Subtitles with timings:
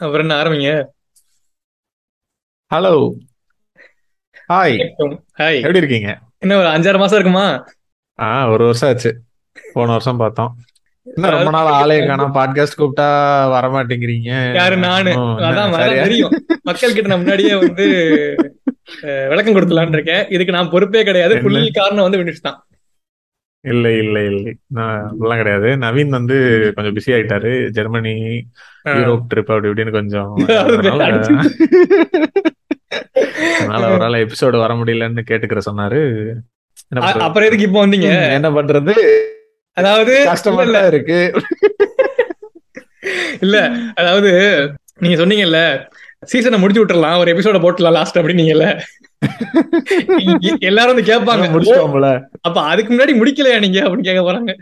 [0.00, 0.70] அப்புறம் என்ன ஆரம்பிங்க?
[2.70, 2.92] ஹலோ
[4.52, 4.74] ஹாய்
[5.40, 6.10] ஹாய் எப்படி இருக்கீங்க?
[6.38, 7.44] என்ன ஒரு அஞ்சாறு மாசம் இருக்குமா?
[8.18, 9.10] ஆ ஒரு வருஷம் ஆச்சு.
[9.76, 10.50] போன வருஷம் பார்த்தோம்.
[11.14, 12.34] இன்னும் ரொம்ப நாள் ஆளே காணோம்.
[12.34, 13.08] பாட்காஸ்ட் கூப்பிட்டா
[13.54, 14.76] வர மாட்டேங்கிறீங்க யாரு?
[14.86, 15.10] நானு.
[15.10, 16.02] என்ன, அதான்?
[16.02, 16.34] தெரியும்.
[16.62, 17.86] மக்கள் கிட்ட நான் முன்னாடியே வந்து
[19.32, 20.24] விளக்கம் கொடுக்கலான்னு இருக்கேன்.
[20.36, 21.34] இதுக்கு நான் பொறுப்பே கிடையாது.
[21.34, 21.44] என்ன?
[21.46, 22.58] புள்ளி காரணம் வந்து வினிஷ் தான்.
[23.66, 24.50] இல்ல இல்ல இல்ல.
[24.76, 25.68] நான் அதெல்லாம் கிடையாது.
[25.84, 26.34] நவீன் வந்து
[26.76, 27.52] கொஞ்சம் பிஸி ஆயிட்டாரு.
[27.76, 28.12] ஜெர்மனி
[28.92, 30.36] யூரோப் ட்ரிப் அப்படி இப்படின்னு கொஞ்சம்.
[33.60, 35.98] அதனால அவரால் எபிசோடு வர முடியலன்னு கேட்டுக்கிற சொன்னாரு?
[37.22, 38.10] அப்புறம் எதுக்கு இப்போ வந்தீங்க?
[38.36, 38.94] என்ன பண்றது?
[39.76, 41.18] அதாவது கஷ்டமா இருக்கு.
[43.44, 43.56] இல்ல
[43.94, 44.30] அதாவது
[44.98, 45.58] நீங்க சொன்னீங்கல்ல
[46.26, 47.18] சீசனை முடிச்சு விட்டுறலாம்.
[47.18, 48.66] ஒரு எபிசோட போட்டுலாம் லாஸ்ட் அப்படின்னீங்கல்ல
[50.40, 52.08] இ- எல்லாரும் வந்து கேட்பாங்க "ஓ, முடிச்சிட்டோம்ல
[52.40, 53.80] அப்ப அதுக்கு முன்னாடி முடிக்கலையா நீங்க?
[53.80, 54.52] அப்படின்னு கேட்க போறாங்க.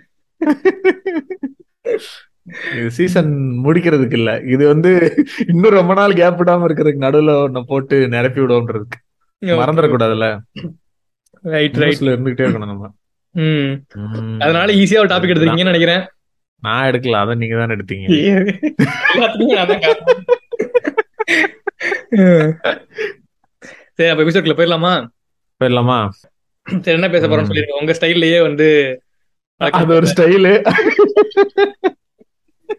[2.74, 3.30] இது சீசன்
[3.64, 4.41] முடிக்கிறதுக்கு இல்ல.
[4.46, 4.91] இது வந்து
[5.46, 8.98] இன்னும் ரொம்ப நாள் கேப் விடாம இருக்கிறதுக்கு நடுவுல ஒண்ணு போட்டு நிரப்பி விடுவோன்றதுக்கு.
[9.42, 10.27] மறந்துடக்கூடாதுல்ல?
[11.44, 12.91] ரைட் ரைட் நியூஸ்ல இருந்துகிட்டே இருக்கணும் நம்ம.
[14.41, 16.05] அதனால ஈஸியா ஒரு டாபிக் எடுத்திருக்கீங்கன்னு நினைக்கிறேன்.
[16.62, 17.17] நான் எடுக்கல.
[17.17, 18.06] அத நீங்க தான் எடுத்தீங்க
[23.97, 24.93] சரி அப்ப எபிசோட்ல போயிடலாமா?
[25.61, 25.98] போயிடலாமா?
[26.67, 27.51] சரி என்ன பேச போறோம்னு ம்.
[27.51, 27.81] சொல்லிருங்க.
[27.81, 28.69] உங்க ஸ்டைல்லயே வந்து
[29.61, 30.53] அது ஒரு ஸ்டைலு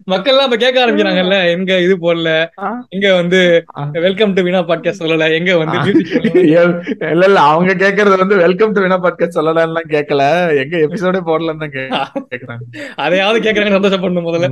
[0.08, 2.30] மக்கள் எல்லாம் இப்ப கேட்க ஆரம்பிக்கிறாங்கல்ல எங்க இது போடல?
[2.90, 3.40] எங்க வந்து
[4.00, 5.28] வெல்கம் டு வினா பாட்காஸ்ட் சொல்லல?
[5.34, 5.78] எங்க வந்து.
[7.12, 10.24] இல்ல இல்ல அவங்க கேக்குறது வந்து வெல்கம் டு வினா பாட்காஸ்ட் சொல்லலாம் கேட்கல.
[10.56, 11.76] எங்க எபிசோடே போடலன்னு தான்
[12.32, 12.64] கேக்குறாங்க
[12.96, 14.50] அதையாவது கேக்குறாங்க சந்தோஷப்படணும் முதல்ல.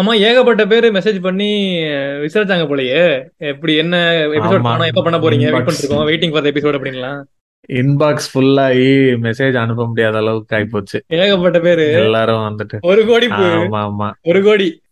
[0.00, 3.24] ஆமா ஏகப்பட்ட பேரு மெசேஜ் பண்ணி விசாரிச்சாங்க போலயே.
[3.36, 4.66] எப்படி என்ன எபிசோட் ஆமா.
[4.66, 5.50] பண்ணோம் எப்ப பண்ண போறீங்க?
[5.50, 6.08] வெயிட் இருக்கோம்.
[6.08, 7.22] வெயிட்டிங் ஃபார் எபிசோட் அப்படின்லாம்
[7.68, 11.00] இன்பாக்ஸ் ஃபுல்லாகி மெசேஜ் அனுப்ப முடியாத அளவுக்கு ஆயிப்போச்சு.
[11.08, 11.92] ஏகப்பட்ட பேரு.
[11.92, 12.80] எல்லாரும் வந்துட்டு.
[12.80, 14.10] ஒரு கோடி ஆமா ஆமா.
[14.22, 14.82] ஒரு கோடி.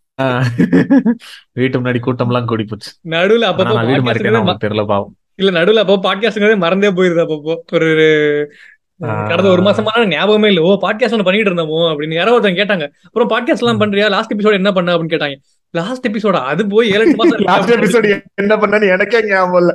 [1.52, 5.16] வீட்டு முன்னாடி கூட்டம்லாம் கூடி போச்சு நடுவுல நான் வீடு podcast மாறிட்டேன் ங்கிறதே ம- அவங்களுக்கு தெரியல பாவம்.
[5.34, 7.56] இல்ல நடுவுல அப்போ பாட்காஸ்ட்ங்கிறதே மறந்தே போயிருது அப்பப்போ.
[7.72, 8.54] ஒரு.
[9.00, 10.60] கடந்த ஒரு மாசமா ஞாபகமே இல்ல.
[10.62, 12.84] ஓ பாட்காஸ்ட் ஒன்று பண்ணிட்டு இருந்தோமோ அப்படின்னு யாரோ ஒருத்தங்க கேட்டாங்க.
[13.06, 14.09] அப்புறம் பாட்காஸ்ட் எல்லாம் பண்றியா?
[14.09, 15.37] லாஸ்ட் எபிசோட் என்ன பண்ண அப்படின்னு கேட்டாங்க.
[15.75, 19.72] லாஸ்ட் எபிசோட அது போய் ஏழு மாசம் லாஸ்ட் எபிசோட் என்ன பண்ணேன்னு எனக்கே ஞாபகம் இல்ல.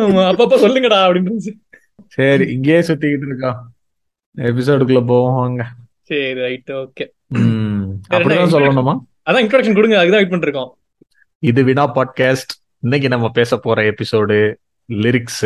[0.00, 1.54] ஆமா, அப்பப்போ சொல்லுங்கடா அப்படின்னு.
[2.08, 3.58] சரி இங்கேயே சுத்திக்கிட்டு இருக்கோம்.
[4.36, 5.62] எபிசோடுக்குள்ள போவோம் வாங்க.
[6.02, 8.94] சரி ரைட் ஓகே ம், அப்படிதான் சொல்லணுமா?
[9.26, 10.70] அதான் இன்ட்ரோடக்ஷன் கொடுங்க அதுதான் வெயிட் பண்ணிட்டு இருக்கோம்.
[11.42, 12.52] இது வினா பாட்காஸ்ட்
[12.82, 14.36] இன்னைக்கு நம்ம பேச போற எபிசோடு
[14.88, 15.44] லிரிக்ஸ்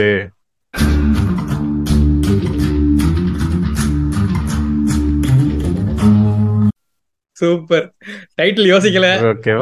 [7.38, 7.86] சூப்பர்
[8.40, 9.06] டைட்டில் யோசிக்கல.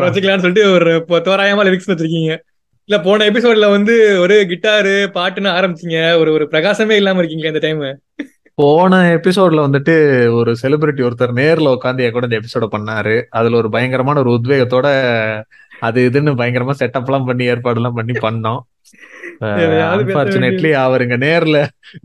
[0.05, 0.91] வச்சுக்கலாம்னு சொல்லிட்டு ஒரு
[1.29, 2.33] தோராயமா லிரிக்ஸ் வச்சிருக்கீங்க.
[2.89, 5.99] இல்ல போன எபிசோட்ல வந்து ஒரு கிட்டாரு பாட்டுன்னு ஆரம்பிச்சீங்க.
[6.21, 7.83] ஒரு ஒரு பிரகாசமே இல்லாம இருக்கீங்க இந்த டைம்
[8.59, 9.95] போன எபிசோட்ல வந்துட்டு
[10.39, 13.15] ஒரு செலிபிரிட்டி ஒருத்தர் நேர்ல உட்காந்து என் கூட இந்த எபிசோட பண்ணாரு.
[13.39, 14.89] அதுல ஒரு பயங்கரமான ஒரு உத்வேகத்தோட
[15.81, 18.61] அது இதுன்னு பயங்கரமா செட்டப் எல்லாம் பண்ணி ஏற்பாடு எல்லாம் பண்ணி பண்ணோம்.
[19.93, 21.59] அன்பார்ச்சுனேட்லி அவருங்க நேர்ல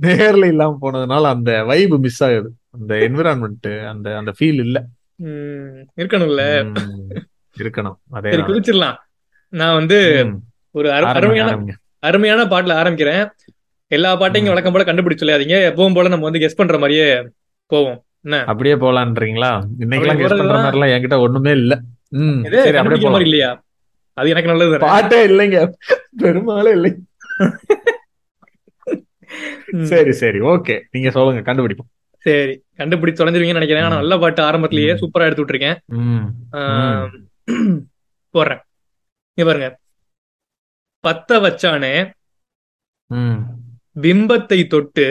[0.06, 2.50] நேர்ல இல்லாம போனதுனால அந்த வைப் மிஸ் ஆகுது.
[2.78, 4.78] அந்த என்விரான்மெண்ட் அந்த அந்த ஃபீல் இல்ல.
[5.24, 6.72] இருக்கணும்ல.
[7.60, 7.96] இருக்கணும்.
[8.10, 8.96] அதே குதிச்சிடலாம்
[9.50, 10.28] நான் வந்து
[10.72, 11.64] ஒரு அரு- அருமையான
[12.00, 13.30] அருமையான பாட்டுல ஆரம்பிக்கிறேன்.
[13.88, 14.54] எல்லா பாட்டையும்.
[14.54, 15.44] வழக்கம் போல கண்டுபிடிச்சு சொல்லாதீங்க.
[15.44, 17.30] எப்பவும் போல நம்ம வந்து கெஸ் பண்ற மாதிரியே
[17.66, 18.06] போவோம்.
[18.22, 18.44] என்ன?
[18.44, 19.50] அப்படியே போலான்றீங்களா?
[19.50, 21.82] அப்படி கெஸ் பண்ற போறதுதான் மாதிரிலாம் என்கிட்ட ஒண்ணுமே இல்ல.
[22.10, 23.64] ம் சரி அப்படியே போலாம் மாதிரி இல்லையா?
[24.14, 24.78] அது எனக்கு நல்லது.
[24.78, 25.72] பாட்டே இல்லைங்க.
[26.18, 26.98] பெரும்பாலும் இல்லை.
[29.82, 30.40] சரி சரி.
[30.40, 30.82] ஓகே.
[30.92, 31.97] நீங்க சொல்லுங்க கண்டுபிடிப்போம்.
[32.28, 33.84] சரி கண்டுபிடிச்சு தொலைஞ்சிருவீங்கன்னு நினைக்கிறேன்.
[33.84, 33.96] ஆனா.
[33.96, 34.94] நல்ல பாட்டு ஆரம்பத்திலேயே.
[34.94, 35.78] சூப்பரா எடுத்து விட்டுருக்கேன்.
[38.34, 38.62] போடுறேன்.
[39.38, 39.68] இங்க பாருங்க.
[41.04, 41.94] பத்த வச்சானே
[44.02, 45.06] பிம்பத்தை தொட்டு.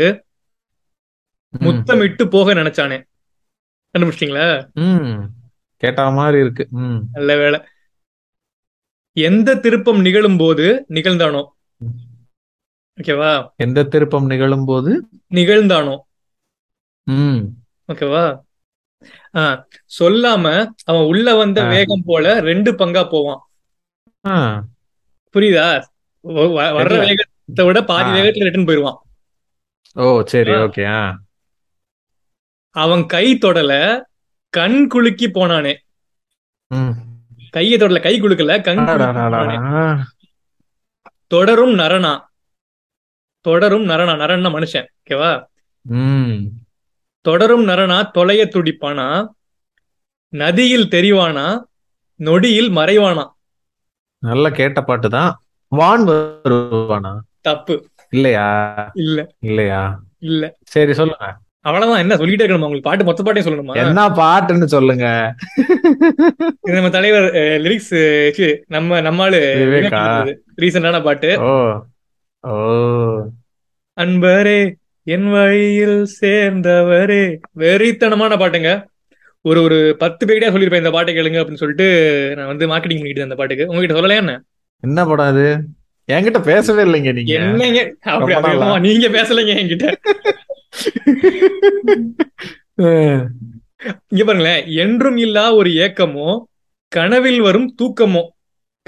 [1.60, 2.98] முத்தமிட்டு போக நினைச்சானே.
[3.94, 4.46] கண்டுபிடிச்சிட்டீங்களா?
[5.82, 6.64] கேட்டா மாதிரி இருக்கு.
[7.12, 7.58] நல்ல வேளை.
[9.16, 11.42] எந்த திருப்பம் நிகழும் போது நிகழ்ந்தானோ
[12.98, 13.30] ஓகேவா?
[13.56, 14.90] எந்த திருப்பம் நிகழும் போது
[15.34, 15.94] நிகழ்ந்தானோ?
[17.06, 17.40] ம்.
[17.92, 18.24] ஓகேவா?
[19.34, 19.42] ஆ
[19.98, 20.44] சொல்லாம
[20.84, 21.64] அவன் உள்ள வந்த.
[21.64, 23.40] வேகம் போல ரெண்டு பங்கா போவான்.
[25.34, 25.66] புரியுதா?
[26.24, 26.98] வர்ற.
[26.98, 28.10] வேகத்தை விட பாதி.
[28.10, 28.98] வேகத்துல ரிட்டர்ன் போயிருவான்.
[29.94, 30.50] ஓ சரி.
[30.50, 30.84] ஓகே
[32.76, 33.72] அவன் கை தொடல
[34.48, 35.74] கண் குலுக்கி போனானே.
[37.50, 38.84] கையை தொடல கை குலுக்கல கண்
[41.26, 42.14] தொடரும் நரனா.
[43.40, 44.14] தொடரும் நரனா.
[44.22, 45.32] நரன்னா மனுஷன் ஓகேவா?
[47.26, 49.08] தொடரும் நரனா தொலைய துடிப்பானா?
[50.32, 51.46] நதியில் தெரிவானா?
[52.20, 53.24] நொடியில் மறைவானா?
[54.22, 55.32] நல்ல கேட்ட பாட்டு தான்
[55.72, 57.12] வான் வருவானா?
[57.40, 57.74] தப்பு.
[58.10, 58.46] இல்லையா?
[58.94, 59.18] இல்ல.
[59.40, 59.82] இல்லையா?
[60.18, 60.44] இல்ல.
[60.64, 61.26] சரி சொல்லுங்க.
[61.60, 61.98] அவ்வளவுதான்.
[61.98, 62.88] என்ன சொல்லிட்டே இருக்கணுமா உங்களுக்கு?
[62.88, 63.74] பாட்டு மொத்த பாட்டையும் சொல்லணுமா?
[63.74, 65.06] என்ன பாட்டுன்னு சொல்லுங்க.
[66.62, 67.26] இது நம்ம தலைவர்
[67.64, 67.96] லிரிக்ஸ்
[68.66, 69.00] நம்ம
[69.62, 70.02] விவேகா?
[70.62, 71.30] ரீசெண்டான பாட்டு.
[71.40, 71.54] ஓ.
[72.44, 72.56] ஓ.
[73.98, 74.58] அன்பரே
[75.08, 77.36] என் வழியில் சேர்ந்தவரே.
[77.58, 78.70] வெறித்தனமான பாட்டுங்க.
[79.40, 81.86] ஒரு ஒரு பத்து பேக்கிட்டே சொல்லியிருப்பேன் இந்த பாட்டை கேளுங்க அப்படின்னு சொல்லிட்டு
[82.36, 83.66] நான் வந்து மார்க்கெட்டிங் பண்ணிட்டு அந்த பாட்டுக்கு.
[83.66, 84.42] உங்ககிட்ட சொல்லலையா என்ன?
[84.80, 85.46] என்ன படம் அது?
[86.12, 87.34] என்கிட்ட பேசவே இல்லைங்க நீங்க.
[87.34, 87.94] என்னங்க?
[88.00, 89.86] அப்படி நீங்க பேசலைங்க என்கிட்ட.
[94.08, 94.66] இங்க பாருங்களேன்.
[94.66, 96.42] என்றும் இல்லா ஒரு ஏக்கமோ
[96.88, 98.22] கனவில் வரும் தூக்கமோ.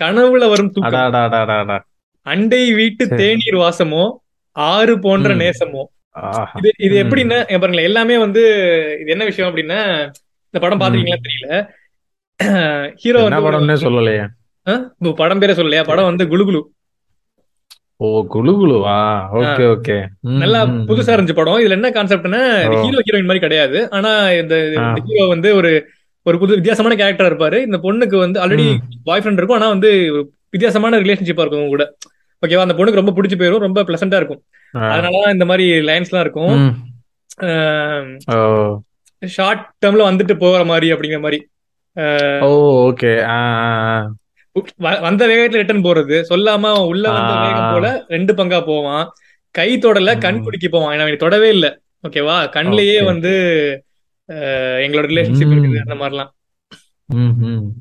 [0.00, 1.84] கனவுல வரும் தூக்கம்.
[2.22, 3.08] அண்டை வீட்டு.
[3.08, 4.04] தேநீர் வாசமோ
[4.52, 5.34] ஆறு போன்ற.
[5.34, 5.84] நேசமோ.
[6.60, 6.94] இது இது.
[7.02, 8.42] எப்படின்னா பாருங்களேன் எல்லாமே வந்து
[9.00, 9.80] இது என்ன விஷயம் அப்படின்னா
[10.54, 11.50] இந்த படம் பாத்திருக்கீங்களா தெரியல.
[13.02, 14.24] ஹீரோ படம்னே சொல்லலையே.
[15.20, 15.84] படம் பேரே சொல்லலையா?
[15.84, 16.60] படம் வந்து குலுகுலு
[18.00, 18.96] ஓ குளு குளுவா?
[19.38, 19.94] Okay okay.
[20.42, 21.58] நல்லா புதுசா இருந்துச்சு படம்.
[21.58, 22.40] இதுல என்ன கான்செப்ட்னா.
[22.82, 23.78] ஹீரோ ஹீரோயின் மாதிரி கிடையாது.
[23.90, 24.10] ஆனா
[24.42, 24.54] இந்த.
[25.08, 25.70] ஹீரோ வந்து ஒரு
[26.26, 27.58] ஒரு புது வித்தியாசமான கேரக்டர் இருப்பாரு.
[27.66, 28.66] இந்த பொண்ணுக்கு வந்து ஆல்ரெடி.
[29.04, 29.58] பாய் ஃப்ரெண்ட் இருக்கும்.
[29.58, 29.90] ஆனா வந்து
[30.50, 31.84] வித்தியாசமான ரிலேஷன்ஷிப்பா இருக்கும் கூட.
[32.42, 33.64] ஓகேவா அந்த பொண்ணுக்கு ரொம்ப பிடிச்சி போயிரும்.
[33.66, 34.40] ரொம்ப பிளசண்டா இருக்கும்.
[34.74, 36.56] அதனாலதான் இந்த மாதிரி லைன்ஸ் எல்லாம் இருக்கும்.
[39.26, 41.38] ஷார்ட் டேர்ம்ல வந்துட்டு போகிற மாதிரி அப்படிங்கிற மாதிரி.
[42.46, 43.12] ஓகே
[45.00, 46.16] வந்த வேகத்துல ரிட்டர்ன் போறது.
[46.30, 47.32] சொல்லாம உள்ள வந்த.
[47.44, 49.06] வேகம் போல ரெண்டு பங்கா போவான்.
[49.50, 50.42] கை தொடல கண்.
[50.42, 50.90] குடிக்க போவான்.
[50.94, 51.66] ஏன்னா அவனுக்கு தொடவே இல்ல.
[52.08, 52.98] ஓகேவா கண்ணிலேயே.
[53.04, 53.32] வந்து
[54.86, 55.52] எங்களோட ரிலேஷன்ஷிப்.
[55.52, 56.30] இருக்குது அந்த மாதிரிலாம்.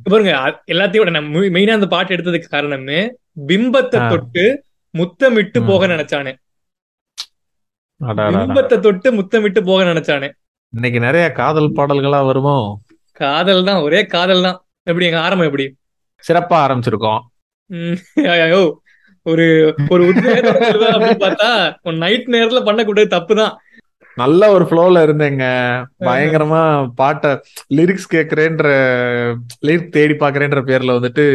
[0.03, 0.33] பாருங்க
[0.73, 2.99] எல்லாத்தையும் மெயினா அந்த பாட்டு எடுத்ததுக்கு காரணமே
[3.47, 4.01] பிம்பத்தை.
[4.09, 4.45] தொட்டு
[4.93, 5.59] முத்தமிட்டு.
[5.63, 6.33] போக நினைச்சானே.
[8.01, 10.27] பிம்பத்தை தொட்டு முத்தமிட்டு போக நினைச்சானே.
[10.73, 12.57] இன்னைக்கு நிறைய காதல் பாடல்களா வருமோ?
[13.21, 14.57] காதல் தான் ஒரே காதல் தான்.
[14.89, 15.65] எப்படி எங்க ஆரம்பம் எப்படி?
[16.23, 17.21] சிறப்பா ஆரம்பிச்சிருக்கோம்.
[19.25, 19.45] ஒரு
[19.93, 20.03] ஒரு
[21.23, 21.49] பார்த்தா
[22.03, 23.55] நைட் நேரத்துல பண்ணக்கூடிய தப்பு தான்
[24.17, 25.45] நல்ல ஒரு ஃப்ளோல இருந்தேங்க.
[26.05, 26.61] பயங்கரமா
[27.01, 27.33] பாட்ட
[27.77, 28.67] லிரிக்ஸ் கேக்குறேன்ற
[29.67, 31.25] லிரிக் தேடி பாக்குறேன்ற பேர்ல வந்துட்டு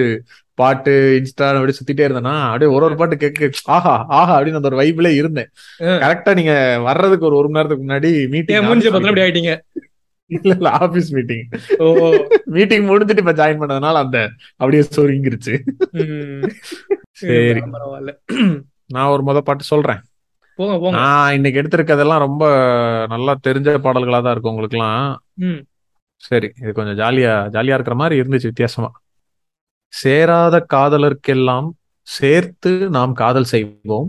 [0.58, 3.46] பாட்டு இன்ஸ்டா அப்படி சுத்திட்டே இருந்தேன்னா அப்படியே ஒரு ஒரு பாட்டு கேட்க
[3.76, 5.48] ஆஹா ஆஹா அப்படின்னு அந்த ஒரு வைப்ல இருந்தேன்.
[6.02, 6.54] கரெக்டா நீங்க
[6.86, 9.54] வர்றதுக்கு ஒரு ஒரு மணி நேரத்துக்கு முன்னாடி மீட்டிங் மூஞ்சி பார்த்தா அப்படி ஆயிட்டீங்க?
[10.30, 11.44] இல்ல இல்ல ஆபீஸ் மீட்டிங்
[11.80, 11.86] ஓ
[12.48, 14.18] மீட்டிங் முடிஞ்சிட்டு இப்ப ஜாயின் பண்ணதுனால அந்த
[14.60, 15.54] அப்படியே சொருங்கிருச்சு.
[17.20, 17.62] சரி.
[18.90, 20.00] நான் ஒரு முத பாட்டு சொல்றேன்.
[20.58, 20.94] போங்க போங்க.
[20.98, 22.44] நான் இன்னைக்கு எடுத்திருக்கதெல்லாம் ரொம்ப
[23.10, 25.04] நல்லா தெரிஞ்ச பாடல்களா தான் இருக்கும் உங்களுக்குலாம்
[25.42, 25.60] ம்.
[26.22, 28.90] சரி இது கொஞ்சம் ஜாலியா ஜாலியா இருக்கிற மாதிரி இருந்துச்சு வித்தியாசமா.
[29.92, 31.68] சேராத காதலர்க்கெல்லாம்
[32.00, 34.08] சேர்த்து நாம் காதல் செய்வோம்.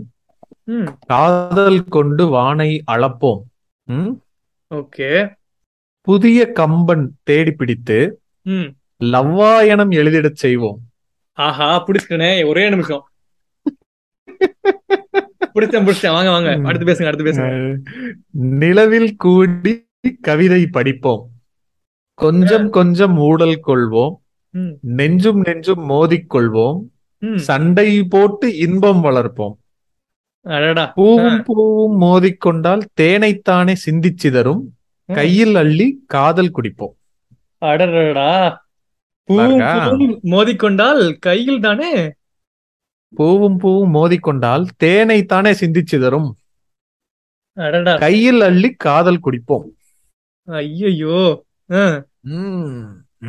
[1.06, 3.42] காதல் கொண்டு வானை அளப்போம்?
[4.74, 5.10] ஓகே.
[6.00, 7.98] புதிய கம்பன் தேடி பிடித்து
[9.04, 10.80] லவ்வாயணம் எழுதிடச் செய்வோம்.
[11.32, 13.04] ஆஹா பிடிச்சிட்டனே ஒரே நிமிஷம்.
[15.54, 16.16] பிடிச்சேன் பிடிச்சேன்.
[16.16, 16.50] வாங்க வாங்க.
[16.64, 17.76] அடுத்து பேசுங்க அடுத்து பேசுங்க.
[18.62, 19.72] நிலவில் கூடி
[20.20, 21.22] கவிதை படிப்போம்.
[22.14, 24.14] கொஞ்சம் கொஞ்சம் ஊடல் கொள்வோம்.
[24.80, 26.80] நெஞ்சும் நெஞ்சும் மோதிக்கொள்வோம்.
[27.36, 29.54] சண்டை போட்டு இன்பம் வளர்ப்போம்.
[30.40, 30.86] அடடா.
[30.94, 34.60] பூவும் பூவும் மோதிக்கொண்டால் தேனைத்தானே சிந்திச்சிதறும்
[35.04, 35.14] ம்.
[35.14, 36.94] கையில் அள்ளி காதல் குடிப்போம்.
[39.24, 39.58] பூவும்.
[39.58, 42.12] பூவும் மோதிக்கொண்டால் கையில் தானே?
[43.08, 46.30] பூவும் பூவும் மோதிக்கொண்டால் தேனைத்தானே சிந்திச்சிதறும்
[47.52, 47.96] அடடா.
[47.96, 49.66] கையில் அள்ளி காதல் குடிப்போம்.
[50.44, 51.44] ஐயோ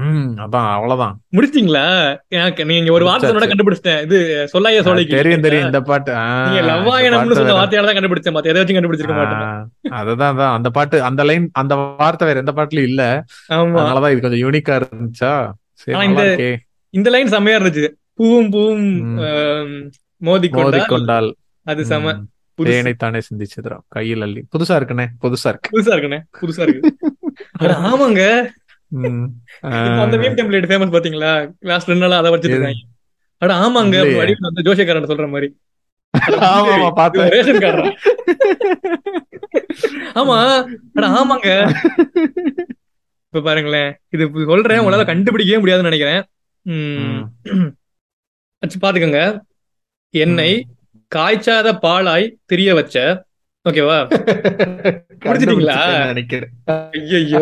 [0.04, 1.20] அதான் அவ்வளவுதான்.
[1.32, 2.18] முடிச்சிட்டீங்களா?
[2.28, 3.46] எனக்கு நீங்க ஒரு வார்த்தை சொன்னா.
[3.46, 4.02] கண்டுபிடிச்சிட்டேன்.
[4.02, 6.12] இது சொல்லாய சோலைக்கு தெரியும் தெரியும் இந்த பாட்டு.
[6.12, 6.60] நீங்க
[7.14, 7.54] பாட்டு சொன்ன.
[7.54, 8.44] வார்த்தையால தான் கண்டுபிடிச்சேன் மத்த.
[8.44, 10.54] எதை வச்சு கண்டுபிடிச்சிருக்க மாட்டேன் அதுதான் அதான்.
[10.54, 13.24] அந்த பாட்டு அந்த லைன் அந்த வார்த்தை வேற எந்த பாட்டுலயும் இல்ல.
[13.52, 15.52] அதனாலதான் இது கொஞ்சம் யூனிக்கா இருந்துச்சா?
[16.04, 17.90] இந்த- இந்த லைன் செம்மையா இருந்துச்சு.
[18.14, 19.18] பூவும் பூவும் ம்.
[19.18, 19.90] ஆம்,
[20.22, 22.14] மோதிக்கொண்டால் மோதிக்கொண்டால் அது செம.
[22.14, 22.28] ம்,
[22.58, 22.68] புதுசு.
[22.68, 24.44] தேனைத்தானே சிந்திச்சிதறும் கையில் அள்ளி.
[24.58, 25.82] புதுசா இருக்குண்ணே புதுசா இருக்கு.
[25.82, 26.98] புதுசா இருக்குண்ணே புதுசா இருக்கு.
[27.60, 28.48] ஆமாங்க.
[30.04, 31.32] அந்த மீம் டெம்ப்ளேட் ஃபேமஸ் பாத்தீங்களா
[31.70, 32.82] லாஸ்ட் ரெண்டு நாளா அதை வச்சிட்டு இருக்காங்க.
[33.42, 33.96] அட ஆமாங்க.
[34.20, 35.48] வடிவில் வந்து ஜோசியக்காரன் சொல்ற மாதிரி.
[36.50, 37.32] ஆமா ஆமா பார்த்தேன்.
[37.34, 37.86] ரேஷன் கார்டா
[40.20, 40.38] ஆமா
[40.98, 41.50] அட ஆமாங்க.
[43.28, 43.90] இப்ப பாருங்களேன்.
[44.16, 46.22] இது சொல்றேன் உங்களால கண்டுபிடிக்கவே முடியாதுன்னு நினைக்கிறேன்.
[48.84, 49.22] பாத்துக்கோங்க.
[50.14, 50.52] என்னை
[51.12, 52.96] காய்ச்சாத பாலாய் திரிய வச்ச
[53.66, 53.96] ஓகேவா?
[55.26, 55.76] முடிச்சிட்டீங்களா?
[56.10, 56.52] நினைக்கிறேன்.
[57.14, 57.42] ஐயோ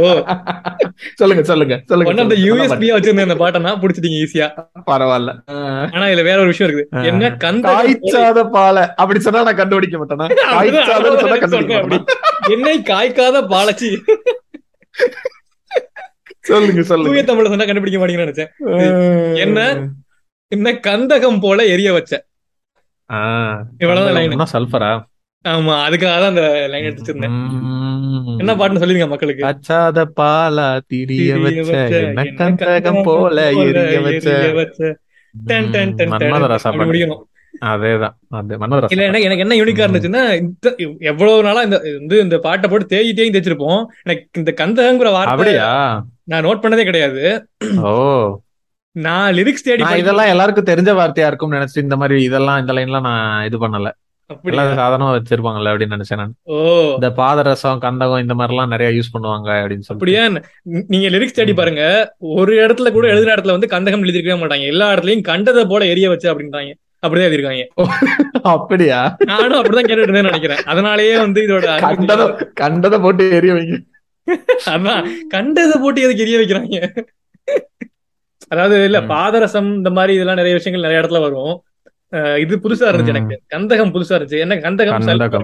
[1.19, 2.45] சொல்லுங்க சொல்லுங்க சொல்லுங்க ஒன் ஆஃப் த சொல்லுங்க.
[2.47, 4.47] யூஎஸ்பி வச்சிருந்த அந்த பாட்டை நான் புடிச்சிட்டீங்க ஈஸியா
[4.89, 5.31] பரவாயில்ல.
[5.93, 6.87] ஆனா இதுல வேற ஒரு விஷயம் இருக்குது.
[6.93, 7.03] ஆ.
[7.09, 8.83] என்ன கந்த காய்ச்சாத பாலை.
[8.97, 12.01] அப்படி சொன்னா நான் கண்டுபிடிக்க மாட்டேனா காய்ச்சாதன்னு சொன்னா கண்டுபிடிக்க மாட்டேனா.
[12.55, 13.91] என்னை காய்க்காத பாலச்சி.
[16.47, 18.51] சொல்லுங்க தூய சொல்லுங்க தமிழ்ல சொன்னா கண்டுபிடிக்க மாட்டீங்கன்னு நினைச்சேன்.
[19.43, 19.59] என்ன?
[20.51, 22.13] என்ன கந்தகம் போல எரிய வச்ச.
[23.81, 24.91] இவ்வளவுதான் சல்ஃபரா
[25.45, 27.37] ஆமா அதுக்காக தான் அந்த லைன் எடுத்து வச்சிருந்தேன்
[28.39, 29.43] என்ன பாட்டுன்னு சொல்லிருங்க மக்களுக்கு.
[29.49, 31.71] அச்சாத பாலா திரிய வச்ச
[33.07, 34.79] போல எரிய வச்ச.
[35.35, 35.69] டன்,
[36.83, 37.21] முடியணும்
[37.67, 38.13] அதேதான்.
[38.37, 38.55] அது
[38.93, 39.83] இல்ல எனக்கு என்ன யூனிக்கா.
[39.85, 40.23] இருந்துச்சுன்னா
[41.11, 45.53] எவ்வளவு நாளா இந்த வந்து இந்த பாட்டை போட்டு தேய் தேய் தேய்ச்சிருப்போம் எனக்கு இந்த கந்தகங்கிற வார்த்தை
[46.25, 47.21] நான் நோட் பண்ணதே கிடையாது.
[47.83, 47.91] ஓ.
[48.95, 53.45] நான் லிரிக்ஸ் தேடி இதெல்லாம் எல்லாருக்கும் தெரிஞ்ச வார்த்தையா இருக்கும்னு நினைச்சு இந்த மாதிரி இதெல்லாம் இந்த லைன்லாம் நான்
[53.45, 53.89] இது பண்ணல.
[54.43, 56.33] சாதாரணமா வச்சிருப்பாங்கல்ல அப்படின்னு நினைச்சேன் நான்.
[56.43, 56.55] ஓ.
[56.93, 59.93] இந்த பாதரசம் கந்தகம் இந்த மாதிரி எல்லாம் நிறைய யூஸ் பண்ணுவாங்க அப்படின்னு சொல்லிட்டு.
[59.93, 60.27] அப்படியா?
[60.63, 61.53] நீங்க லிரிக்ஸ் தேடி.
[61.53, 62.15] பாருங்க.
[62.17, 63.11] ஒரு இடத்துல கூட ம்.
[63.11, 64.65] எழுதுற இடத்துல வந்து கந்தகம் எழுதிருக்கவே மாட்டாங்க.
[64.65, 66.73] எல்லா இடத்துலயும் கண்டதை போல எரிய வச்சு அப்படின்றாங்க.
[67.07, 67.83] அப்படிதான் எழுதிருக்காங்க
[68.43, 69.15] அப்படியா?
[69.25, 70.57] நானும் அப்படிதான் கேட்டுட்டு நினைக்கிறேன்.
[70.57, 73.79] அதனாலயே வந்து இதோட கண்டதை கண்டதை போட்டு எரிய வைங்க.
[74.65, 75.07] அதான்.
[75.29, 77.03] கண்டதை போட்டு எதுக்கு எரிய வைக்கிறாங்க?
[78.47, 79.01] அதாவது இல்ல.
[79.01, 81.63] பாதரசம் இந்த மாதிரி இதெல்லாம் நிறைய விஷயங்கள் நிறைய இடத்துல வரும்.
[82.39, 83.13] இது புதுசா இருந்துச்சு.
[83.13, 83.35] எனக்கு.
[83.55, 84.39] கந்தகம் புதுசா இருந்துச்சு.
[84.39, 84.99] என்ன கந்தகம்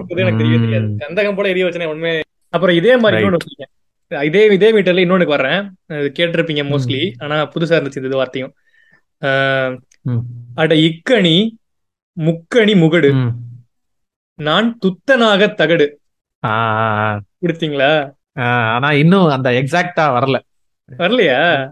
[0.06, 0.96] எனக்கு தெரியவே தெரியாது.
[1.06, 4.22] கந்தகம் போல எரிய வச்சனே உண்மை அப்புறம் இதே மாதிரி வச்சிருக்கேன்.
[4.24, 5.76] இதே இதே மீட்டர்ல இன்னொன்னு வர்றேன்.
[5.88, 8.52] கேட்டிருப்பீங்க மோஸ்ட்லி ஆனா புதுசா இருந்துச்சு இந்த வார்த்தையும்.
[10.54, 11.50] அட இக்கணி
[12.16, 13.10] முக்கணி முகடு.
[14.34, 15.86] நான் துத்தனாக தகடு.
[17.42, 17.90] கொடுத்தீங்களா?
[18.74, 20.38] ஆனா இன்னும் அந்த எக்ஸாக்டா வரல.
[20.98, 21.70] வரலையா?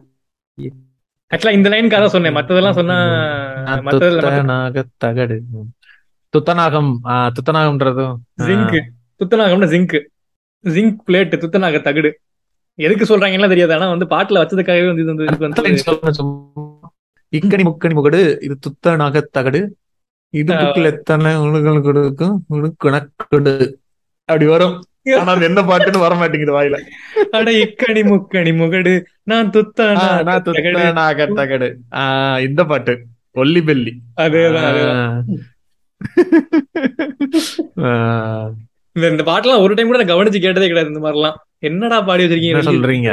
[1.34, 2.36] ஆக்சுவலா இந்த லைனுக்காக தான் சொன்னேன்.
[2.36, 2.96] மத்ததெல்லாம் சொன்னா
[3.86, 5.36] மத்ததுல தகடு.
[6.34, 6.92] துத்தநாகம்
[7.36, 8.14] துத்தநாகம்ன்றதும்
[8.46, 8.78] ஜிங்க்
[9.20, 9.96] துத்தநாகம்னா ஜிங்க்
[10.74, 12.10] ஜிங்க் பிளேட் துத்தநாக தகடு.
[12.86, 13.72] எதுக்கு சொல்றாங்கன்னா தெரியாது.
[13.76, 15.62] ஆனா வந்து பாட்டுல வச்சதுக்காகவே வந்து இது வந்து.
[17.32, 19.60] இக்கணி முக்கணி முகடு இது துத்தநாக தகடு.
[20.34, 22.34] புக்கில் எத்தனை உனக்கு கொடுக்கும்?
[22.48, 22.90] உனக்கு
[24.28, 24.74] அப்படி வரும்.
[25.16, 26.78] ஆனா என்ன பாட்டுன்னு வர மாட்டேங்குது வாயில.
[27.30, 32.02] அட இக்கணி முக்கணி முகடு நான் ஆ, துத்தநாக நான் தகடு துத்தநாக தகடு ஆ,
[32.40, 32.94] இந்த பாட்டு
[33.36, 33.92] ஒல்லி பெல்லி.
[38.96, 41.36] இந்த பாட்டெல்லாம் ஒரு டைம் கூட நான் கவனிச்சு கேட்டதே கிடையாது இந்த மாதிரிலாம்.
[41.62, 43.10] என்னடா பாடி வச்சிருக்கீங்க சொல்றீங்க?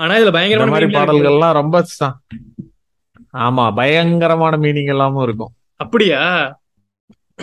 [0.00, 0.96] ஆனா இதுல பயங்கரமான மாதிரி.
[0.96, 1.76] பாடல்கள்லாம் ரொம்ப
[3.42, 5.52] ஆமா பயங்கரமான மீனிங் எல்லாமும் இருக்கும்.
[5.80, 6.22] அப்படியா?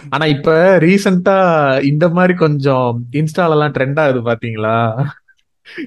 [0.10, 1.38] ஆனா இப்ப ரீசெண்டா
[1.84, 5.06] இந்த மாதிரி கொஞ்சம் இன்ஸ்டால எல்லாம் ட்ரெண்ட் ஆகுது பாத்தீங்களா?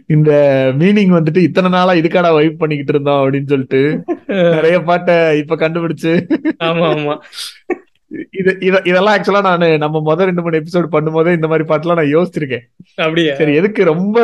[0.07, 0.31] இந்த
[0.79, 6.27] மீனிங் வந்துட்டு இத்தனை நாளா இதுக்காடா வைப் பண்ணிக்கிட்டு இருந்தோம் அப்படின்னு சொல்லிட்டு நிறைய பாட்டை இப்ப கண்டுபிடிச்சு.
[6.65, 7.19] ஆமா ஆமா.
[8.31, 12.15] இது இத- இதெல்லாம் ஆக்சுவலா நான் நம்ம முதல் ரெண்டு மூணு எபிசோட் பண்ணும்போதே இந்த மாதிரி பாட்டுலாம் நான்
[12.15, 12.65] யோசிச்சிருக்கேன்.
[12.95, 13.35] அப்படியா?
[13.35, 14.19] சரி எதுக்கு ரொம்ப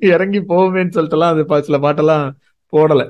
[0.00, 2.30] இறங்கி போகுமேன்னு சொல்லிட்டு எல்லாம் அது சில பாட்டெல்லாம்
[2.72, 3.02] போடல.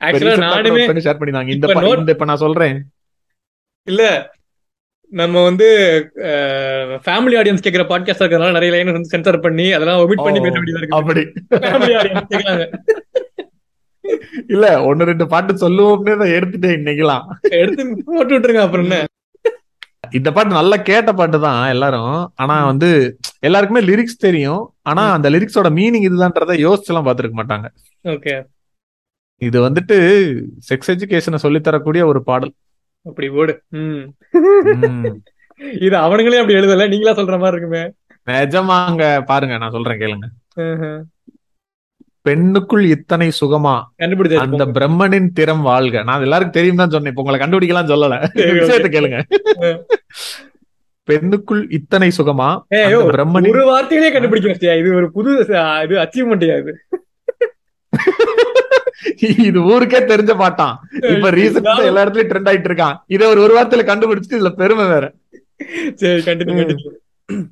[0.00, 2.90] ஆக்சுவலா நானுமே ஷேர் பண்ணிருந்தாங்க இந்த இப்ப நான் சொல்றேன்.
[3.82, 4.02] இல்ல
[5.18, 5.66] நம்ம வந்து
[7.04, 10.80] ஃபேமிலி ஆடியன்ஸ் கேக்குற பாட்காஸ்ட் இருக்கிறதுனால நிறைய லைன் வந்து சென்சார் பண்ணி அதெல்லாம் ஒமிட் பண்ணி பேச வேண்டியதா
[10.80, 11.22] இருக்கு அப்படி.
[11.64, 12.64] ஃபேமிலி ஆடியன்ஸ் கேக்குறாங்க.
[14.52, 17.26] இல்ல ஒன்னு ரெண்டு பாட்டு சொல்லுவோம்னே நான் எடுத்துட்டேன் இன்னைக்கெல்லாம்.
[17.60, 18.98] எடுத்து போட்டு விட்டுருங்க அப்புறம் என்ன?
[20.18, 22.16] இந்த பாட்டு நல்லா கேட்ட பாட்டு தான் எல்லாரும்.
[22.42, 22.90] ஆனா வந்து
[23.48, 24.62] எல்லாருக்குமே லிரிக்ஸ் தெரியும்.
[24.90, 27.68] ஆனா அந்த லிரிக்ஸோட மீனிங் இதுதான்றத யோசிச்சு எல்லாம் பாத்துருக்க மாட்டாங்க.
[28.14, 28.34] ஓகே.
[29.48, 29.96] இது வந்துட்டு
[30.68, 32.54] செக்ஸ் எஜுகேஷனை சொல்லி தரக்கூடிய ஒரு பாடல்.
[33.06, 33.28] அப்படி
[33.78, 34.04] ம்.
[35.82, 37.82] இது அவனுங்களே அப்படி எழுதல நீங்களா சொல்ற மாதிரி இருக்குமே.
[38.26, 40.26] நிஜமாங்க பாருங்க நான் சொல்றேன் கேளுங்க.
[42.26, 43.74] பெண்ணுக்குள் இத்தனை சுகமா?
[44.02, 44.66] கண்டுபிடிச்சாச்சு அந்த.
[44.76, 46.02] பிரம்மனின் திறம் வாழ்க.
[46.02, 48.16] நான் எல்லாருக்கும் தெரியும் தான் சொன்னேன் இப்ப உங்களை கண்டுபிடிக்கலாம் சொல்லல.
[48.58, 49.18] விஷயத்தை கேளுங்க.
[51.08, 52.48] பெண்ணுக்குள் இத்தனை சுகமா?
[53.10, 55.32] பிரம்மனின் ஒரு வார்த்தையிலே கண்டுபிடிக்க வச்சியா இது ஒரு புது
[55.84, 56.74] இது அச்சீவ்மெண்ட் இது?
[59.46, 60.76] இது ஊருக்கே தெரிஞ்ச பாட்டான்
[61.12, 62.96] இப்ப ரீசெண்டா எல்லா இடத்துலயும் ட்ரெண்ட் ஆயிட்டு இருக்கான்.
[63.06, 65.04] இதை ஒரு ஒரு வாரத்துல கண்டுபிடிச்சு இதுல பெருமை வேற.
[65.94, 66.20] சரி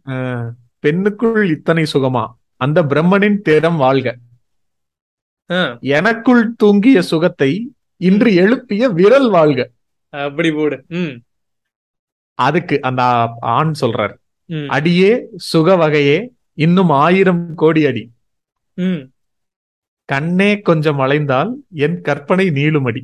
[0.09, 0.49] அஹ்,
[0.82, 2.25] பெண்ணுக்குள் இத்தனை சுகமா?
[2.56, 4.09] அந்த பிரம்மனின் திறம் வாழ்க.
[5.80, 7.50] எனக்குள் தூங்கிய சுகத்தை
[8.00, 9.61] இன்று எழுப்பிய விரல் வாழ்க.
[10.12, 10.76] அப்படி போடு.
[12.38, 13.02] அதுக்கு அந்த
[13.56, 14.14] ஆண் சொல்றார்.
[14.68, 16.18] அடியே சுக வகையே
[16.59, 18.04] இன்னும் ஆயிரம் கோடி அடி.
[20.12, 21.50] கண்ணே கொஞ்சம் அலைந்தால்
[21.85, 23.02] என் கற்பனை நீளுமடி.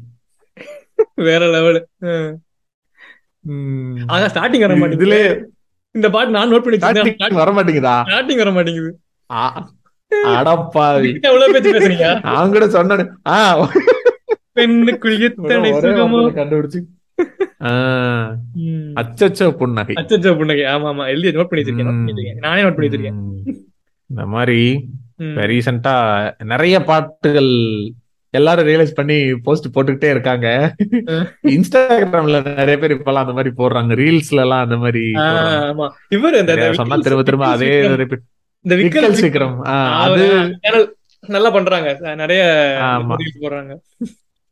[1.29, 1.81] வேற லெவல்
[3.45, 5.07] உம், அதான் ஸ்டார்டிங் வர மாட்டேங்குது.
[5.07, 5.19] இதுல
[5.95, 7.95] இந்த பாட்டு நான் நோட் பண்ணி starting வர மாட்டேங்குதா?
[8.09, 8.91] ஸ்டார்டிங் வர மாட்டேங்குது.
[10.33, 12.07] அடப்பாவி எவ்வளவு பேச்சு பேசுறீங்க?
[12.29, 13.11] நான் கூட சொன்னேன்.
[13.29, 13.37] ஆ,
[14.59, 16.21] பெண்ணுக்குள் எத்தனை ஒரே சுகமோ?
[16.39, 16.81] கண்டுபிடிச்சு.
[19.01, 19.95] அச்சச்சோ புன்னகை.
[20.01, 20.65] அச்சச்சோ புன்னகை.
[20.75, 22.41] ஆமா ஆமா எழுதி நோட் பண்ணி வச்சிருக்கேன்.
[22.47, 23.21] நானே நோட் பண்ணி வச்சிருக்கேன்
[24.11, 24.61] இந்த மாதிரி.
[25.19, 25.95] ரீசெண்டா
[26.45, 27.53] நிறைய பாட்டுகள்
[28.31, 30.75] எல்லாரும் ரியலைஸ் பண்ணி போஸ்ட் போட்டுக்கிட்டே இருக்காங்க.
[31.49, 33.93] இன்ஸ்டாகிராம்ல நிறைய பேர் இப்பெல்லாம் அந்த மாதிரி போடுறாங்க.
[33.95, 35.05] ரீல்ஸ்ல எல்லாம் அந்த மாதிரி
[36.09, 37.71] இவர் சொன்னா திரும்ப திரும்ப அதே.
[38.65, 40.27] இந்த விக்கல் சீக்கிரம் அது
[41.25, 42.15] நல்லா பண்றாங்க.
[42.15, 42.43] நிறைய
[43.41, 43.73] போடுறாங்க.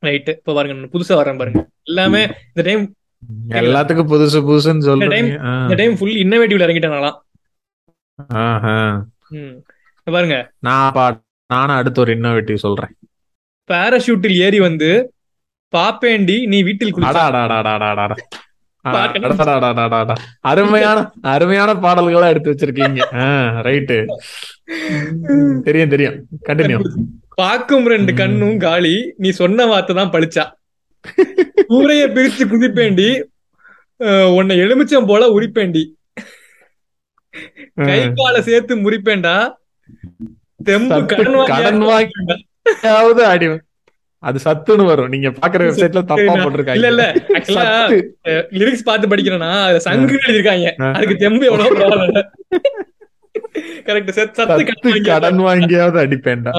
[0.02, 1.60] ரைட் இப்ப பாருங்க புதுசா வரேன் பாருங்க.
[1.82, 2.82] எல்லாமே இந்த டைம்
[3.48, 5.40] எல்லாத்துக்கும் புதுசு புதுசுன்னு சொல்றீங்க.
[5.42, 5.62] ஆ.
[5.62, 7.16] இந்த டைம் ஃபுல் இன்னோவேட்டிவ்ல இறங்கிட்டேனாலாம்
[8.28, 9.06] ஆஹா.
[9.28, 9.38] ம்.
[9.38, 9.75] இங்க
[10.14, 10.36] பாருங்க.
[10.66, 11.04] நான் பா
[11.52, 12.92] நானும் அடுத்து ஒரு இன்னோவேட்டிவ் சொல்றேன்.
[13.70, 14.88] பாராஷூட்டில் ஏறி வந்து
[15.76, 16.92] பாப்பேண்டி நீ வீட்டில்.
[20.50, 20.98] அருமையான
[21.34, 23.00] அருமையான பாடல்களா எடுத்து வச்சிருக்கீங்க.
[23.68, 23.96] ரைட்டு
[25.68, 26.16] தெரியும் தெரியும்.
[26.48, 26.78] கண்டினியூ
[27.40, 28.12] பாக்கும் ரெண்டு.
[28.20, 28.94] கண்ணும் காலி.
[29.24, 30.44] நீ சொன்ன வார்த்தை தான் பழிச்சா
[31.76, 33.08] ஊரைய பிரிச்சு குதிப்பேண்டி.
[34.38, 35.84] உன்னை எலுமிச்சம் போல உரிப்பேண்டி.
[37.88, 39.36] கை கால சேர்த்து முறிப்பேண்டா.
[40.66, 43.48] கடன் வாங்கியா- கடன் வாங்கியாவது அடி
[44.18, 45.08] அது சத்துன்னு வரும்.
[45.08, 46.74] நீங்க பாக்குற வெப்சைட்ல தப்பா போட்டிருக்காங்க.
[46.74, 47.14] இல்ல இல்ல.
[47.28, 48.02] ஆக்சுவலா
[48.50, 50.92] லிரிக்ஸ் பார்த்து படிக்கிறேன்னா அதுல சங்கு எழுதிருக்காங்க.
[50.92, 52.22] அதுக்கு தெம்பு எவ்வளவு பரவாயில்ல
[53.86, 56.50] கரெக்ட் சத்து சத்து கடன் வாங்கியா- கடன் வாங்கியாவது அடிப்பேன்டா.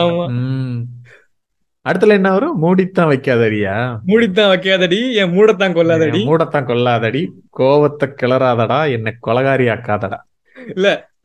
[1.90, 2.58] அடுத்துல என்ன வரும்?
[2.58, 3.98] மூடித்தான் வைக்காதடியா?
[4.06, 5.14] மூடித்தான் வைக்காதடி.
[5.14, 8.92] என் மூடத்தான் கொல்லாதடி மூடத்தான் கொல்லாதடி கோவத்தை கிளறாதடா.
[8.92, 10.18] என்னை கொலகாரி ஆக்காதடா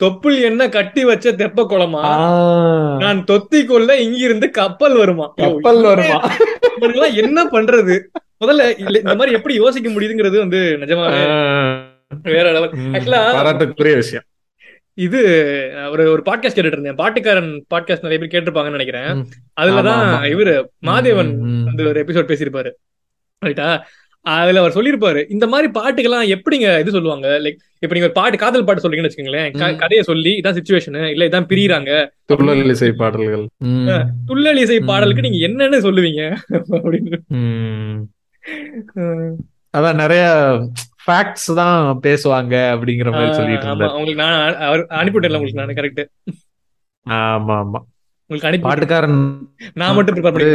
[0.02, 2.00] தொப்புள் என்ன கட்டி வச்ச தெப்ப குளமா?
[2.98, 5.32] நான் தொத்தி கொள்ள இங்கிருந்து கப்பல் வருமா?
[5.36, 6.20] கப்பல் வருமா?
[7.14, 8.00] என்ன பண்றது?
[8.44, 11.22] முதல்ல இல்ல, இந்த மாதிரி எப்படி யோசிக்க முடியுதுங்கிறது வந்து நிஜமாவே
[12.22, 12.72] வேற லெவல்
[13.02, 14.22] பாராட்டுக்குரிய விஷயம்.
[14.94, 15.20] இது
[15.90, 16.94] ஒரு ஒரு பாட்காஸ்ட் கேட்டுட்டு இருந்தேன்.
[16.94, 19.28] பாட்டுக்காரன் பாட்காஸ்ட் நிறைய பேர் கேட்டிருப்பாங்கன்னு நினைக்கிறேன்.
[19.60, 20.26] அதுலதான்.
[20.32, 21.62] இவரு மாதேவன்.
[21.64, 22.70] வந்து ஒரு எபிசோட் பேசியிருப்பாரு.
[23.46, 23.80] ரைட்டா
[24.26, 27.28] அதுல அவர் சொல்லியிருப்பாரு இந்த மாதிரி பாட்டுக்கெல்லாம் எப்படிங்க இது சொல்லுவாங்க?
[27.42, 29.48] லைக் இப்ப நீங்க ஒரு பாட்டு காதல் பாட்டு சொல்றீங்கன்னு வச்சுக்கோங்களேன்.
[29.80, 31.90] கதையை சொல்லி இதான் சுச்சுவேஷன் இல்ல இதான் பிரியறாங்க.
[32.30, 33.44] துள்ளல் இசை பாடல்கள்.
[33.68, 33.88] ம்,
[34.28, 34.78] துள்ளல் இசை.
[34.90, 36.22] பாடலுக்கு நீங்க என்னன்னு சொல்லுவீங்க?
[36.76, 37.18] அப்படின்னு.
[39.74, 40.22] அதான் நிறைய
[41.04, 43.72] ஃபேக்ட்ஸ் தான் பேசுவாங்க அப்படிங்கிற மாதிரி சொல்லிட்டு ஆமா.
[43.72, 43.96] இருந்தாரு.
[43.96, 46.02] உங்களுக்கு நான் அவர் அனுப்பிவிட்டேன்ல உங்களுக்கு நான் கரெக்ட்
[47.06, 47.78] ஆமா ஆமா
[48.30, 49.20] உங்களுக்கு அனுப்பி பாட்டுக்காரன்
[49.74, 50.52] நான் மட்டும் ப்ரிப்பேர் பண்ணி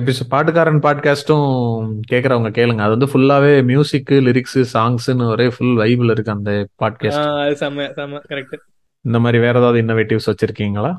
[0.00, 2.82] எபிசோட் பாட்டுக்காரன் பாட்காஸ்டும் கேக்குறவங்க கேளுங்க.
[2.86, 8.58] அது வந்து ஃபுல்லாவே மியூசிக் லிரிக்ஸ் சாங்ஸ்னு ஒரே ஃபுல் வைபிள் இருக்கு அந்த பாட்காஸ்ட் செம்ம செம்ம கரெக்ட்
[9.00, 10.92] இந்த மாதிரி வேற ஏதாவது இன்னோவேட்டிவ்ஸ் வச்சிருக்கீங்களா?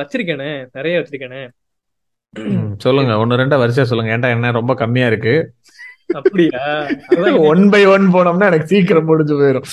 [0.00, 0.68] வச்சிருக்கேனே.
[0.72, 1.48] நிறைய வச்சிருக்கேனே.
[2.76, 3.16] சொல்லுங்க.
[3.16, 4.18] ஒன்னு ரெண்டா வரிசையா சொல்லுங்க.
[4.18, 5.54] ஏன்டா என்ன ரொம்ப கம்மியா இருக்கு?
[6.14, 6.86] அப்படியா?
[7.36, 9.68] ஒன் பை ஒன் போனோம்னா எனக்கு சீக்கிரம் முடிஞ்சு போயிடும்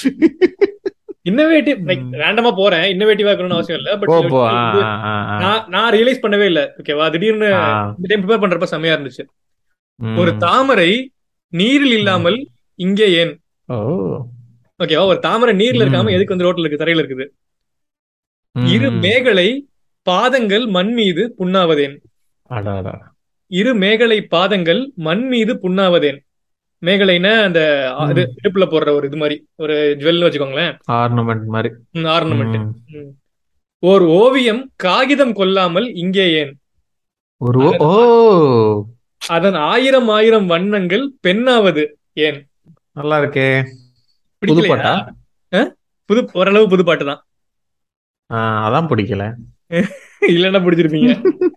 [1.30, 2.04] இன்னோவேட்டிவ் லைக்.
[2.24, 2.98] ரேண்டமா போறேன்.
[2.98, 3.98] இன்னோவேட்டிவா இருக்கணும்னு அவசியம் இல்ல.
[3.98, 4.10] பட்.
[5.40, 6.62] நான் நான் ரியலைஸ் பண்ணவே இல்ல.
[6.78, 7.50] ஓகேவா திடீர்னு
[7.98, 9.26] இந்த டைம் ப்ரிப்பேர் பண்றப்ப செமையா இருந்துச்சு.
[10.20, 10.92] ஒரு தாமரை
[11.54, 12.38] நீரில் இல்லாமல்
[12.76, 13.34] இங்கே ஏன்?
[14.84, 16.12] ஓகேவா ஒரு தாமரை நீர்ல இருக்காம.
[16.12, 16.86] எதுக்கு வந்து ரோட்ல இருக்கு?
[16.86, 17.26] தரையில இருக்குது.
[18.74, 19.48] இரு மேகலை
[20.02, 21.96] பாதங்கள் மண் மீது புண்ணாவதேன்.
[23.52, 26.20] இரு மேகலை பாதங்கள் மண் மீது புண்ணாவதேன்.
[26.86, 27.60] மேகலைன்னா அந்த
[28.10, 28.24] இது.
[28.38, 30.74] இடுப்புல போடுற ஒரு இது மாதிரி ஒரு ஜுவல் வச்சுக்கோங்களேன்.
[30.92, 31.70] ஆர்னமெண்ட் மாதிரி.
[31.94, 32.68] ஆர்னமெண்ட்.
[33.84, 36.54] ஓர் ஓவியம் காகிதம் கொல்லாமல் இங்கே ஏன்?
[37.42, 38.84] ஒரு ஓ-
[39.28, 41.84] அதன் ஆயிரம் ஆயிரம் வண்ணங்கள் பெண்ணாவது
[42.18, 42.40] ஏன்?
[42.92, 43.48] நல்லா இருக்கே
[46.10, 47.22] புது ஓரளவு புது பாட்டு தான்
[48.30, 49.24] அதான் பிடிக்கல.
[50.34, 51.12] இல்லன்னா பிடிச்சிருப்பீங்க.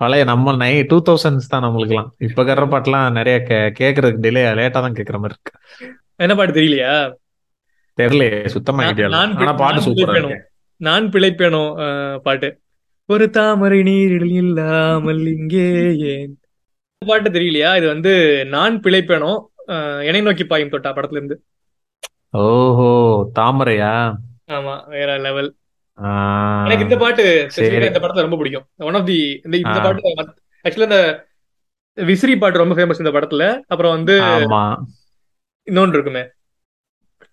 [0.00, 3.36] பழைய நம்ம நை டூ தௌசண்ட்ஸ் தான் நம்மளுக்குலாம் இப்ப கற பாட்டுலாம் நிறைய
[3.78, 5.52] கேக்குறதுக்கு டிலே லேட்டா தான் கேக்குற மாதிரி இருக்கு.
[6.18, 6.94] என்ன பாட்டு தெரியலையா?
[7.98, 8.84] தெரியலையே சுத்தமா
[9.38, 10.22] ஆனா பாட்டு சூப்பரா
[10.80, 11.62] நான் பிழைப்பேனோ
[12.24, 12.48] பாட்டு?
[13.08, 15.66] ஒரு தாமரை நீரில் இல்லாமல் இங்கே
[16.12, 16.32] ஏன்?
[17.02, 17.70] பாட்டு தெரியலையா?
[17.76, 18.12] இது வந்து
[18.48, 19.32] நான் பிழைப்பேனோ?
[20.02, 21.36] என்னை நோக்கி பாயும் தொட்டா படத்துல இருந்து
[22.40, 22.88] ஓஹோ
[23.38, 23.92] தாமரையா?
[24.50, 25.50] ஆமா வேற லெவல்
[26.64, 27.24] எனக்கு இந்த பாட்டு
[27.58, 28.66] இந்த படத்துல ரொம்ப பிடிக்கும்.
[28.76, 29.80] ஒன் ஆஃப் தி இந்த இந்த.
[29.80, 30.14] பாட்டு
[30.64, 31.26] ஆக்சுவலா இந்த
[31.94, 33.60] விசிறி பாட்டு ரொம்ப ஃபேமஸ் இந்த படத்துல.
[33.66, 34.14] அப்புறம் வந்து
[35.62, 36.24] இன்னொன்று இருக்குமே.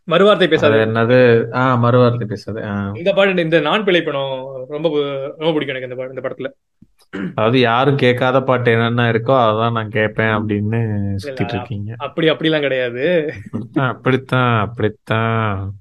[0.08, 0.76] மறுவார்த்தை பேசாத.
[0.76, 1.17] என்னது?
[1.54, 2.91] ஆ மறுவார்த்தை பேசுறது ஆ.
[2.93, 4.34] இந்த பாட்டு இந்த நான் பிழைப்பேனும்
[4.67, 4.88] ரொம்ப
[5.38, 6.50] ரொம்ப பிடிக்கும் எனக்கு இந்த பாட்டு இந்த படத்துல.
[7.36, 10.80] அதாவது யாரும் கேட்காத பாட்டு என்னென்ன இருக்கோ அதான் நான் கேட்பேன் அப்படின்னு
[11.24, 11.93] சுத்திட்டு இருக்கீங்க.
[11.97, 13.34] அப்படி அப்படிலாம் கிடையாது.
[13.74, 15.81] அப்படித்தான் அப்படித்தான்.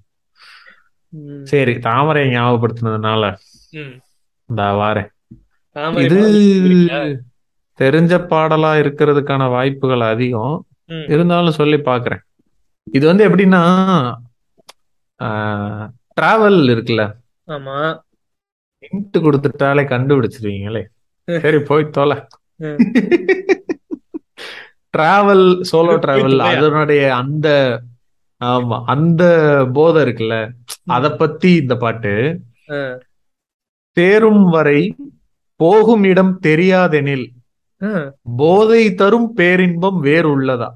[1.43, 3.23] சரி தாமரை ஞாபகப்படுத்தினதுனால.
[4.49, 5.11] இந்த வாரேன்
[6.05, 6.21] இது?
[7.79, 10.57] தெரிஞ்ச பாடலா இருக்கிறதுக்கான வாய்ப்புகள் அதிகம்.
[11.15, 12.23] இருந்தாலும் சொல்லி பாக்குறேன்
[12.87, 13.63] இது வந்து எப்படின்னா
[16.17, 17.03] டிராவல் இருக்குல்ல
[17.49, 17.77] ஆமா
[18.83, 20.83] ஹிண்ட் கொடுத்துட்டாலே கண்டுபிடிச்சிருவீங்களே
[21.29, 22.17] சரி போய் தொலை.
[24.95, 26.39] Travel solo travel?
[26.51, 27.49] அதனுடைய அந்த
[28.41, 29.23] ஆமா அந்த
[29.73, 30.37] போதை இருக்குல்ல
[30.89, 32.13] அத பத்தி இந்த பாட்டு.
[33.97, 34.81] தேரும் வரை
[35.61, 37.27] போகும் இடம் தெரியாதெனில்.
[38.37, 40.69] போதை தரும் பேரின்பம் வேறு உள்ளதா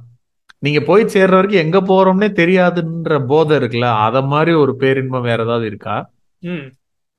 [0.59, 5.67] நீங்க போய் சேர்ற வரைக்கும் எங்க போறோம்னே தெரியாதுன்ற போதை இருக்குல்ல அத மாதிரி ஒரு பேரின்பம் வேற ஏதாவது
[5.67, 5.97] இருக்கா.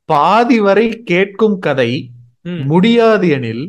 [0.10, 1.92] பாதி வரை கேட்கும் கதை.
[2.66, 3.66] முடியாது எனில்.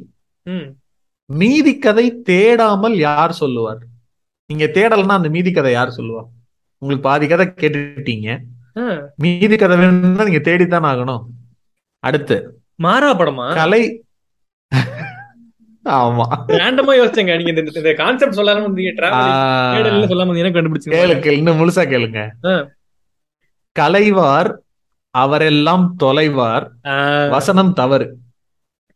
[1.31, 3.83] மீதி கதை தேடாமல் யார் சொல்லுவார்
[4.51, 6.23] நீங்க தேடலன்னா அந்த மீதி கதை யார் சொல்லுவா
[6.79, 8.39] உங்களுக்கு பாதி கதை கேட்டுட்டீங்க.
[9.17, 11.23] மீதி கதை வேணும்னா நீங்க தேடித்தான் ஆகணும்.
[11.99, 12.61] அடுத்து.
[12.75, 13.55] மாறா படமா?
[13.55, 14.05] கலை.
[15.85, 16.25] ஆமா.
[16.49, 17.43] ரேண்டமா யோசிச்சேங்க.
[17.43, 18.93] நீங்க இந்த கான்செப்ட் சொல்லாம வந்தீங்க
[20.07, 20.55] சொல்லாம
[20.89, 22.67] கேளுக்கு இன்னும் முழுசா கேளுங்க.
[23.79, 24.57] கலைவார்
[25.11, 26.73] அவரெல்லாம் தொலைவார்.
[27.31, 28.19] வசனம் தவறு.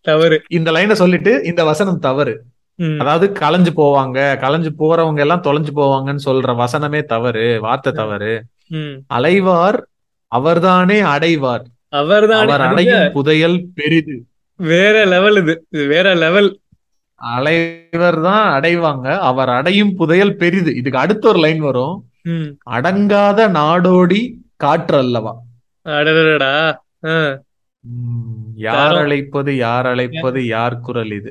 [0.00, 0.42] தவறு.
[0.48, 2.49] இந்த லைனை சொல்லிட்டு இந்த வசனம் தவறு.
[3.00, 8.32] அதாவது கலைஞ்சு போவாங்க கலைஞ்சு போறவங்க எல்லாம் தொலைஞ்சு போவாங்கன்னு சொல்ற வசனமே தவறு வார்த்தை தவறு.
[9.14, 9.78] அலைவார்
[10.32, 11.64] அவர்தானே அடைவார்.
[12.00, 14.16] அவர்தானே அடையும் புதையல் பெரிது.
[14.60, 15.54] வேற லெவல் இது.
[15.92, 16.50] வேற லெவல்
[17.20, 20.70] அலைவர் தான் அடைவாங்க அவர் அடையும் புதையல் பெரிது.
[20.76, 21.96] இதுக்கு அடுத்த ஒரு லைன் வரும்.
[22.76, 24.20] அடங்காத நாடோடி
[24.56, 25.32] காற்று அல்லவா?
[28.66, 28.96] யார்.
[29.02, 31.30] அழைப்பது யார் அழைப்பது யார் குரல் இது?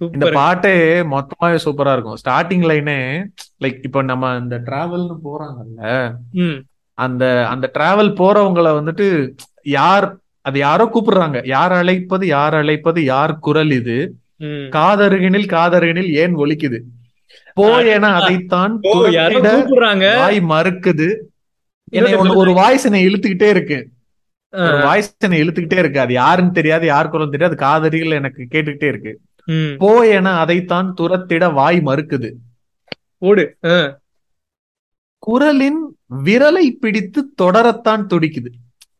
[0.00, 0.74] இந்த பாட்டே
[1.12, 2.18] மொத்தமாவே சூப்பரா இருக்கும்.
[2.22, 2.98] ஸ்டார்டிங் லைனே
[3.64, 5.82] லைக் இப்ப நம்ம இந்த டிராவல்னு போறாங்கல்ல
[6.98, 9.06] அந்த அந்த டிராவல் போறவங்கள வந்துட்டு
[9.76, 10.06] யார்
[10.40, 11.38] அது யாரோ கூப்பிடுறாங்க.
[11.46, 13.98] யார் அழைப்பது யார் அழைப்பது யார் குரல் இது?
[14.76, 16.78] காதருகினில் காதருகினில் ஏன் ஒலிக்குது?
[17.56, 20.06] போயென அதைத்தான் ஓ யாரோ துரத்திட கூப்பிடுறாங்க.
[20.20, 21.08] வாய் மறுக்குது.
[22.42, 23.78] ஒரு வாய்ஸ் என்னை இழுத்துக்கிட்டே இருக்கு.
[24.86, 26.00] வாய்ஸ் என்னை இழுத்துக்கிட்டே இருக்கு.
[26.04, 27.56] அது யாருன்னு தெரியாது யார் குரல் தெரியாது.
[27.64, 29.14] காதறிகள் எனக்கு கேட்டுக்கிட்டே இருக்கு.
[29.44, 29.76] ம்.
[29.78, 32.32] போயென அதைத்தான் துரத்திட வாய் மறுக்குது.
[33.18, 33.56] ஓடு.
[35.18, 38.46] குரலின் விரலை பிடித்து தொடரத்தான் துடிக்குது.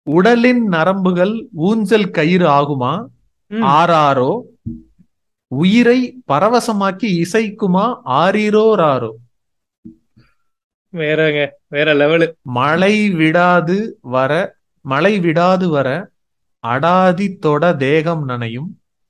[0.04, 3.06] உடலின் நரம்புகள் ஊஞ்சல் கயிறு ஆகுமா.
[3.52, 4.42] ஆறாரோ?
[5.48, 8.02] உயிரை பரவசமாக்கி இசைக்குமா?
[8.06, 9.12] ஆரீரோ ராரோ?
[10.94, 14.32] வேறங்க வேற லெவலு மழை விடாது வர
[14.86, 15.88] மழை விடாது வர
[16.64, 18.70] அடாதி தொட தேகம் நனையும்.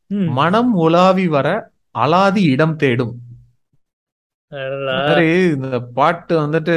[0.09, 1.47] மனம் உலாவி வர
[1.97, 3.13] அலாதி இடம் தேடும்.
[4.51, 6.75] இந்த பாட்டு வந்துட்டு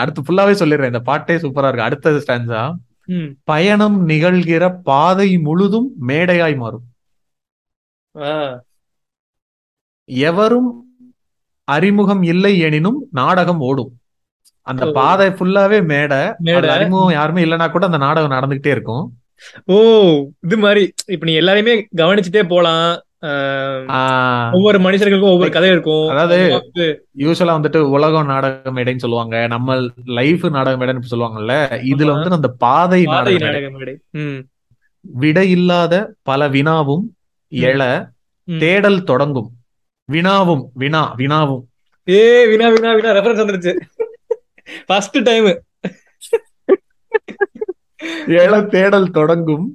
[0.00, 0.90] அடுத்து ஃபுல்லாவே சொல்லிடுறேன்.
[0.92, 1.82] இந்த பாட்டே சூப்பரா இருக்கு.
[1.82, 2.62] அடுத்தது ஸ்டான்ஸா
[3.04, 3.28] ம்.
[3.44, 6.86] பயணம் நிகழ்கிற பாதை முழுதும் மேடையாய் மாறும்.
[10.04, 10.70] எவரும்
[11.74, 13.92] அறிமுகம் இல்லை எனினும் நாடகம் ஓடும்.
[14.62, 14.90] அந்த.
[14.90, 16.68] பாதை ஃபுல்லாவே மேடை.
[16.68, 19.06] அறிமுகம் யாருமே இல்லைன்னா கூட அந்த நாடகம் நடந்துகிட்டே இருக்கும்.
[19.64, 19.76] ஓ
[20.40, 22.98] இது மாதிரி இப்ப நீ எல்லாரையுமே கவனிச்சுட்டே போலாம்.
[24.52, 26.08] ஒவ்வொரு மனுஷர்களுக்கும் ஒவ்வொரு கதை இருக்கும்.
[26.08, 26.36] அதாவது
[27.18, 29.46] யூஸ்வலா வந்துட்டு உலகம் நாடக மேடைன்னு சொல்லுவாங்க.
[29.46, 31.54] நம்ம லைஃப் நாடக மேடைன்னு சொல்லுவாங்கல்ல
[31.84, 32.12] இதுல.
[32.12, 34.00] வந்து அந்த பாதை நாடக மேடை.
[35.00, 37.04] விடை இல்லாத பல வினாவும்
[37.52, 37.82] எழ.
[38.58, 39.50] தேடல் தொடங்கும்.
[40.12, 41.64] வினாவும் வினா வினாவும்.
[42.08, 43.72] ஏ வினா வினா வினா ரெஃபரன்ஸ் வந்துருச்சு.
[44.86, 45.48] ஃபர்ஸ்ட் டைம்
[48.42, 49.66] எழ தேடல் தொடங்கும்.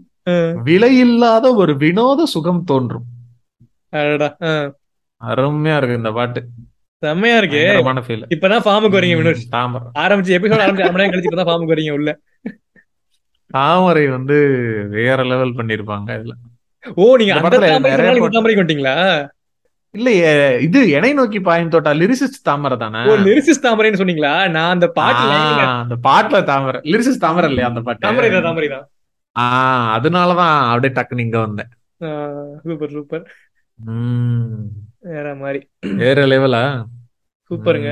[0.67, 3.05] விலையில்லாத ஒரு வினோத சுகம் தோன்றும்.
[5.21, 6.41] அருமையா இருக்கு இந்த பாட்டு.
[7.03, 7.61] செம்மையா இருக்கு.
[8.35, 9.43] இப்பதான் ஃபார்முக்கு வரீங்க வினோஷ்.
[9.49, 9.87] தாமரை.
[9.99, 12.11] ஆரம்பிச்சு எபிசோட் ஆரம்பிச்சு அரை மணி நேரம் கழிச்சு இப்பதான் ஃபார்முக்கு வரீங்க உள்ள.
[13.55, 14.37] தாமரை வந்து
[14.89, 16.33] வேற லெவல் பண்ணிருப்பாங்க இதுல.
[16.95, 19.31] ஓ நீங்க அந்த தாமரை நிறைய
[19.95, 22.99] இல்லையே இது எனை நோக்கி பாயும் தோட்டா லிரிசிஸ்ட் தாமரை தானே?
[23.11, 24.49] ஓ லிரிசிஸ் தாமரைன்னு சொன்னீங்களா?
[24.49, 27.99] நான் அந்த பாட்டு line ல- ஆ, அந்த பாட்டுல தாமரை லிரிசிஸ்ட் தாமரை இல்லையா அந்த பாட்டு?
[27.99, 28.89] தாமரை தான் தாமரை தான்.
[29.39, 31.69] ஆஹ் அதனாலதான் அப்படியே டக்குன்னு இங்க வந்தேன்.
[32.63, 33.23] Super super.
[34.99, 35.69] வேற மாதிரி.
[35.79, 36.85] வேற லெவலா
[37.49, 37.89] சூப்பருங்க.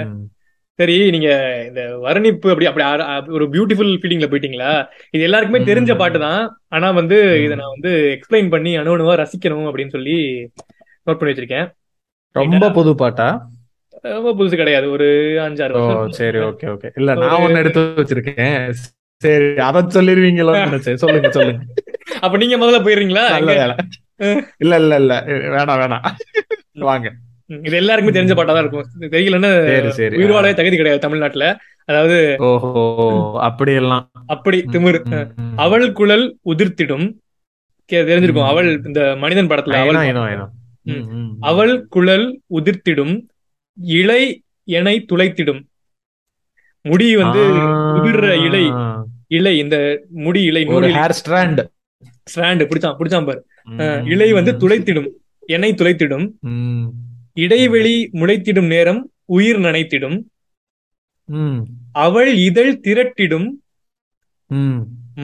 [0.80, 1.30] சரி நீங்க
[1.68, 4.88] இந்த வர்ணிப்பு அப்படி அப்படி ஒரு பியூட்டிஃபுல் ஃபீலிங்ல போயிட்டீங்களா?
[5.12, 5.98] இது எல்லாருக்குமே தெரிஞ்ச.
[5.98, 6.58] பாட்டு தான்.
[6.68, 7.44] ஆனா வந்து.
[7.44, 10.18] இதை நான் வந்து எக்ஸ்பிளைன் பண்ணி அணுவணுவா ரசிக்கணும் அப்படின்னு சொல்லி
[11.06, 11.68] நோட் பண்ணி வச்சிருக்கேன்.
[12.36, 13.28] ரொம்ப புது பாட்டா
[14.13, 14.86] ரொம்ப புதுசு கிடையாது.
[14.91, 15.08] ஒரு
[15.43, 16.13] அஞ்சாறு வருஷம்.
[16.17, 16.89] சரி ஓகே ஓகே.
[17.00, 18.56] இல்ல நான் ஒண்ணு எடுத்து வச்சிருக்கேன்.
[19.22, 21.02] சரி அத சொல்லிருவீங்களோன்னு நினைச்சேன்.
[21.04, 21.62] சொல்லுங்க சொல்லுங்க.
[22.26, 23.24] அப்ப நீங்க முதல்ல போயிடுறீங்களா
[24.63, 25.13] இல்ல இல்ல இல்ல.
[25.54, 26.04] வேணாம் வேணாம்.
[26.88, 27.08] வாங்க.
[27.63, 28.86] இது எல்லாருக்குமே தெரிஞ்ச பாட்டா தான் இருக்கும்.
[29.15, 29.52] தெரியலன்னா
[30.19, 31.48] உயிர் வாழவே தகுதி கிடையாது தமிழ்நாட்டுல.
[31.89, 32.17] அதாவது
[32.50, 32.84] ஓஹோ
[33.48, 35.00] அப்படி எல்லாம் அப்படி திமிரு.
[35.58, 37.08] அவள் குழல் உதிர்த்திடும்.
[37.89, 38.50] தெரிஞ்சிருக்கும்.
[38.52, 40.00] அவள் இந்த மனிதன் படத்துல அவள்
[41.50, 43.13] அவள் குழல் உதிர்த்திடும்
[44.02, 44.24] இலை
[44.78, 45.62] எனை துளைத்திடும்.
[46.89, 47.43] முடி வந்து.
[47.98, 48.63] உதிர்ற இலை
[49.38, 49.78] இலை இந்த
[50.24, 50.63] முடி இலை
[50.98, 51.62] ஹேர் ஸ்ட்ராண்ட்
[52.32, 53.41] ஸ்ட்ராண்ட் பிடிச்சான் பிடிச்சான் பாரு.
[54.13, 55.10] இலை வந்து துளைத்திடும்
[55.56, 56.26] எனை துளைத்திடும்.
[57.43, 59.02] இடைவெளி முளைத்திடும் நேரம்
[59.36, 60.17] உயிர் நனைத்திடும்.
[62.06, 63.48] அவள் இதழ் திரட்டிடும்.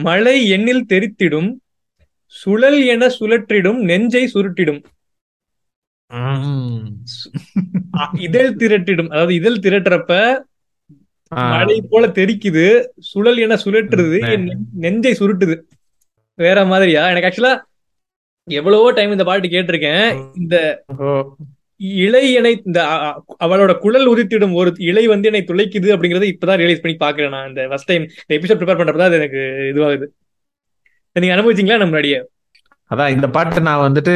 [0.06, 1.50] மழை எண்ணில் தெரித்திடும்.
[2.40, 4.80] சுழல் என சுழற்றிடும் நெஞ்சை சுருட்டிடும்.
[8.18, 9.08] இதழ் திரட்டிடும்.
[9.08, 10.40] அதாவது இதழ் திரட்டுறப்ப
[11.28, 13.56] மழை போல தெரிக்குது சுழல் என.
[13.56, 15.60] என் நெ- நெஞ்சை சுருட்டுது.
[16.34, 17.10] வேற மாதிரியா?
[17.10, 17.62] எனக்கு ஆக்சுவலா
[18.44, 20.30] எவ்வளவோ டைம் இந்த பாட்டு கேட்டிருக்கேன்.
[20.34, 20.84] இந்த.
[21.76, 22.84] இலை என்னை இந்த
[23.40, 27.48] அவளோட குழல் உதித்திடும் ஒரு இலை வந்து என்னை துளைக்குது அப்படிங்கறத இப்பதான் ரியலைஸ் பண்ணி பாக்குறேன் நான்.
[27.48, 29.36] இந்த ஃபர்ஸ்ட் டைம் இந்த எபிசோட் ப்ரிப்பேர் பண்றப்பதான் அது எனக்கு
[29.74, 30.06] இதுவாகுது.
[31.12, 32.28] நீங்க அனுபவிச்சீங்களா நம்ம முன்னாடியே?
[32.90, 34.14] அதான் இந்த பாட்டு நான் வந்துட்டு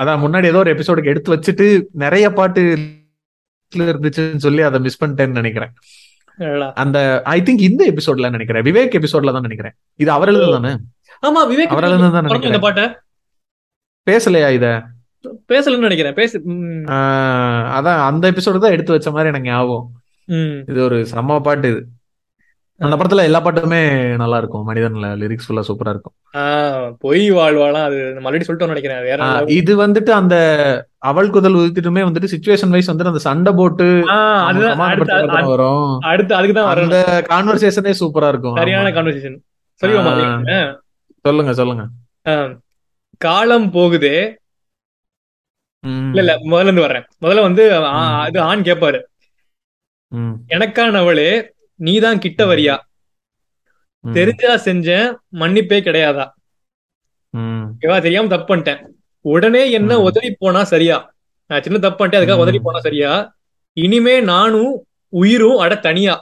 [0.00, 1.66] அதான் முன்னாடி ஏதோ ஒரு எபிசோடுக்கு எடுத்து வச்சுட்டு
[2.04, 2.62] நிறைய பாட்டு
[3.72, 5.72] இருந்துச்சுன்னு சொல்லி அதை மிஸ் பண்ணிட்டேன்னு நினைக்கிறேன்.
[6.82, 6.98] அந்த
[7.34, 8.64] ஐ திங்க் இந்த எபிசோட்ல நினைக்கிறேன்.
[8.68, 9.74] விவேக் எபிசோட்ல தான் நினைக்கிறேன்.
[10.02, 10.72] இது அவர் தானே?
[11.28, 12.84] ஆமா விவேக் அவர் தான் இந்த பாட்டை.
[14.10, 14.66] பேசலையா இத?
[15.52, 16.16] பேசலன்னு நினைக்கிறேன்.
[16.20, 16.36] பேசு
[17.78, 19.88] அதான் அந்த எபிசோடு தான் எடுத்து வச்ச மாதிரி எனக்கு ஞாபகம்.
[20.70, 21.82] இது ஒரு செம்ம பாட்டு இது.
[22.86, 23.80] அந்த படத்துல எல்லா பாட்டுமே
[24.22, 24.64] நல்லா இருக்கும்.
[24.68, 26.14] மனிதன்ல லிரிக்ஸ் ஃபுல்லா சூப்பரா இருக்கும்.
[27.04, 29.02] பொய் வாழ்வாலாம் அது ஆல்ரெடி சொல்லிட்டோம்னு நினைக்கிறேன்.
[29.08, 29.20] வேற.
[29.58, 30.36] இது வந்துட்டு அந்த
[31.10, 33.86] அவள் குதல் உதித்துட்டுமே வந்துட்டு சுச்சுவேஷன் வைஸ் வந்துட்டு அந்த சண்டை போட்டு
[35.52, 35.92] வரும்.
[36.10, 36.98] அடுத்து அதுக்கு தான் அந்த
[37.32, 38.58] கான்வர்சேஷனே சூப்பரா இருக்கும்.
[38.60, 38.92] சரியான.
[38.98, 39.38] கான்வர்சேஷன்.
[41.24, 41.84] சொல்லுங்க சொல்லுங்க.
[43.20, 44.16] காலம் போகுதே.
[46.10, 47.06] இல்ல இல்ல முதல்ல இருந்து வர்றேன்.
[47.24, 47.62] முதல்ல வந்து.
[48.30, 48.98] இது ஆண் கேட்பாரு
[50.12, 50.34] ம்,
[51.82, 52.76] எனக்கானவளே நீதான் கிட்ட வரியா?
[54.04, 55.08] தெரிஞ்சா செஞ்சேன்
[55.40, 56.26] மன்னிப்பே கிடையாதா?
[57.34, 58.80] ஓகேவா தெரியாம தப்பு பண்ணிட்டேன்.
[59.24, 60.00] உடனே என்ன.
[60.00, 60.96] உதவி போனா சரியா?
[61.50, 62.44] நான் சின்ன தப்பு பண்ணிட்டேன் அதுக்காக.
[62.44, 63.10] உதவி போனா சரியா?
[63.76, 64.72] இனிமே நானும்
[65.12, 66.14] உயிரும் அட தனியா.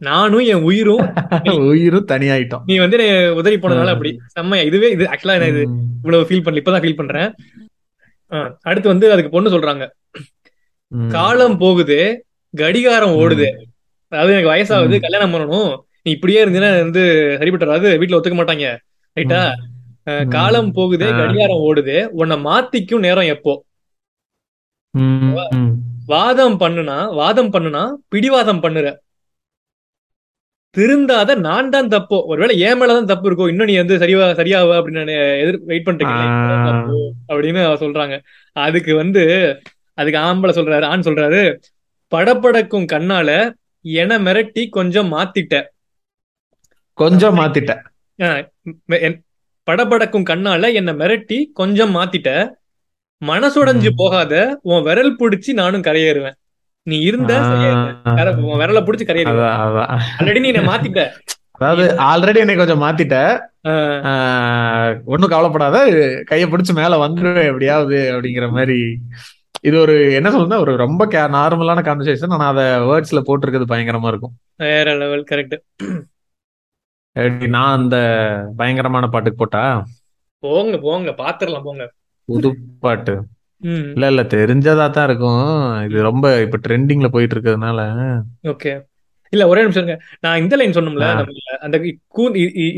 [0.00, 1.02] நானும் என் உயிரும்
[1.70, 2.62] உயிரும் தனியாயிட்டோம்.
[2.66, 2.98] நீ வந்து
[3.34, 3.94] உதவி போனதுனால.
[3.94, 4.10] அப்படி.
[4.26, 4.64] செம்மையா.
[4.64, 5.62] இதுவே இது ஆக்சுவலா நான் இது
[6.02, 7.30] இவ்வளவு ஃபீல் பண்ணல இப்பதான் ஃபீல் பண்றேன்.
[8.62, 9.84] அடுத்து வந்து அதுக்கு பொண்ணு சொல்றாங்க.
[11.12, 13.48] காலம் போகுது கடிகாரம் ஓடுது.
[14.12, 14.96] அதாவது எனக்கு வயசாகுது.
[15.06, 15.72] கல்யாணம் பண்ணணும்.
[16.04, 17.02] நீ இப்படியே இருந்தீங்கன்னா வந்து
[17.40, 18.68] சரிப்பட்டு வராது வீட்டுல ஒத்துக்க மாட்டாங்க.
[19.16, 19.42] ரைட்டா.
[20.36, 21.06] காலம் போகுது.
[21.18, 23.54] கடிகாரம் ஓடுது உன்னை மாத்திக்கும் நேரம் எப்போ.
[26.12, 28.86] வாதம் பண்ணுனா வாதம் பண்ணுனா பிடிவாதம் பண்ணுற.
[30.76, 32.18] திருந்தாத நான் தான் தப்போ.
[32.30, 36.26] ஒருவேளை என் மேலதான் தப்பு இருக்கோ இன்னும் நீ வந்து சரியா சரியாவ அப்படின்னு எதிர் வெயிட் பண்ணிட்டு
[37.30, 38.16] அப்படின்னு சொல்றாங்க.
[38.66, 39.22] அதுக்கு வந்து
[40.00, 41.40] அதுக்கு ஆம்பளை சொல்றாரு ஆண் சொல்றாரு.
[42.12, 43.30] படபடக்கும் கண்ணால
[43.80, 45.62] என மிரட்டி கொஞ்சம் மாத்திட்ட.
[46.92, 47.82] கொஞ்சம் மாத்திட்டேன்
[48.22, 48.48] ஆஹ்
[48.88, 49.20] மெ- என்-
[49.70, 52.50] படபடக்கும் கண்ணால என்ன மிரட்டி கொஞ்சம் மாத்திட்ட.
[53.26, 53.88] மனசுடைஞ்சு.
[53.96, 56.34] போகாத உன் விரல் பிடிச்சி நானும் கரையேறுவேன்.
[56.82, 61.10] நீ இருந்த உன் விரலை பிடிச்சி கரையேறுவேன் ஆல்ரெடி நீ என்ன மாத்திட்ட.
[61.50, 63.40] அதாவது ஆல்ரெடி என்னை கொஞ்சம் மாத்திட்ட.
[65.04, 65.86] ஒண்ணும் கவலைப்படாத
[66.30, 68.98] கைய பிடிச்சு மேல வந்துருவேன் எப்படியாவது அப்படிங்கிற மாதிரி.
[69.64, 71.02] இது ஒரு என்ன சொல்றது ஒரு ரொம்ப
[71.36, 74.34] நார்மலான கான்வர்சேஷன் ஆனா அத வேர்ட்ஸ்ல போட்டிருக்கிறது பயங்கரமா இருக்கும்.
[74.64, 75.56] வேற லெவல் கரெக்ட்
[77.54, 77.96] நான் அந்த
[78.58, 79.62] பயங்கரமான பாட்டுக்கு போட்டா?
[80.42, 81.84] போங்க போங்க பாத்துரலாம் போங்க.
[82.28, 82.50] புது
[82.84, 83.14] பாட்டு
[83.94, 85.42] இல்ல இல்ல தெரிஞ்சதா தான் இருக்கும்.
[85.86, 87.80] இது ரொம்ப இப்ப ட்ரெண்டிங்ல போயிட்டு இருக்கிறதுனால
[88.52, 88.72] ஓகே.
[89.32, 89.90] இல்ல ஒரே நிமிஷம்
[90.24, 91.08] நான் இந்த லைன் சொன்னோம்ல
[91.66, 91.76] அந்த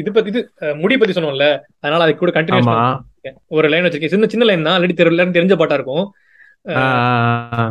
[0.00, 0.40] இது பத்தி இது
[0.82, 1.46] முடி பத்தி சொன்னோம்ல
[1.84, 2.80] அதனால அது கூட கண்டினியூஸ் ஆமா.
[3.56, 4.14] ஒரு லைன் வச்சிருக்கேன்.
[4.14, 4.76] சின்ன சின்ன லைன் தான்.
[4.76, 6.04] ஆல்ரெடி தெரியல தெரிஞ்ச பாட்டா இருக்கும்.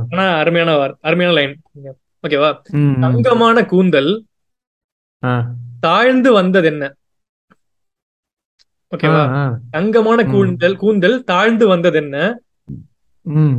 [0.09, 1.61] ஆனா அருமையான வார்- அருமையான லைன்
[2.27, 2.61] ஓகேவா.
[2.99, 4.25] தங்கமான கூந்தல்
[5.79, 6.95] தாழ்ந்து வந்தது என்ன
[8.97, 9.25] ஓகேவா.
[9.71, 10.23] தங்கமான.
[10.25, 12.39] கூந்தல் கூந்தல் தாழ்ந்து வந்தது என்ன.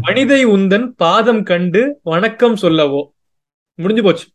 [0.01, 3.14] மனிதை உந்தன் பாதம் கண்டு வணக்கம் சொல்லவோ.
[3.75, 4.27] முடிஞ்சு போச்சு?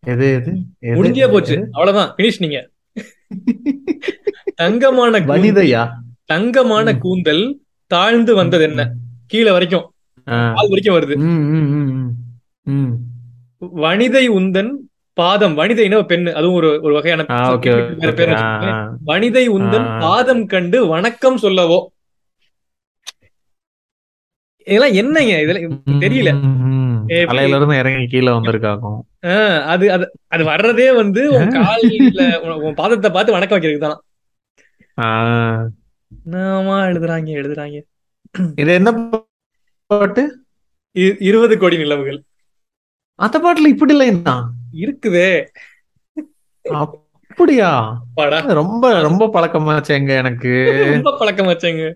[0.82, 1.68] முடிஞ்சே போச்சு.
[1.72, 2.16] அவ்வளவுதான்.
[2.16, 2.70] பினிஷ் நீங்க.
[4.56, 5.92] தங்கமான வனிதையா
[6.24, 6.98] தங்கமான.
[6.98, 8.94] கூந்தல் தாழ்ந்து வந்தது என்ன
[9.28, 9.92] கீழே வரைக்கும்.
[10.28, 11.16] கால் வரைக்கும் வருது.
[13.84, 14.72] வனிதை உந்தன்
[15.18, 15.58] பாதம்.
[15.58, 16.32] வனிதைன்னா ஒரு பெண்ணு.
[16.32, 17.22] அதுவும் ஒரு ஒரு வகையான
[18.18, 18.34] பேர்.
[19.04, 19.88] வனிதை உந்தன்.
[20.00, 21.80] பாதம் கண்டு வணக்கம் சொல்லவோ.
[24.68, 25.42] இதெல்லாம் என்னங்க?
[25.42, 26.32] இதெல்லாம் தெரியல.
[27.28, 32.24] தலையில இருந்து இறங்கி கீழே வந்திருக்காகும் ஆஹ் அது அது அது வர்றதே வந்து உன் காலில
[32.66, 34.00] உன் பாதத்தை பார்த்து வணக்கம் வைக்கிறதுக்கு தான்.
[36.90, 37.78] எழுதுறாங்க எழுதுறாங்க.
[38.56, 38.92] இது என்ன
[39.88, 40.44] பாட்டு?
[41.20, 42.24] இருபது கோடி நிலவுகள்.
[43.16, 45.46] அந்த பாட்டுல இப்படி இல்லைன்னா இருக்குதே.
[46.62, 48.02] அப்படியா?
[48.14, 48.40] பாடா.
[48.40, 50.84] ரொம்ப ரொம்ப பழக்கமாச்சேங்க எனக்கு.
[50.94, 51.94] ரொம்ப பழக்கம் வச்சேங்க.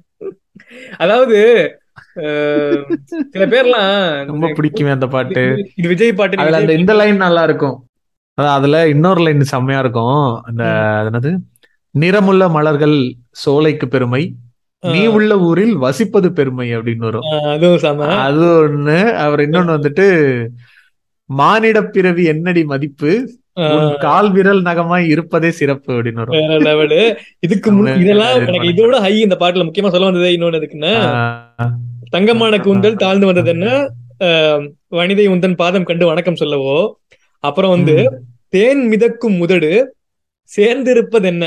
[0.97, 1.69] அதாவது
[2.03, 5.71] சில பேர்லாம் ரொம்ப பிடிக்குமே அந்த பாட்டு.
[5.75, 7.85] இது- விஜய் பாட்டு அதுல அந்த இந்த லைன் நல்லா இருக்கும்.
[8.33, 10.41] அதுல இன்னொரு லைன் செம்மையா இருக்கும்.
[10.41, 10.63] அந்த
[11.11, 11.37] என்னது?
[11.91, 14.35] நிறமுள்ள மலர்கள் சோலைக்கு பெருமை.
[14.83, 17.25] நீ உள்ள ஊரில் வசிப்பது பெருமை அப்படின்னு வரும்.
[17.51, 18.95] அது ஒண்ணு.
[19.25, 20.05] அவர் இன்னொன்னு வந்துட்டு
[21.29, 23.11] மானிட பிறவி என்னடி மதிப்பு?
[23.99, 26.35] கால் விரல் நகமாய் இருப்பதே சிறப்பு அப்படின்னு வரும்.
[27.39, 27.71] இதுக்கு
[28.03, 28.71] இதெல்லாம் இது எனக்கு.
[28.73, 30.93] இதோட ஹை இந்த பாட்டுல முக்கியமா சொல்ல வந்தது இன்னொன்னு எதுக்குன்னா
[32.09, 33.67] தங்கமான கூந்தல் தாழ்ந்து வந்தது என்ன?
[34.87, 36.75] வனிதை உந்தன் பாதம் கண்டு வணக்கம் சொல்லவோ?
[37.43, 37.95] அப்புறம் வந்து.
[38.47, 39.73] தேன் மிதக்கும் முதடு
[40.51, 41.43] சேர்ந்திருப்பது என்ன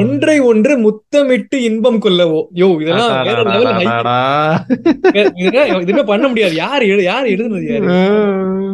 [0.00, 2.40] ஒன்றை ஒன்று முத்தமிட்டு இன்பம் கொள்ளவோ.
[2.60, 3.10] யோ இதெல்லாம்
[5.84, 6.54] இதுமே பண்ண முடியாது.
[6.60, 7.86] யார் யார் எழுதுனது யாரு?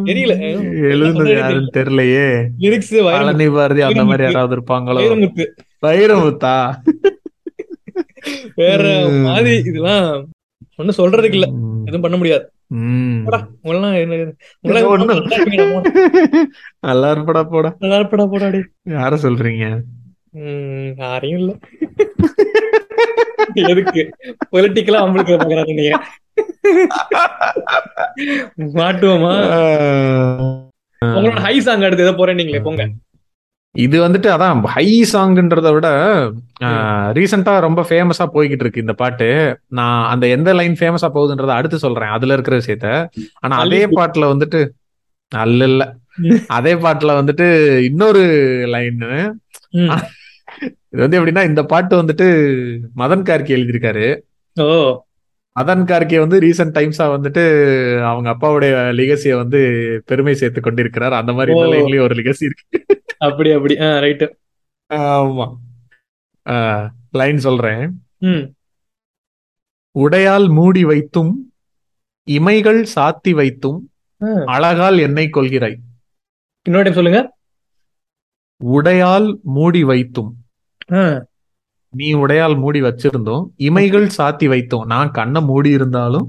[0.09, 0.33] தெரியல.
[0.91, 2.27] எழுதுனது யாருன்னு தெரியலையே.
[2.63, 4.25] லிரிக்ஸ் பழனி பாரதி அந்த மாதிரி.
[4.27, 5.01] யாராவது இருப்பாங்களோ.
[5.01, 5.45] வைரமுத்து
[5.87, 6.55] வைரமுத்தா
[8.61, 8.83] வேற.
[9.27, 10.07] மாதிரி இதெல்லாம்
[10.79, 11.47] ஒண்ணும் சொல்றதுக்கு இல்ல.
[11.89, 12.45] எதுவும் பண்ண முடியாது.
[13.27, 13.37] நல்லா
[15.37, 15.91] இருப்பீங்கடா, போடா.
[16.87, 17.69] நல்லா இருப்படா போடா.
[17.83, 18.59] நல்லா இருப்படா போடாடி
[18.97, 19.67] யார சொல்றீங்க?
[21.01, 21.51] யாரையும் இல்ல.
[23.71, 24.01] எதுக்கு?
[24.53, 25.93] பொலிட்டிக்கலா அம்பளுக்கு பாக்குறாங்க நீங்க
[28.77, 29.33] மாட்டுவோமா?
[31.01, 32.85] உங்களோட ஹை சாங் அடுத்து ஏதோ போறேன் நீங்களே போங்க.
[33.75, 35.87] இது வந்துட்டு அதான் ஹை சாங்ன்றத விட
[37.17, 39.27] ரீசெண்டா ரொம்ப ஃபேமஸா போய்கிட்டு இருக்கு இந்த பாட்டு.
[39.69, 42.13] நான் அந்த எந்த லைன் ஃபேமஸா போகுதுன்றத அடுத்து சொல்றேன்.
[42.15, 42.89] அதுல இருக்கிற விஷயத்த.
[43.43, 43.81] ஆனா அதே.
[43.97, 44.61] பாட்டுல வந்துட்டு
[45.31, 45.83] அல்ல இல்ல.
[46.57, 47.47] அதே பாட்டுல வந்துட்டு
[47.81, 48.23] இன்னொரு
[48.75, 49.03] லைன்.
[50.61, 52.27] இது வந்து எப்படின்னா இந்த பாட்டு வந்துட்டு
[52.95, 54.19] மதன் கார்கி எழுதியிருக்காரு.
[54.61, 55.05] ஓ.
[55.59, 57.43] மதன் கார்கே வந்து ரீசெண்ட் டைம்ஸா வந்துட்டு
[58.03, 59.59] அவங்க அப்பாவுடைய லிகசிய வந்து
[60.05, 61.13] பெருமை சேர்த்து கொண்டிருக்கிறார்.
[61.13, 61.67] அந்த மாதிரி இந்த.
[61.67, 62.85] லைன்லயும் ஒரு லிகசி இருக்கு.
[63.17, 63.79] அப்படி அப்படி.
[63.79, 64.27] ஆ ரைட்டு
[64.93, 66.89] ஆமா.
[67.11, 68.05] லைன் சொல்றேன்.
[69.99, 71.53] உடையால் மூடி வைத்தும்
[72.29, 73.91] இமைகள் சாத்தி வைத்தும்.
[74.45, 75.77] அழகால் என்னை கொள்கிறாய்.
[76.63, 77.37] இன்னொரு டைம் சொல்லுங்க.
[78.63, 80.35] உடையால் மூடி வைத்தும்
[81.93, 83.45] நீ உடையால் மூடி வச்சிருந்தோம்.
[83.67, 84.85] இமைகள் சாத்தி வைத்தோம்.
[84.93, 86.27] நான் கண்ணை மூடி இருந்தாலும்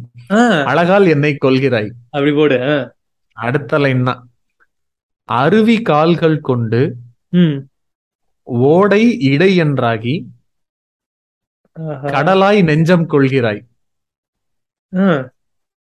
[0.71, 1.90] அழகால் என்னை கொள்கிறாய்.
[2.14, 2.59] அப்படி போடு.
[3.37, 4.21] அடுத்த லைன் தான்.
[5.29, 6.81] அருவி கால்கள் கொண்டு
[8.68, 10.14] ஓடை இடை என்றாகி.
[12.14, 13.61] கடலாய் நெஞ்சம் கொள்கிறாய்.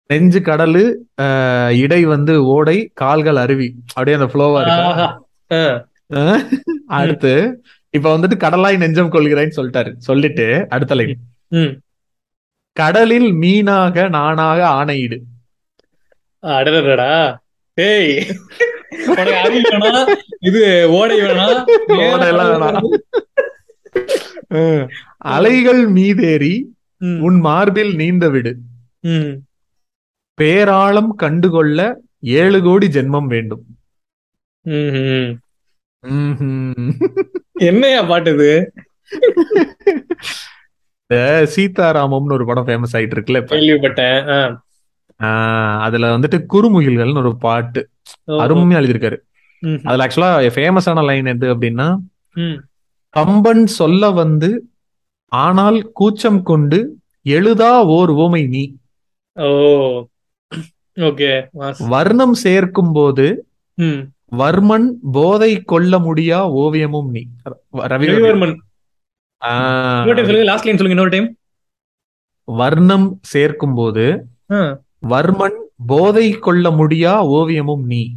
[0.10, 0.84] நெஞ்சு கடலு
[1.84, 3.70] இடை வந்து ஓடை கால்கள் அருவி.
[3.88, 5.08] அப்படியே அந்த ஃப்ளோவா இருக்கா?
[7.00, 7.34] அடுத்து
[7.96, 9.92] இப்ப வந்துட்டு கடலாய் நெஞ்சம் கொள்கிறாய்ன்னு சொல்லிட்டாரு.
[10.08, 11.20] சொல்லிட்டு அடுத்த லைன்
[12.78, 15.18] கடலில் மீனாக நானாக ஆணையிடு.
[16.44, 17.40] அடடடா
[17.78, 22.90] வேணாம் இது ஓடை வேணாம் ஓடையெல்லாம் வேணாம்.
[25.36, 26.54] அலைகள் மீதேறி
[27.26, 28.54] உன் மார்பில் நீந்த விடு.
[30.38, 31.80] பேராளம் கண்டுகொள்ள
[32.40, 33.64] ஏழு கோடி ஜென்மம் வேண்டும்.
[37.60, 38.50] என்னையா பாட்டு இது
[41.54, 44.20] சீதாராமம்னு ஒரு படம் ஃபேமஸ் ஆயிட்டு இருக்குல்ல கேள்விப்பட்டேன்
[45.86, 47.82] அதுல வந்துட்டு குறுமுகில்கள்னு ஒரு பாட்டு
[48.44, 49.18] அருமையா எழுதியிருக்காரு.
[49.84, 51.88] அதுல ஆக்சுவலா ஃபேமஸான லைன் எது அப்படின்னா.
[53.14, 54.50] கம்பன் சொல்ல வந்து
[55.32, 56.80] ஆனால் கூச்சம் கொண்டு
[57.36, 58.64] எழுதா ஓர் ஓமை நீ.
[61.94, 63.26] வர்ணம் சேர்க்கும் போது
[64.32, 67.24] வர்மன் போதை கொள்ள முடியா ஓவியமும் நீ.
[67.74, 68.56] ரவி ரவிவர்மன்.
[72.44, 74.28] வர்ணம் சேர்க்கும் போது
[75.10, 78.16] வர்மன் போதை கொள்ள முடியா ஓவியமும் நீ.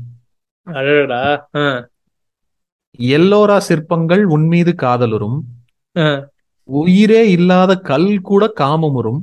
[2.98, 5.38] எல்லோரா சிற்பங்கள் உன்மீது காதலுறும்.
[5.96, 6.28] ஆ.
[6.64, 9.20] உயிரே இல்லாத கல் கூட காமமுறும்.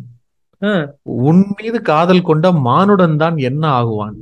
[1.01, 4.17] உன் மீது காதல் கொண்ட மானுடன் தான் என்ன ஆகுவான்?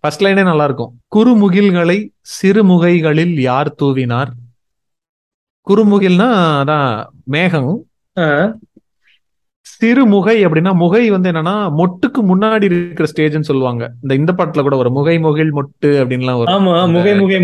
[0.00, 1.98] ஃபர்ஸ்ட் லைனே நல்லா இருக்கும் குறுமுகில்களை
[2.42, 4.30] சிறுமுகைகளில் யார் தூவினார்?
[5.66, 6.28] குறுமுகில்னா
[6.62, 7.84] அதான் மேகம்.
[9.80, 13.92] சிறுமுகை அப்படின்னா முகை வந்து என்னன்னா மொட்டுக்கு முன்னாடி இருக்கிற ஸ்டேஜ்னு சொல்லுவாங்க.
[14.02, 16.66] இந்த இந்த பாட்டுல கூட ஒரு முகை முகில் மொட்டு அப்படின்லாம் வரும்.
[16.66, 17.38] ஆமா முகை முகை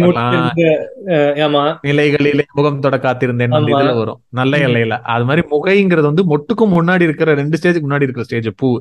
[1.46, 1.78] ஆமா.
[1.82, 3.54] நிலைகளிலே முகம் தொட காத்திருந்தேன்.
[3.54, 4.20] இதுல வரும்.
[4.28, 4.58] நல்ல.
[4.58, 4.98] எல்லையில.
[5.14, 8.80] அது மாதிரி முகைங்கிறது வந்து மொட்டுக்கும் முன்னாடி இருக்கிற ரெண்டு ஸ்டேஜுக்கு முன்னாடி இருக்கிற ஸ்டேஜ் பூ.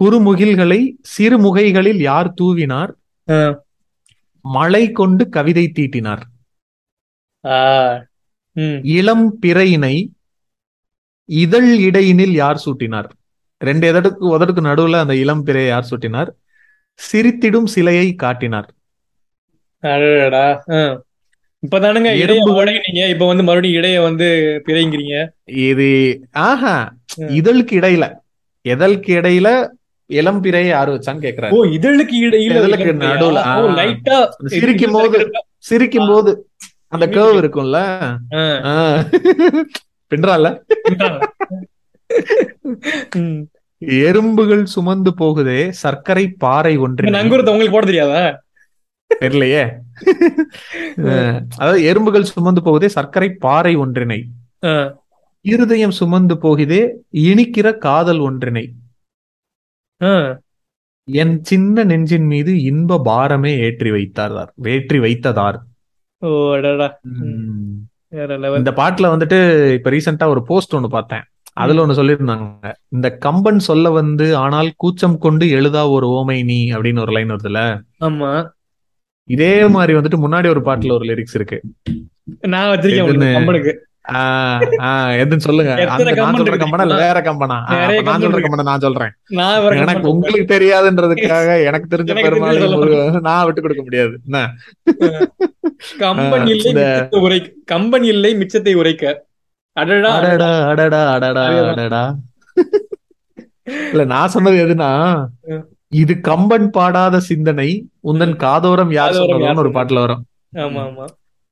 [0.00, 2.90] குறுமுகில்களை சிறுமுகைகளில் யார் தூவினார்.
[4.42, 6.22] மழை கொண்டு கவிதை தீட்டினார்.
[8.82, 10.08] இளம் பிறையினை
[11.24, 13.08] இதழ் இடையினில் யார் சூட்டினார்?
[13.58, 16.28] ரெண்டு எதடுக்கு உதடுக்கு நடுவுல அந்த இளம் பிறையை யார் சூட்டினார்?
[17.12, 18.74] சிரித்திடும் சிலையை காட்டினார்.
[21.66, 26.94] இப்பதானுங்க இடைய எறும்புகள்- உடையீங்க இப்ப வந்து மறுபடியும் இடைய வந்து பிறைங்கிறீங்க இது ஆஹா.
[27.16, 28.14] இதழுக்கு இடையில.
[28.60, 29.68] எதற்கு இடையில?
[30.06, 31.54] இளம் பிறையை யார் வச்சான்னு கேக்குறாரு.
[31.56, 32.92] ஓ இதழுக்கு இடையில இதழுக்கு?
[33.02, 33.42] நடுவுல.
[33.78, 35.18] லைட்டா சிரிக்கும் போது
[35.68, 36.32] சிரிக்கும் போது
[36.94, 37.78] அந்த கேர்வ் இருக்கும்ல.
[40.10, 40.46] பின்றால.
[43.78, 47.14] எறும்புகள் சுமந்து போகுதே சர்க்கரை பாறை ஒன்று.
[47.16, 48.20] நங்கூரத்தை உங்களுக்கு போட தெரியாதா?
[49.20, 49.64] தெரியலையே.
[51.56, 54.20] அதாவது எறும்புகள் சுமந்து போகுதே சர்க்கரை பாறை ஒன்றினை.
[55.40, 56.82] இருதயம் சுமந்து போகுதே
[57.28, 58.64] இனிக்கிற காதல் ஒன்றினை.
[61.08, 64.34] என் சின்ன நெஞ்சின் மீது இன்ப பாரமே ஏற்றி வைத்தார்
[64.74, 65.58] ஏற்றி வைத்ததார்.
[68.58, 69.38] இந்த பாட்டுல வந்துட்டு
[69.72, 71.24] இப்ப ரீசெண்டா ஒரு போஸ்ட் ஒண்ணு பார்த்தேன்.
[71.52, 72.72] அதுல ஒண்ணு சொல்லியிருந்தாங்க.
[72.88, 77.62] இந்த கம்பன் சொல்ல வந்து ஆனால் கூச்சம் கொண்டு எழுதா ஒரு ஓமை நீ அப்படின்னு ஒரு லைன் வருதுல
[78.00, 78.30] ஆமா.
[79.28, 81.58] இதே மாதிரி வந்துட்டு முன்னாடி ஒரு பாட்டுல ஒரு லிரிக்ஸ் இருக்கு.
[82.54, 84.86] நான் வச்சிருக்கேன் எதுன்னு?
[85.22, 85.72] எதுன்னு சொல்லுங்க.
[87.02, 87.58] வேற கம்பனா?
[88.08, 88.40] நான் சொல்ற.
[88.44, 89.12] கம்பனை நான் சொல்றேன்.
[89.82, 92.14] எனக்கு உங்களுக்கு தெரியாதுன்றதுக்காக எனக்கு தெரிஞ்ச
[92.74, 94.14] முருகன் நான் விட்டு கொடுக்க முடியாது.
[96.02, 99.04] கம்பன் இல்லை மிச்சத்தை உரைக்க கம்பன் இல்லை மிச்சத்தை உரைக்க.
[99.76, 100.10] அடடா.
[100.18, 101.72] அடடா அடடா அடடா அதேதான்.
[101.74, 102.02] அடடா.
[103.92, 104.88] இல்ல நான் சொன்னது எதுனா
[105.50, 105.62] ம்.
[105.92, 107.70] இது கம்பன் பாடாத சிந்தனை
[108.10, 109.70] உந்தன் காதோரம் யார் சொன்னதுன்னு ஒரு?
[109.76, 110.22] பாட்டுல வரும்.
[110.58, 111.06] ஆமா ஆமா.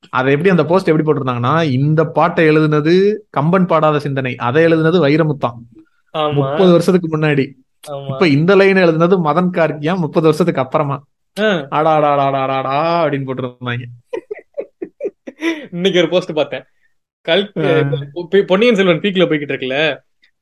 [0.09, 5.59] அதை எப்படி அந்த போஸ்ட் எப்படி போட்டிருந்தாங்கன்னா இந்த பாட்டை எழுதுனது கம்பன் பாடாத சிந்தனை அதை எழுதுனது வைரமுத்தான்
[6.33, 7.53] முப்பது வருஷத்துக்கு முன்னாடி.
[8.09, 11.05] இப்ப இந்த லைன் எழுதுனது மதன் கார்கியா முப்பது வருஷத்துக்கு அப்புறமா?
[11.69, 13.83] ஆடா ஆடா ஆடா ஆடா அப்படின்னு போட்டிருந்தாங்க.
[15.71, 16.65] இன்னைக்கு ஒரு போஸ்ட் பார்த்தேன்.
[18.15, 19.97] பொ- பொன்னியின் செல்வன் பீக்ல போய்கிட்டு இருக்குல்ல?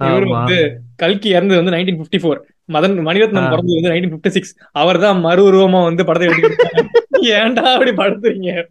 [0.05, 2.39] இவரு வந்து கல்கி இறந்தது வந்து nineteen fifty four
[2.73, 3.49] Madan Maniratnam.
[3.51, 6.87] பிறந்தது வந்து நைன்டீன் பிப்டி சிக்ஸ் அவர் தான் மறு உருவமா வந்து படத்தை எடுத்துக்கிட்டாங்க
[7.23, 8.67] ஏன்டா அப்படி படுத்துறீங்க?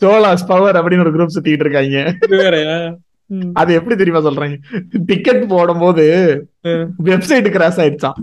[0.00, 2.16] சோலாஸ் பவர் அப்படின்னு ஒரு குரூப் சுத்திட்டு இருக்காங்க.
[3.52, 4.56] அது எப்படி தெரியுமா சொல்றாங்க?
[4.90, 6.02] டிக்கெட் போடும்போது
[6.62, 6.84] ம்.
[7.04, 8.18] வெப்சைட் கிராஸ் ஆயிடுச்சான்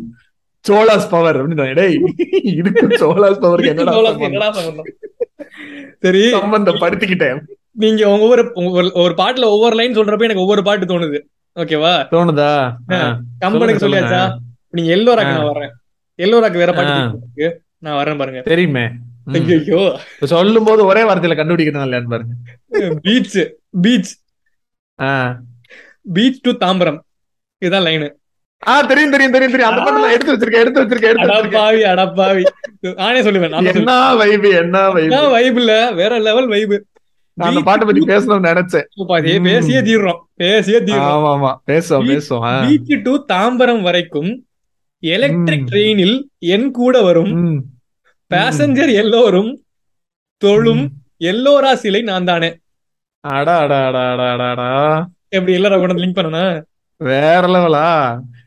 [0.67, 1.99] சோலாஸ் பவர் அப்படின்னு டேய்
[2.43, 4.51] இதுக்கு சோலாஸ் பவருக்கு என்னடா?
[5.99, 6.31] சரி.
[6.33, 7.39] சம்பந்தப்படுத்திக்கிட்டேன்.
[7.71, 8.51] நீங்க ஒவ்வொரு
[8.93, 11.19] ஒரு பாட்டுல ஒவ்வொரு லைன் சொல்றப்ப எனக்கு ஒவ்வொரு பாட்டு தோணுது.
[11.55, 12.73] ஓகேவா தோணுதா.
[13.45, 14.35] கம்பனுக்கு சொல்லுங்க, சொல்லியாச்சா?
[14.69, 15.33] நீங்க எல்லோராக்கு.
[15.33, 15.71] நான் வர்றேன்.
[16.15, 17.61] எல்லோராக்கு வேற பாட்டு.
[17.77, 18.41] நான் வரேன் பாருங்க.
[18.41, 18.87] தெரியுமே.
[19.27, 19.81] ஐயோ
[20.25, 22.33] சொல்லும் போது ஒரே வார்த்தையில கண்டுபிடிக்கணும் இல்லையான்னு பாருங்க.
[23.01, 23.39] Beach.
[23.81, 24.11] Beach.
[26.13, 26.99] Beach to Tambaram.
[27.61, 28.07] இதுதான் லைனு
[28.63, 29.71] ஆ தெரியும் தெரியும் தெரியும் தெரியும்.
[29.71, 32.43] அந்த நான் எடுத்து வச்சிருக்கேன் எடுத்து வச்சிருக்கேன் எடுத்து அடப்பாவி அடப்பாவி
[32.97, 36.75] நானே சொல்லுவேன் என்ன வைபு என்ன வைபு வைப் இல்ல வேற லெவல் வைப்
[37.37, 38.85] நான் அந்த பாட்டை பத்தி பேசணும்னு நினைச்சேன்.
[39.47, 41.15] பேசியே தீர்றோம் பேசியே தீர்றோம்.
[41.15, 42.45] ஆமா ஆமா பேசுவோம் பேசுவோம்.
[42.63, 44.31] பீச் டு தாம்பரம் வரைக்கும்
[45.03, 45.65] எலக்ட்ரிக்.
[45.71, 46.15] ட்ரெயினில்
[46.53, 47.33] என் கூட வரும்.
[48.31, 49.51] பேசஞ்சர் எல்லோரும்
[50.41, 50.83] தொழும்
[51.25, 52.49] எல்லோரா சிலை நான் தானே
[53.23, 54.67] அடா அடா அடா அடா அடா அடா.
[55.29, 56.43] எப்படி எல்லாரும் கொண்டு லிங்க் பண்ணனா
[57.01, 57.87] வேற லெவலா?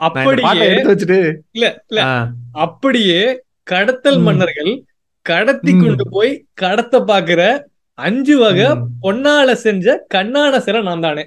[0.06, 1.18] அப்படியே எடுத்து வச்சுட்டு.
[1.54, 2.02] இல்ல இல்ல.
[2.64, 3.20] அப்படியே
[3.64, 4.20] கடத்தல்.
[4.26, 4.70] மன்னர்கள்
[5.26, 5.72] கடத்தி.
[5.80, 7.40] கொண்டு போய் கடத்த பாக்குற
[7.98, 8.68] அஞ்சு வகை.
[9.02, 11.24] பொன்னால செஞ்ச கண்ணான சிலை நான் தானே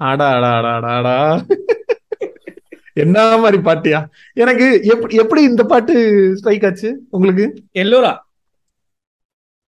[0.00, 1.16] அடா அடா அடா அடா அடா.
[2.96, 4.00] என்ன மாதிரி பாட்டியா?
[4.42, 4.66] எனக்கு
[5.22, 5.94] எப்படி இந்த பாட்டு
[6.40, 7.46] ஸ்ட்ரைக் ஆச்சு உங்களுக்கு?
[7.84, 8.12] எல்லோரா?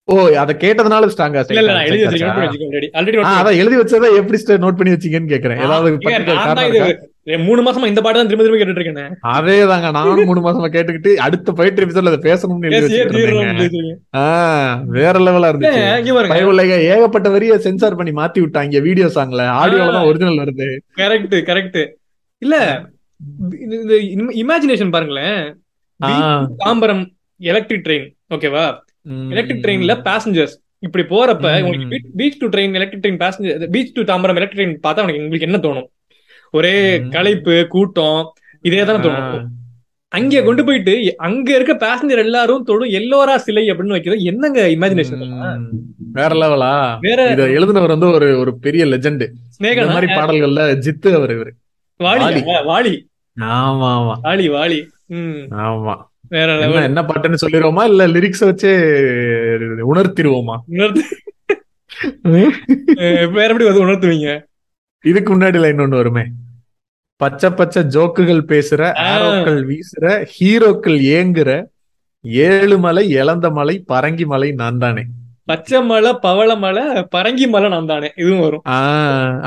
[0.08, 4.92] ஓ அத கேட்டதுனால ஸ்ட்ராங்கா இல்ல இல்ல நான் எழுதி வச்சிருக்கேன் ஆல்ரெடி எழுதி வச்சதை எப்படி நோட் பண்ணி
[4.94, 5.60] வச்சீங்கன்னு கேக்குறேன்.
[5.66, 5.90] ஏதாவது?
[7.46, 9.14] மூணு மாசமா இந்த பாட்டு தான் திரும்ப திரும்ப கேட்டுட்டு இருக்கேன்.
[9.34, 12.98] அதேதாங்க நானும் மூணு மாசமா கேட்டுக்கிட்டு அடுத்த போயிட்டு எபிசோட்ல அதை பேசணும்னு எழுதி
[14.98, 16.82] வேற லெவலா இருந்துச்சு.
[16.94, 20.68] ஏகப்பட்ட வரிய சென்சார் பண்ணி மாத்தி விட்டாங்க வீடியோ சாங்ல ஆடியோல தான் ஒரிஜினல் வருது.
[21.02, 21.80] கரெக்ட் கரெக்ட்
[22.42, 22.56] இல்ல
[23.64, 23.94] இந்த
[24.42, 25.40] இமேஜினேஷன் பாருங்களேன்.
[26.64, 27.04] தாம்பரம்
[27.40, 28.64] எலக்ட்ரிக் ட்ரெயின் ஓகேவா
[29.34, 30.54] எலக்ட்ரிக் ட்ரெயின்ல பேசஞ்சர்ஸ்
[30.86, 31.46] இப்படி போறப்ப.
[31.64, 35.48] உங்களுக்கு beach to train electric train passenger beach to Tambaram electric train பார்த்தா உங்களுக்கு உங்களுக்கு
[35.48, 35.88] என்ன தோணும்?
[36.58, 36.74] ஒரே.
[37.14, 38.20] களைப்பு கூட்டம்
[38.68, 39.46] இதே தானே தோணும்.
[40.12, 40.92] அங்கே கொண்டு போயிட்டு
[41.26, 45.22] அங்க இருக்க பேசஞ்சர் எல்லாரும் தொடும் எல்லோரா சிலை அப்படின்னு வைக்கிறது என்னங்க இமேஜினேஷன்.
[46.18, 46.74] வேற லெவலா
[47.06, 49.24] வேற இத எழுதினவர் வந்து ஒரு ஒரு பெரிய லெஜெண்ட்
[49.56, 49.94] ஸ்னேகனா?
[49.96, 51.52] மாதிரி பாடல்கள்ல ஜித்து அவர் இவரு.
[52.00, 52.94] வாலி.
[53.40, 54.14] ஆமா ஆமா.
[54.22, 54.80] வாலி வாலி.
[55.66, 55.94] ஆமா.
[56.28, 57.82] வேற என்ன பாட்டுன்னு சொல்லிடுவோமா?
[57.84, 58.72] இல்ல லிரிக்ஸ் வச்சே
[59.90, 60.56] உணர்த்திடுவோமா?
[60.66, 61.02] உணர்த்து.
[62.22, 64.28] வேற எப்படி வந்து உணர்த்துவீங்க?
[65.04, 66.24] இதுக்கு முன்னாடி லைன் ஒண்ணு வருமே.
[67.16, 68.82] பச்சை பச்சை ஜோக்குகள் பேசுற.
[69.10, 71.50] ஆரோக்கள் வீசுற ஹீரோக்கள் ஏங்குற
[72.24, 75.02] ஏழு மலை இளந்த மலை பரங்கி மலை நான் தானே.
[75.44, 76.82] பச்சை மலை பவள மலை
[77.16, 78.12] பரங்கி மலை நான் தானே.
[78.16, 78.62] இதுவும் வரும்.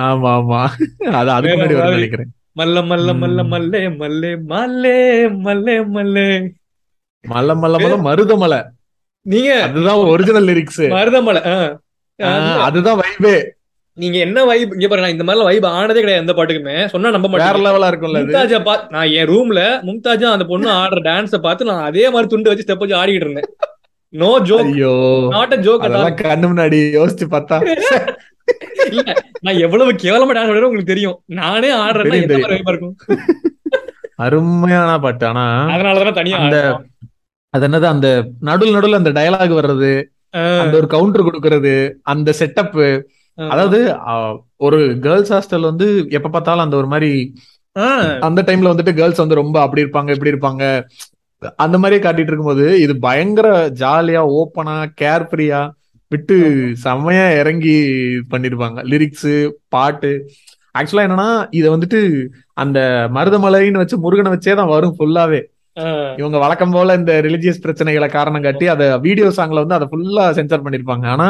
[0.07, 0.61] ஆமா ஆமா.
[1.11, 1.89] அது அதுக்கு முன்னாடி.
[1.89, 2.31] நினைக்கிறேன்.
[2.57, 3.39] மல்ல மல்ல மல்ல.
[3.51, 4.95] மல்லே மல்லே மல்லே
[5.45, 6.27] மல்லே மல்லே.
[7.25, 8.59] மல்ல மல்ல மல்ல மருதமலை.
[9.25, 9.51] நீங்க?
[9.65, 11.41] அதுதான் ஒரிஜினல் லிரிக்ஸ் மருதமலை
[12.65, 13.35] அதுதான் வைபே
[13.97, 16.75] நீங்க என்ன வைப் இங்க பாருங்க இந்த மாதிரி வைப் ஆனதே கிடையாது எந்த பாட்டுக்குமே.
[16.91, 18.27] சொன்னா நம்ப வேற மாட்டேன் லெவலா இருக்கும்ல அது?
[18.27, 22.51] மும்தாஜா பா நான் என் ரூம்ல மும்தாஜா அந்த பொண்ணு ஆடுற டான்ஸ பார்த்து நான் அதே மாதிரி துண்டு
[22.51, 23.49] வச்சு ஸ்டெப் வச்சு ஆடிட்டு இருந்தேன்.
[24.13, 24.93] நோ ஜோக் ஐயோ.
[25.33, 27.57] நாட் அ ஜோக் அதெல்லாம் கண்ணு முன்னாடி யோசிச்சு பார்த்தா.
[28.91, 29.03] இல்ல
[29.41, 31.17] நான் எவ்வளவு கேவலமா டான்ஸ் ஆடுறேன் உங்களுக்கு தெரியும்.
[31.39, 32.95] நானே ஆடுறேன்னா என்ன மாதிரி இருக்கும்
[34.25, 35.25] அருமையான பாட்டு.
[35.25, 35.43] ஆனா
[35.73, 36.61] அதனாலதான் தனியா அந்த-.
[37.53, 38.07] அது என்னது அந்த
[38.39, 39.91] நடுவில் நடுவில் அந்த டயலாக் வர்றது
[40.61, 41.73] அந்த ஒரு கவுண்டர் கொடுக்கறது
[42.11, 42.79] அந்த செட்டப்.
[43.37, 43.79] அதாவது
[44.57, 47.11] ஒரு கேர்ள்ஸ் ஹாஸ்டல் வந்து எப்ப பார்த்தாலும் அந்த ஒரு மாதிரி
[48.19, 50.63] அந்த டைம்ல வந்துட்டு கேர்ள்ஸ் வந்து ரொம்ப அப்படி இருப்பாங்க இப்படி இருப்பாங்க.
[51.55, 53.47] அந்த மாதிரியே காட்டிட்டு இருக்கும்போது இது பயங்கர
[53.81, 55.59] ஜாலியா ஓப்பனா கேர் ஃப்ரீயா
[56.11, 56.37] விட்டு
[56.85, 57.77] செம்மையா இறங்கி
[58.31, 58.79] பண்ணிருப்பாங்க.
[58.91, 59.31] லிரிக்ஸ்
[59.75, 60.11] பாட்டு.
[60.79, 61.29] ஆக்சுவலா என்னன்னா
[61.59, 61.99] இத வந்துட்டு
[62.63, 62.79] அந்த
[63.17, 65.41] மருதமலைன்னு வச்சு முருகனை வச்சே தான் வரும் ஃபுல்லாவே
[66.19, 70.63] இவங்க வழக்கம் போல இந்த ரிலிஜியஸ் பிரச்சனைகளை காரணம் காட்டி அதை வீடியோ சாங்ல வந்து அதை ஃபுல்லா சென்சார்
[70.65, 71.05] பண்ணிருப்பாங்க.
[71.15, 71.27] ஆனா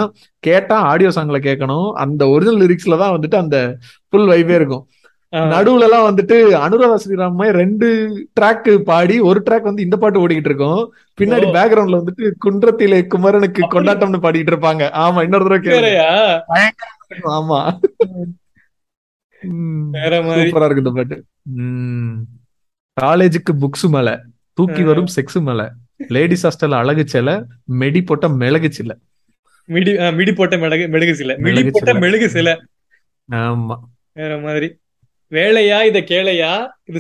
[0.47, 1.89] கேட்டா ஆடியோ சாங்ல கேட்கணும்.
[2.03, 3.57] அந்த ஒரிஜினல் லிரிக்ஸ்ல தான் வந்துட்டு அந்த
[4.09, 4.83] ஃபுல் வைவே இருக்கும்.
[5.31, 7.87] நடுவுல எல்லாம் வந்துட்டு அனுராதா ஸ்ரீராம் ரெண்டு
[8.39, 10.93] ட்ராக் பாடி ஒரு ட்ராக் வந்து இந்த பாட்டு ஓடிக்கிட்டு இருக்கும்.
[11.21, 11.47] பின்னாடி.
[11.55, 13.61] பேக்ரவுண்ட்ல வந்துட்டு குன்றத்திலே குமரனுக்கு?
[13.71, 14.83] கொண்டாட்டம்னு பாடிட்டு இருப்பாங்க.
[15.03, 16.39] ஆமா இன்னொரு தடவை கேளுங்க.
[17.23, 17.59] ஆமா.
[20.37, 21.17] சூப்பரா இருக்கு இந்த பாட்டு.
[22.97, 24.09] காலேஜுக்கு புக்ஸ் மேல
[24.53, 24.83] தூக்கி.
[24.83, 25.61] வரும் செக்ஸ் மேல
[26.07, 27.43] லேடிஸ் ஹாஸ்டல் அழகு செல
[27.79, 28.97] மெடி போட்ட மிளகு சில.
[29.69, 31.33] மிடி மிடி போட்ட மெழுகு மெழுகு சில.
[31.37, 31.93] மிடி போட்ட.
[31.93, 32.49] மெழுகு சில.
[33.31, 33.75] ஆமா.
[34.13, 34.69] வேற மாதிரி.
[35.31, 35.83] வேலையா?
[35.83, 36.67] இத கேளையா?
[36.83, 36.99] இது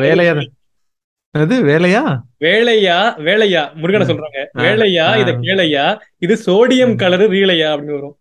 [0.00, 0.50] வேலையா
[1.30, 2.20] அது வேலையா?
[2.40, 3.14] வேலையா?
[3.18, 3.74] வேலையா?
[3.74, 4.46] முருகனை சொல்றாங்க.
[4.58, 5.18] வேலையா.
[5.18, 5.98] இத கேளையா?
[6.18, 8.18] இது சோடியம் கலரு ரீலையா அப்படின்னு வரும்.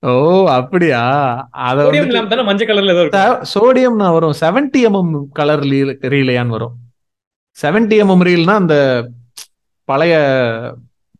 [0.00, 1.48] ஓ அப்படியா?
[1.50, 4.32] அத சோடியம் மஞ்சள் கலர்ல ஏதோ சோடியம்னா வரும்.
[4.40, 6.72] 70 எம்எம் கலர் ரீலையான்னு வரும்.
[7.62, 9.08] 70 எம்எம் ரீல்னா அந்த
[9.84, 10.74] பழைய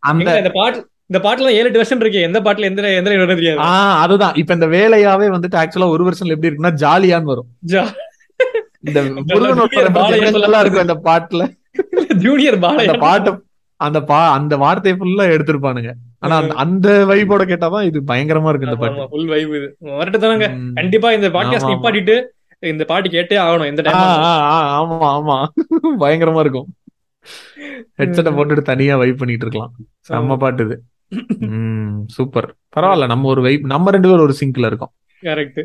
[0.00, 2.20] அந்த- அந்த பாட்டு இந்த பாட்டுல ஏழு எட்டு வருஷம் இருக்கு.
[2.20, 3.58] எந்த பாட்டுல எந்த எந்த தெரியாது.
[3.58, 4.34] ஆ அதுதான்.
[4.34, 7.46] இப்ப இந்த வேலையாவே வந்துட்டு ஆக்சுவலா ஒரு வருஷன்ல எப்படி இருக்குன்னா ஜாலியான்னு வரும்.
[8.80, 9.02] இந்த
[10.60, 11.52] இருக்கும் அந்த பாட்டுல.
[12.14, 13.44] ஜூனியர் பாலையா பாட்டு
[13.76, 15.92] அந்த பா அந்த வார்த்தையை ஃபுல்லா எடுத்திருப்பானுங்க.
[16.18, 19.08] ஆனா அந்த- அந்த வைபோட கேட்டாதான் இது பயங்கரமா இருக்கு இந்த பாட்டு.
[19.08, 19.76] ஃபுல் வைப் இது.
[19.80, 20.72] வரட்டு.
[20.74, 21.70] கண்டிப்பா இந்த பாட்காஸ்ட்.
[21.70, 22.22] நிப்பாட்டிட்டு
[22.58, 25.46] இந்த பாட்டு கேட்டே ஆகணும் எந்த ஆ, டைம் ஆமா ஆமா.
[26.02, 26.74] பயங்கரமா இருக்கும்.
[27.98, 29.74] ஹெட்செட்டை போட்டுட்டு தனியா வைப் பண்ணிட்டு இருக்கலாம்.
[30.08, 30.82] செம்ம பாட்டு இது.
[32.06, 32.48] சூப்பர்.
[32.76, 34.92] பரவாயில்ல நம்ம ஒரு வைப் நம்ம ரெண்டு பேரும் ஒரு சிங்க்ல இருக்கோம்.
[35.22, 35.60] கரெக்ட்.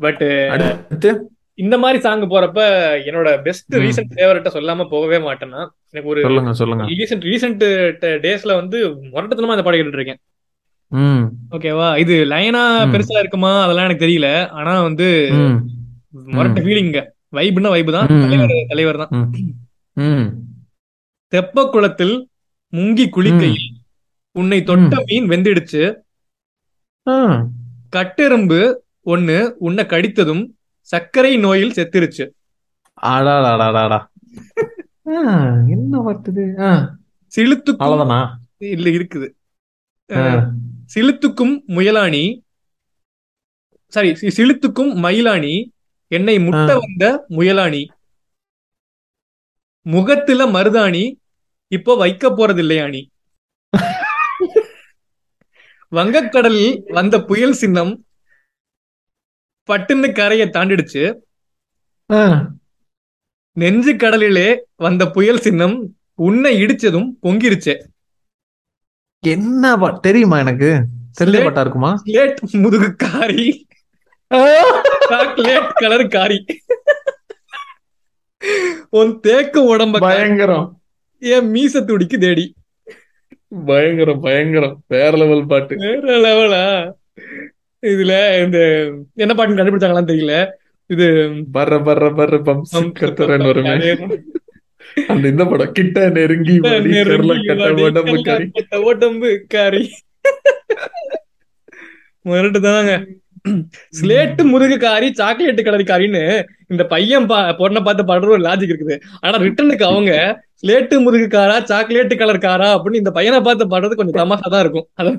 [0.00, 1.10] பட் அடுத்து?
[1.54, 2.60] இந்த மாதிரி சாங் போறப்ப
[3.08, 3.80] என்னோட பெஸ்ட் ம்.
[3.84, 6.84] ரீசன்ட் ஃபேவரட்ட சொல்லாம போகவே மாட்டேன்னா எனக்கு ஒரு சொல்லுங்க சொல்லுங்க.
[6.84, 7.64] ரீசென்ட் ரீசெண்ட்
[8.26, 8.78] டேஸ்ல வந்து
[9.12, 10.20] முரட்டத்தனமா இந்த பாடம் கேட்டுட்டு இருக்கேன்
[11.56, 11.88] ஓகேவா?
[11.98, 12.62] இது லைனா.
[12.92, 13.62] பெருசா இருக்குமா?
[13.64, 14.28] அதெல்லாம் எனக்கு தெரியல.
[14.60, 15.06] ஆனா வந்து
[16.32, 17.00] முரட்ட ஃபீலிங்க
[17.36, 18.08] வைப்னா வைப் தான்.
[18.22, 19.12] தலைவர் தலைவர் தான்.
[21.32, 22.14] தெப்ப குளத்தில்
[22.72, 23.68] முங்கி குளிக்கையில்
[24.36, 25.82] உன்னை தொட்ட மீன் வெந்திடுச்சு.
[27.96, 28.60] கட்டெரும்பு
[29.12, 30.42] ஒண்ணு உன்னை கடித்ததும்
[30.90, 32.24] சர்க்கரை நோயில் செத்துருச்சு.
[35.74, 36.44] என்ன வருது
[37.32, 38.12] சிலுத்துக்கும்
[38.74, 39.28] இல்ல இருக்குது.
[40.94, 42.24] சிலுத்துக்கும் முயலாணி
[43.92, 45.54] சாரி சிலுத்துக்கும் மயிலாணி
[46.10, 46.68] என்னை முட்ட.
[46.82, 47.82] வந்த முயலாணி
[49.86, 51.04] முகத்துல மருதாணி
[51.72, 53.00] இப்போ வைக்க போறது இல்லையாணி
[55.92, 58.04] வங்கக்கடலில் வந்த புயல் சின்னம்
[59.68, 61.02] பட்டுன்னு கரையை தாண்டிடுச்சு.
[63.52, 67.74] நெஞ்சு கடலிலே வந்த புயல் சின்னம் உன்னை இடிச்சதும் பொங்கிருச்சு.
[69.26, 70.70] என்ன தெரியுமா எனக்கு?
[71.20, 71.96] தெரிஞ்ச Slate- பாட்டா இருக்குமா?
[71.96, 73.66] ஸ்லேட் முதுகு காரி.
[75.08, 76.44] சாக்லேட் கலர் காரி.
[78.88, 80.79] உன் தேக்கு உடம்ப காரி, பயங்கரம்.
[81.22, 82.46] என் மீச துடிக்கு தேடி?
[83.68, 84.74] பயங்கரம் பயங்கரம்.
[84.94, 85.74] வேற லெவல் பாட்டு.
[85.84, 86.64] வேற லெவலா
[87.82, 88.14] இதுல
[88.44, 88.58] இந்த
[89.22, 90.34] என்ன பாட்டுன்னு கண்டுபிடிச்சாங்களான்னு தெரியல.
[90.90, 91.06] இது
[91.56, 93.74] பர்ற பர்ற பர்ற பம்சி கத்துறன்னு வருமே
[95.12, 96.54] அந்த இந்த படம் கிட்ட நெருங்கி
[97.86, 98.46] உடம்பு கறி.
[98.90, 99.82] உடம்பு காரி
[102.24, 102.92] முரட்டு தாங்க
[103.98, 106.22] ஸ்லேட்டு முருகு காரி சாக்லேட் கலர் காரின்னு
[106.72, 108.96] இந்த பையன் பா பொண்ணை பார்த்து பாடுற ஒரு லாஜிக் இருக்குது.
[109.20, 110.12] ஆனா ரிட்டனுக்கு அவங்க
[110.62, 114.88] ஸ்லேட்டு முருகு காரா சாக்லேட் கலர் காரா அப்படின்னு இந்த பையனை பார்த்து பாடுறது கொஞ்சம் தமாஷா தான் இருக்கும்
[114.94, 115.12] அது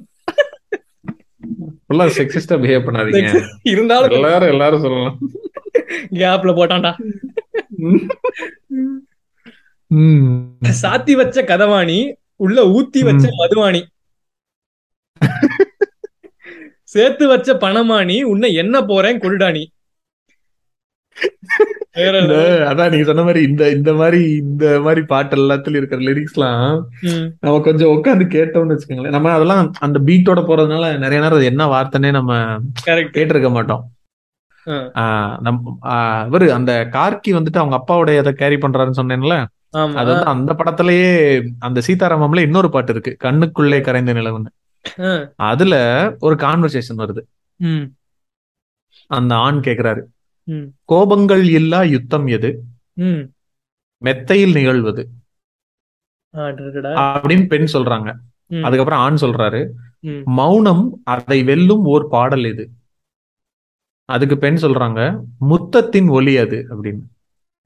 [1.86, 3.32] ஃபுல்லா செக்ஸிஸ்டா பிஹேவ் பண்ணாதீங்க.
[3.72, 5.16] இருந்தாலும் எல்லாரும் எல்லாரும் சொல்லலாம்.
[6.20, 6.92] கேப்ல போட்டான்டா.
[10.82, 11.98] சாத்தி வச்ச கதவாணி
[12.36, 13.82] உள்ள ஊத்தி வச்ச மதுவாணி.
[16.94, 19.64] சேர்த்து வச்ச பணமானி உன்னை என்ன போறேன் level.
[22.70, 27.60] அதான் நீங்க சொன்ன மாதிரி இந்த இந்த மாதிரி இந்த மாதிரி பாட்டு எல்லாத்துலயும் இருக்கிற லிரிக்ஸ்லாம் ம், நம்ம
[27.60, 29.10] கொஞ்சம் உட்காந்து கேட்டோம்னு வச்சுக்கோங்களேன்.
[29.10, 32.32] நம்ம அதெல்லாம் அந்த பீட்டோட போறதுனால நிறைய நேரம் என்ன வார்த்தைன்னே நம்ம.
[33.16, 33.84] கேட்டிருக்க மாட்டோம்.
[36.28, 39.36] இவரு அந்த கார்கி வந்துட்டு அவங்க அப்பாவுடைய அதை கேரி பண்றாருன்னு சொன்னேன்ல.
[39.96, 41.12] அது வந்து அந்த படத்திலேயே
[41.60, 43.18] அந்த சீதாராமம்ல இன்னொரு பாட்டு இருக்கு.
[43.24, 44.52] கண்ணுக்குள்ளே கரைந்த நிலவுன்னு.
[45.44, 45.76] அதுல
[46.20, 47.22] ஒரு கான்வர்சேஷன் வருது.
[49.10, 50.02] அந்த ஆண் கேக்குறாரு.
[50.92, 52.64] கோபங்கள் இல்லா யுத்தம் எது.
[53.98, 55.10] மெத்தையில் நிகழ்வது.
[57.02, 58.16] அப்படின்னு பெண் சொல்றாங்க.
[58.64, 59.70] அதுக்கப்புறம் ஆண் சொல்றாரு.
[60.26, 62.70] மௌனம் அதை வெல்லும் ஓர் பாடல் இது.
[64.06, 67.04] அதுக்கு பெண் சொல்றாங்க முத்தத்தின் ஒலி அது அப்படின்னு.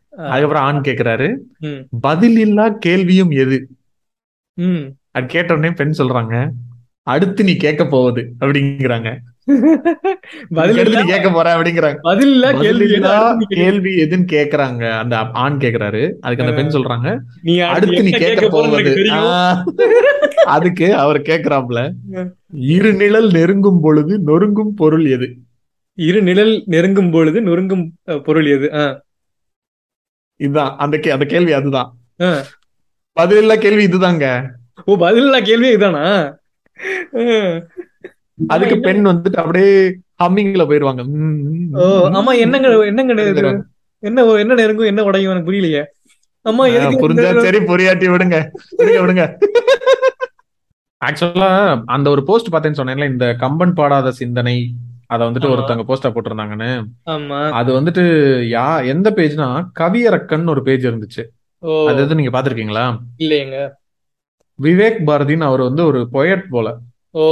[0.09, 1.27] அதுக்கப்புறம் ஆண் கேக்குறாரு
[2.01, 3.57] பதில் இல்லா கேள்வியும் எது.
[5.11, 6.51] அது கேட்ட உடனே பெண் சொல்றாங்க
[7.01, 9.19] அடுத்து நீ கேட்க போவது அப்படிங்கிறாங்க.
[10.49, 11.97] பதில் நீ கேட்க போற அப்படிங்கிறாங்க.
[12.01, 12.87] பதில் இல்ல கேள்வி
[13.47, 13.91] கேள்வி.
[13.95, 14.91] எதுன்னு கேக்குறாங்க.
[14.91, 16.13] அந்த ஆண் கேக்குறாரு.
[16.19, 18.93] அதுக்கு அந்த பெண் சொல்றாங்க நீ அடுத்து நீ கேட்க போவது
[20.45, 21.79] அதுக்கு அவர் கேக்குறாப்ல
[22.53, 25.27] இரு நிழல் நெருங்கும் பொழுது நொறுங்கும் பொருள் எது?
[25.97, 27.85] இரு நிழல் நெருங்கும் பொழுது நொறுங்கும்
[28.23, 28.67] பொருள் எது?
[30.39, 30.75] இதுதான்.
[30.77, 31.89] அந்த கே- அந்த கேள்வி அதுதான்.
[33.11, 34.25] பதில் இல்லா கேள்வி இதுதாங்க.
[34.85, 36.05] ஓ பதில் இல்ல கேள்வி இதானா
[37.15, 37.61] ஆ.
[38.37, 39.71] அதுக்கு பெண் வந்துட்டு அப்படியே
[40.23, 41.01] ஹம்மிங்ல போயிருவாங்க.
[42.15, 43.13] ஆமா என்னங்க என்னங்க.
[44.03, 45.83] என்ன என்ன நெருங்கும் என்ன உடையும் எனக்கு புரியலையே.
[46.45, 48.37] அம்மா ஆ, எதுக்கு புரிஞ்சா சரி புரியாட்டி விடுங்க.
[48.77, 49.23] விடுங்க விடுங்க.
[51.01, 51.49] ஆக்சுவலா
[51.87, 54.55] அந்த ஒரு போஸ்ட் பார்த்தேன்னு சொன்னேன்ல இந்த கம்பன் பாடாத சிந்தனை
[55.07, 55.55] அத வந்துட்டு ஆமா.
[55.55, 56.69] ஒருத்தவங்க போஸ்டா போட்டிருந்தாங்கன்னு.
[57.05, 57.39] ஆமா.
[57.51, 58.03] அது வந்துட்டு
[58.51, 59.47] யா எந்த பேஜ்னா
[59.79, 61.23] கவியரக்கன் ஒரு பேஜ் இருந்துச்சு.
[61.63, 61.73] ஓ.
[61.87, 62.85] அது எது நீங்க பாத்திருக்கீங்களா
[63.17, 63.57] இல்லையங்க.
[64.59, 66.67] விவேக் பாரதின்னு அவர் வந்து ஒரு பொயட் போல.
[67.15, 67.25] ஓ.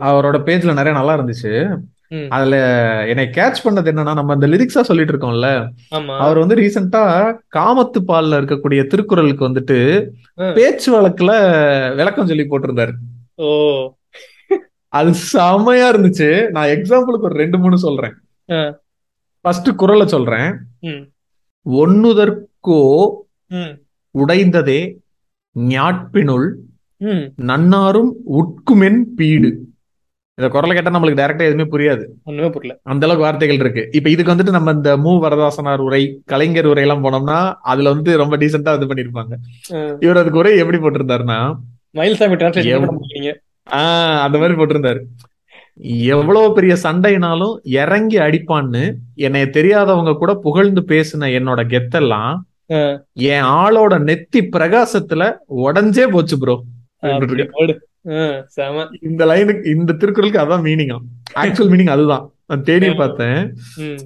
[0.00, 1.76] அவரோட பேஜ்ல நிறைய நல்லா இருந்துச்சு.
[2.28, 2.56] அதுல
[3.08, 5.68] என்னை கேட்ச் பண்ணது என்னன்னா நம்ம இந்த லிரிக்ஸா சொல்லிட்டு இருக்கோம்ல.
[6.18, 10.08] அவர் வந்து ரீசெண்டா காமத்து பால்ல இருக்கக்கூடிய திருக்குறளுக்கு வந்துட்டு.
[10.54, 11.30] பேச்சு வழக்குல
[11.96, 12.92] விளக்கம் சொல்லி போட்டிருந்தாரு.
[13.34, 13.92] ஓ.
[14.88, 16.48] அது செமையா இருந்துச்சு.
[16.48, 18.14] நான் எக்ஸாம்பிளுக்கு ஒரு ரெண்டு மூணு சொல்றேன்.
[19.40, 20.56] ஃபர்ஸ்ட் குறளை சொல்றேன்.
[21.70, 23.10] ஒன்னுதற்கோ
[24.18, 24.96] உடைந்ததே
[25.58, 26.50] ஞாட்பினுள்
[27.46, 29.50] நன்னாரும் உட்குமென் பீடு.
[30.38, 32.04] இந்த குரலை கேட்டா நம்மளுக்கு டைரக்டா எதுவுமே புரியாது.
[32.24, 32.80] ஒண்ணுமே புரியல.
[32.82, 33.88] அந்த அளவுக்கு வார்த்தைகள் இருக்கு.
[33.92, 35.10] இப்ப இதுக்கு வந்துட்டு நம்ம இந்த மு.
[35.10, 39.34] வரதாசனார் உரை கலைஞர் உரை எல்லாம் போனோம்னா அதுல வந்து ரொம்ப டீசெண்டா இது பண்ணிருப்பாங்க.
[40.00, 41.54] இவர் அதுக்கு உரை எப்படி போட்டிருந்தாருன்னா
[41.94, 43.36] மயில்சாமி டிரான்ஸ்லேஷன்
[43.70, 45.00] ஆஹ் அந்த மாதிரி போட்டிருந்தாரு.
[46.06, 52.36] எவ்வளவு பெரிய சண்டைனாலும் இறங்கி அடிப்பான்னு என்னைய தெரியாதவங்க கூட புகழ்ந்து பேசின என்னோட கெத்தெல்லாம்.
[53.12, 56.62] என் ஆளோட நெத்தி பிரகாசத்துல உடஞ்சே போச்சு ப்ரோ
[59.08, 60.98] இந்த லைனுக்கு இந்த திருக்குறளுக்கு அதான் மீனிங்கா
[61.42, 62.24] ஆக்சுவல் மீனிங் அதுதான்.
[62.50, 63.40] நான் தேடி பார்த்தேன்.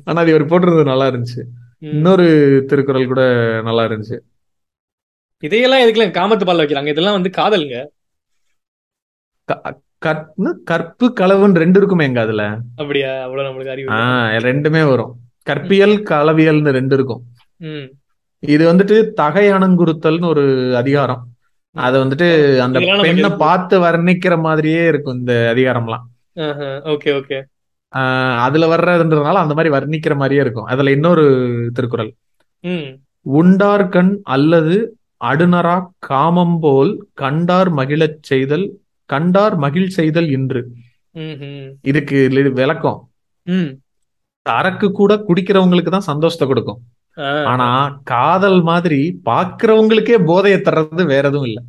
[0.05, 1.42] ஆனா அது இவர் போட்டிருந்தது நல்லா இருந்துச்சு.
[1.92, 2.26] இன்னொரு
[2.70, 3.22] திருக்குறள் கூட
[3.68, 4.16] நல்லா இருந்துச்சு.
[5.42, 6.92] இதையெல்லாம் எதுக்குல காமத்து பால் வைக்கிறாங்க?
[6.94, 7.78] இதெல்லாம் வந்து காதலுங்க.
[10.07, 12.42] கற்பு கற்பு களவுன்னு ரெண்டு இருக்குமே எங்க அதுல.
[12.80, 13.12] அப்படியா?
[13.22, 13.88] அவ்வளவு நம்மளுக்கு அறிவு
[14.49, 15.12] ரெண்டுமே வரும்.
[15.49, 17.22] கற்பியல் களவியல்னு ரெண்டு இருக்கும்.
[18.55, 20.44] இது வந்துட்டு தகையணங்குறுத்தல்னு ஒரு
[20.82, 21.22] அதிகாரம்.
[21.87, 22.26] அது வந்துட்டு
[22.64, 23.31] அந்த பெண்ணை?
[23.43, 26.05] பார்த்து வர்ணிக்கிற மாதிரியே இருக்கும் இந்த அதிகாரம்லாம்.
[26.93, 27.39] Okay okay.
[28.45, 30.68] அதுல வர்றதுன்றதுனால அந்த மாதிரி வர்ணிக்கிற மாதிரியே இருக்கும்.
[30.72, 31.24] அதுல இன்னொரு
[31.76, 32.11] திருக்குறள்.
[33.26, 34.76] உண்டார்கண் அல்லது
[35.24, 35.76] அடுநரா
[36.09, 38.66] காமம் போல் கண்டார் மகிழச் செய்தல்
[39.11, 40.62] கண்டார் மகிழ் செய்தல் இன்று.
[41.91, 42.18] இதுக்கு
[42.61, 43.01] விளக்கம்.
[44.47, 46.81] சரக்கு கூட குடிக்கிறவங்களுக்கு தான் சந்தோஷத்தை கொடுக்கும்.
[47.47, 47.66] ஆனா
[48.05, 51.61] காதல் மாதிரி பாக்குறவங்களுக்கே போதையை தர்றது வேற எதுவும் இல்ல.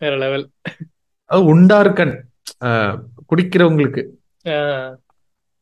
[0.00, 0.44] வேற லெவல்
[1.30, 2.14] அது உண்டார்கண்
[3.30, 4.02] குடிக்கிறவங்களுக்கு.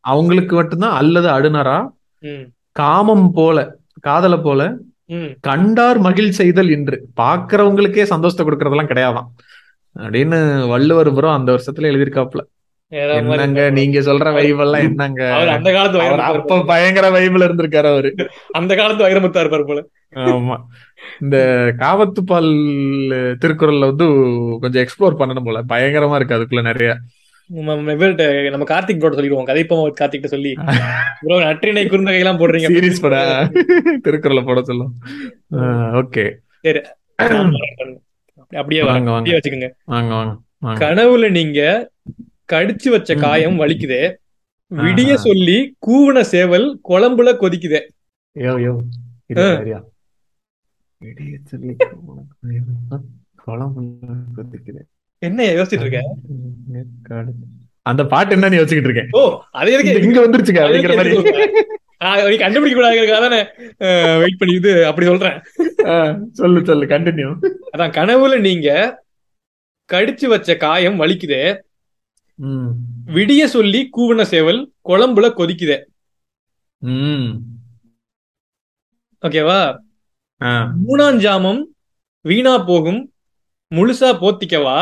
[0.05, 1.79] அவங்களுக்கு மட்டும்தான் அல்லது அடுநரா
[2.23, 2.45] ம்.
[2.73, 3.59] காமம் போல
[4.01, 4.63] காதலை போல
[5.41, 6.97] கண்டார் மகிழ் செய்தல் இன்று.
[7.17, 9.29] பாக்குறவங்களுக்கே சந்தோஷத்தை கொடுக்கறதெல்லாம் கிடையாதாம்
[9.97, 12.43] அப்படின்னு வள்ளுவர் புறம் அந்த வருஷத்துல எழுதியிருக்காப்ல
[12.91, 13.71] என்னங்க.
[13.71, 15.33] நீங்க சொல்ற வைபெல்லாம் என்னங்க?
[15.35, 18.15] அவர் அந்த காலத்து அப்ப பயங்கர வைபிள் இருந்திருக்காரு அவரு.
[18.51, 19.85] அந்த காலத்து வைரமுத்தா இருப்பாரு போல.
[20.15, 20.57] ஆமா.
[21.21, 21.37] இந்த
[21.79, 22.51] காவத்துப்பால்
[23.45, 24.07] திருக்குறள்ல வந்து
[24.61, 25.63] கொஞ்சம் எக்ஸ்ப்ளோர் பண்ணணும் போல.
[25.69, 26.97] பயங்கரமா இருக்கு அதுக்குள்ள நிறைய.
[27.47, 29.47] நம்ம கார்த்திக் ப்ரோட சொல்லிடுவோம்.
[29.47, 30.55] கதைப்போம் கார்த்திக் சொல்லி.
[31.21, 32.69] ப்ரோ நற்றினை குறுந்தகை எல்லாம் போடுறீங்க.
[32.73, 33.49] சீரியஸ் பட.
[34.03, 34.93] திருக்குறளை போட சொல்லும்.
[36.01, 36.33] ஓகே.
[38.51, 39.31] அப்படியே வாங்க, வாங்க.
[39.31, 39.71] வச்சுக்கோங்க.
[39.85, 40.87] வாங்க வாங்க.
[40.87, 41.91] கனவுல நீங்க
[42.53, 43.15] கடிச்சு வச்ச.
[43.15, 44.15] காயம் வலிக்குதே.
[44.77, 45.15] விடிய.
[45.15, 47.81] சொல்லி கூவுன சேவல் குழம்புல கொதிக்குதே.
[55.19, 56.17] என்ன யோசிச்சுட்டு இருக்க?
[57.83, 62.37] அந்த பாட்டு என்னன்னு யோசிச்சுக்கிட்டு இருக்கேன் ஓ அது இங்க- வந்துருச்சுங்க அது அப்படிங்கிற மாதிரி.
[62.39, 63.47] கண்டுபிடிக்க கூடாதுங்கிறதுக்காக
[63.77, 65.43] தானே வெயிட் பண்ணி இது அப்படி சொல்றேன்.
[66.33, 69.01] சொல்லு சொல்லு கண்டினியூ அதான் கனவுல நீங்க
[69.93, 71.61] கடிச்சு வச்ச காயம் வலிக்குதே.
[73.17, 75.79] விடிய சொல்லி கூவுன சேவல் குழம்புல கொதிக்குதே.
[79.23, 79.61] ஓகேவா?
[81.25, 81.63] ஜாமம்
[82.29, 83.01] வீணா போகும்
[83.73, 84.79] முழுசா போத்திக்கவா?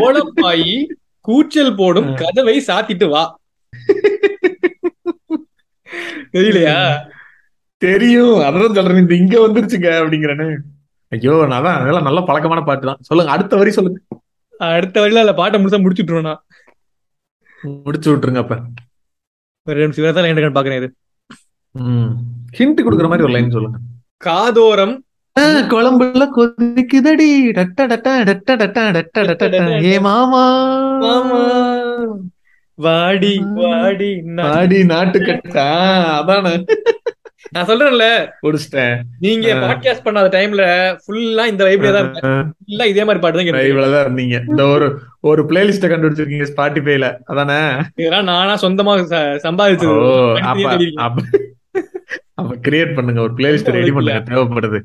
[0.00, 0.74] ஓலப்பாயி
[1.28, 2.10] கூச்சல் போடும்.
[2.22, 3.22] கதவை சாத்திட்டு வா.
[6.34, 6.78] தெரியலையா?
[7.82, 8.36] தெரியும்.
[8.46, 9.02] அதான் சொல்றேன்.
[9.04, 10.48] இந்த இங்க வந்துருச்சுங்க அப்படிங்கிறேன்னு.
[11.14, 13.00] ஐயோ நான் தான் அதெல்லாம் நல்ல பழக்கமான பாட்டு தான்.
[13.08, 14.00] சொல்லுங்க அடுத்த வரி சொல்லுங்க.
[14.68, 16.28] அடுத்த வழியில அந்த பாட்டை முழுசா முடிச்சுட்டுருவேன்.
[16.28, 16.42] நான்
[17.84, 18.54] முடிச்சு விட்டுருங்க அப்ப.
[19.68, 20.88] ஒரு நிமிஷம் இவரை தான் லைன் பாக்குறேன் இது.
[22.58, 23.78] ஹிண்ட் கொடுக்குற மாதிரி ஒரு லைன் சொல்லுங்க.
[24.24, 24.94] காதோரம்.
[25.72, 27.28] குழம்புல கொதிக்குதடி.
[27.58, 29.82] டட்ட டட்ட டட்ட டட்ட டட்ட டட்ட.
[29.84, 30.44] ஏ மாமா.
[31.04, 31.42] மாமா.
[32.86, 34.10] வாடி வாடி
[34.50, 35.68] ஆடி நாட்டுக்கட்டா.
[36.18, 36.54] அதானே.
[37.54, 38.06] நான் சொல்றேன்ல
[38.44, 38.94] முடிச்சிட்டேன்
[39.24, 39.46] நீங்க.
[39.62, 40.64] பாட்காஸ்ட் பண்ணாத டைம்ல
[41.04, 42.10] ஃபுல்லா இந்த வைப்ல தான்
[42.64, 43.72] ஃபுல்லா இதே மாதிரி பாட்டு தான் கேட்டுருக்கேன்.
[43.72, 44.36] இவ்வளவுதான் இருந்தீங்க.
[44.50, 44.88] இந்த ஒரு
[45.30, 47.58] ஒரு பிளேலிஸ்ட கண்டுபிடிச்சிருக்கீங்க ஸ்பாட்டிஃபைல அதானே?
[48.00, 48.92] இதெல்லாம் நானா சொந்தமா
[49.46, 49.96] சம்பாதிச்சது.
[52.36, 53.20] அப்ப கிரியேட் பண்ணுங்க.
[53.26, 54.20] ஒரு பிளேலிஸ்ட் ரெடி பண்ணுங்க.
[54.28, 54.78] தேவைப்படுது.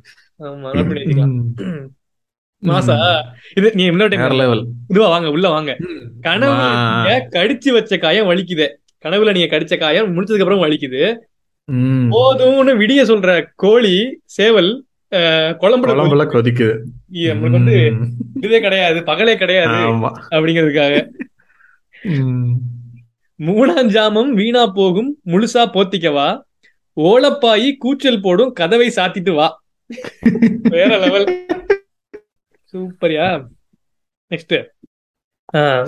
[2.64, 2.96] மாசா
[3.60, 5.72] இது நீ இன்னொரு லெவல் இதுவா வாங்க உள்ள வாங்க.
[6.26, 8.68] நீங்க கடிச்சு வச்ச காயம் வலிக்குது.
[9.06, 11.02] கனவுல நீங்க கடிச்ச காயம் முடிச்சதுக்கு அப்புறம் வலிக்குது.
[11.72, 16.80] போதும்னு விடிய சொல்ற கோழி சேவல் குழம்புல கொதிக்குது.
[17.12, 18.10] நம்மளுக்கு வந்து ம்.
[18.36, 19.74] இதுவே கிடையாது பகலே கிடையாது
[20.32, 21.10] அப்படிங்கிறதுக்காக.
[23.38, 26.42] மூணாம் ஜாமம் வீணா போகும் முழுசா போத்திக்கவா
[27.02, 29.64] ஓலப்பாயி கூச்சல் போடும் கதவை சாத்திட்டு வா.
[30.62, 31.46] வேற லெவல்.
[32.72, 33.46] சூப்பரியா.
[34.32, 34.58] நெக்ஸ்ட்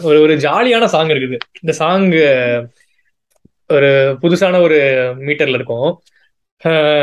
[0.01, 1.37] ஒரு ஒரு ஜாலியான சாங் இருக்குது.
[1.61, 2.09] இந்த சாங்
[3.67, 4.77] ஒரு புதுசான ஒரு
[5.19, 6.01] மீட்டர்ல இருக்கும்.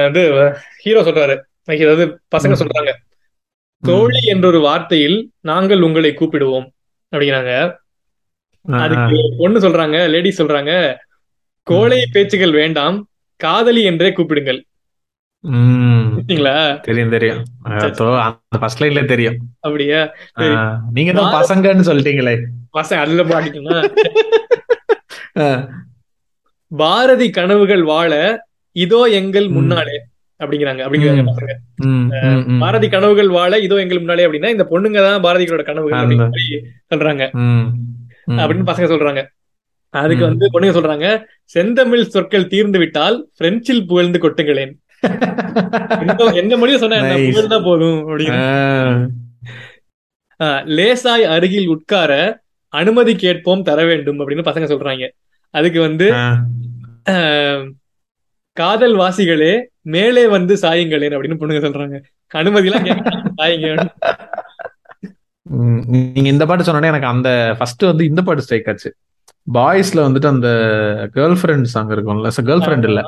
[0.08, 1.40] இது ஹீரோ சொல்றாரு.
[1.64, 2.54] அதாவது பசங்க.
[2.62, 2.92] சொல்றாங்க.
[3.82, 6.68] தோழி என்ற ஒரு வார்த்தையில் நாங்கள் உங்களை கூப்பிடுவோம்.
[7.16, 7.76] அப்படிங்கிறாங்க.
[8.72, 10.96] அதுக்கு பொண்ணு சொல்றாங்க லேடி சொல்றாங்க.
[11.62, 14.60] கோழை பேச்சுகள் வேண்டாம் காதலி என்றே கூப்பிடுங்கள்.
[16.80, 17.42] தெரியும் தெரியும்.
[18.48, 19.36] ஃபர்ஸ்ட் லைன்ல தெரியும்.
[19.60, 20.14] அப்படியா.
[20.92, 22.44] நீங்க தான் பசங்கன்னு சொல்லிட்டீங்களே.
[22.78, 23.22] பசங்க அதுல
[25.38, 25.68] ஆ.
[26.74, 28.12] பாரதி கனவுகள் வாழ
[28.76, 29.46] இதோ எங்கள்.
[29.56, 29.96] முன்னாலே
[30.40, 31.22] அப்படிங்கிறாங்க அப்படிங்கிறாங்க.
[32.60, 36.56] பாரதி கனவுகள் வாழ இதோ எங்கள் முன்னாலே அப்படின்னா இந்த பொண்ணுங்க தான் பாரதிகளோட கனவுகள் அப்படிங்கிற மாதிரி
[36.92, 37.24] சொல்றாங்க.
[38.38, 39.22] அப்படின்னு பசங்க சொல்றாங்க
[39.94, 40.24] அதுக்கு.
[40.28, 41.08] வந்து பொண்ணுங்க சொல்றாங்க
[41.54, 44.72] செந்தமிழ் சொற்கள் தீர்ந்து விட்டால் பிரெஞ்சில் புகழ்ந்து கொட்டுங்களேன்
[46.40, 46.98] எந்த மொழியும் சொன்னா.
[47.28, 47.98] புகழ்ந்தா போதும்.
[50.40, 52.12] ஆஹ் லேசாய் அருகில் உட்கார
[52.72, 55.04] அனுமதி கேட்போம் தர வேண்டும் அப்படின்னு பசங்க சொல்றாங்க
[55.54, 56.06] அதுக்கு வந்து
[58.56, 59.52] காதல் வாசிகளே
[59.94, 61.96] மேலே வந்து சாயுங்களேன் அப்படின்னு பொண்ணுங்க சொல்றாங்க.
[62.32, 63.68] அனுமதி எல்லாம் கேட்க சாயுங்க
[66.14, 67.28] நீங்க இந்த பாட்டு சொன்னோடனே எனக்கு அந்த
[67.58, 68.90] ஃபர்ஸ்ட் வந்து இந்த பாட்டு ஸ்ட்ரைக் ஆச்சு.
[69.46, 70.48] பாய்ஸ்ல வந்துட்டு அந்த
[71.14, 73.00] கேர்ள் ஃப்ரெண்ட் சாங் இருக்கும்ல கேர்ள் ஃப்ரெண்ட் இல்ல.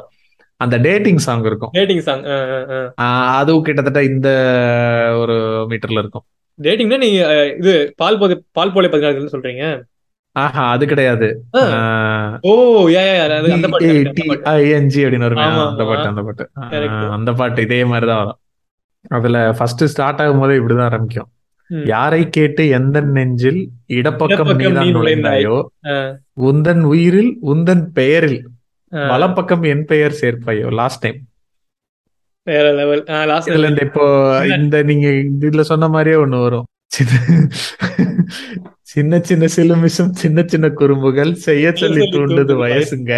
[0.61, 1.73] அந்த டேட்டிங் சாங் இருக்கும்.
[1.73, 2.23] டேட்டிங் சாங்
[3.39, 4.29] அதுவும் கிட்டத்தட்ட இந்த
[5.23, 5.37] ஒரு
[5.71, 6.25] மீட்டர்ல இருக்கும்.
[6.59, 9.65] டேட்டிங்னா நீ ஆஹ், இது பால் போதை பால் போலை பதினாறு சொல்றீங்க?
[10.37, 11.45] ஆஹா அது கிடையாது.
[12.41, 14.51] ஓ யா அந்த பாட்டு அந்த பாட்டு.
[15.05, 15.85] அப்படின்னு அந்த.
[15.85, 16.51] பாட்டு அந்த பாட்டு.
[16.63, 17.11] ஆ, Correct.
[17.11, 18.39] அந்த பாட்டு இதே மாதிரிதான் வரும்.
[19.09, 21.29] அதுல ஃபர்ஸ்ட் ஸ்டார்ட் ஆகும் போதே இப்படிதான் ஆரம்பிக்கும்.
[21.85, 25.65] யாரை கேட்டு எந்த நெஞ்சில் இடப்பக்கம் நீதான் நுழைந்தாய்.
[26.41, 28.49] உந்தன் உயிரில் உந்தன் பெயரில்
[28.91, 31.17] வலப்பக்கம் என் பெயர் சேர்ப்பாயோ லாஸ்ட் டைம்
[32.43, 34.05] வேற லெவல் லாஸ்ட் இதுல இந்த இப்போ
[34.57, 35.09] இந்த நீங்க
[35.47, 36.67] இதுல சொன்ன மாதிரியே ஒண்ணு வரும்.
[38.93, 43.13] சின்ன சின்ன சிலுமிஷம் சின்ன சின்ன குறும்புகள் செய்ய சொல்லி தூண்டுது வயசுங்க.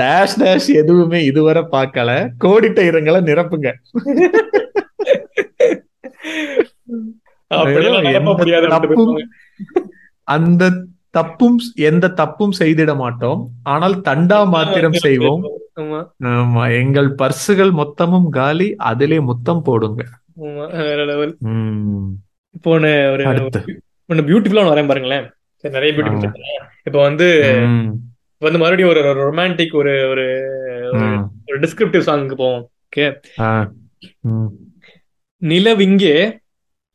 [0.00, 2.10] டேஷ் டேஷ் எதுவுமே இதுவரை பார்க்கல.
[2.44, 3.70] கோடிட்ட இடங்களை நிரப்புங்க.
[10.34, 10.70] அந்த
[11.10, 11.58] தப்பும்
[11.90, 13.42] எந்த தப்பும் செய்திட மாட்டோம்.
[13.74, 15.42] ஆனால் தண்டா மாத்திரம் செய்வோம்.
[15.80, 16.00] ஆமா.
[16.34, 20.02] ஆமா எங்கள் பர்சுகள் மொத்தமும் காலி அதிலே முத்தம் போடுங்க.
[22.58, 22.84] இப்போ ஒரு
[24.10, 25.26] ஒண்ணு பியூட்டிஃபுல்லா ஒன்று வரேன் பாருங்களேன்.
[25.64, 26.46] சரி, நிறைய பியூட்டிஃபுல்
[26.86, 27.26] இப்போ வந்து
[28.42, 30.24] வந்து மறுபடியும் ஒரு ரொமான்டிக் ஒரு ஒரு
[31.46, 32.62] ஒரு டிஸ்கிரிப்டிவ் சாங்க்கு போவோம்.
[32.86, 33.06] ஓகே
[35.42, 36.14] நிலவிங்கே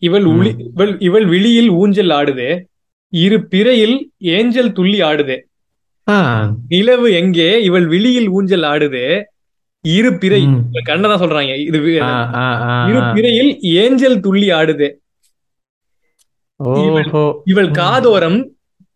[0.01, 0.51] இவள் உளி.
[0.69, 2.51] இவள் இவள் விழியில் ஊஞ்சல் ஆடுதே
[3.13, 3.95] இரு பிறையில்
[4.33, 5.37] ஏஞ்சல் துள்ளி ஆடுதே.
[6.67, 7.49] நிலவு எங்கே?
[7.63, 9.05] இவள் விழியில் ஊஞ்சல் ஆடுதே
[9.85, 10.57] இரு பிறை ம்.
[10.83, 11.53] கண்ணை தான் சொல்றாங்க.
[11.67, 12.01] இது இரு.
[13.15, 14.89] பிறையில் ஏஞ்சல் துள்ளி ஆடுதே.
[17.45, 17.69] இவள்.
[17.79, 18.39] காதோரம்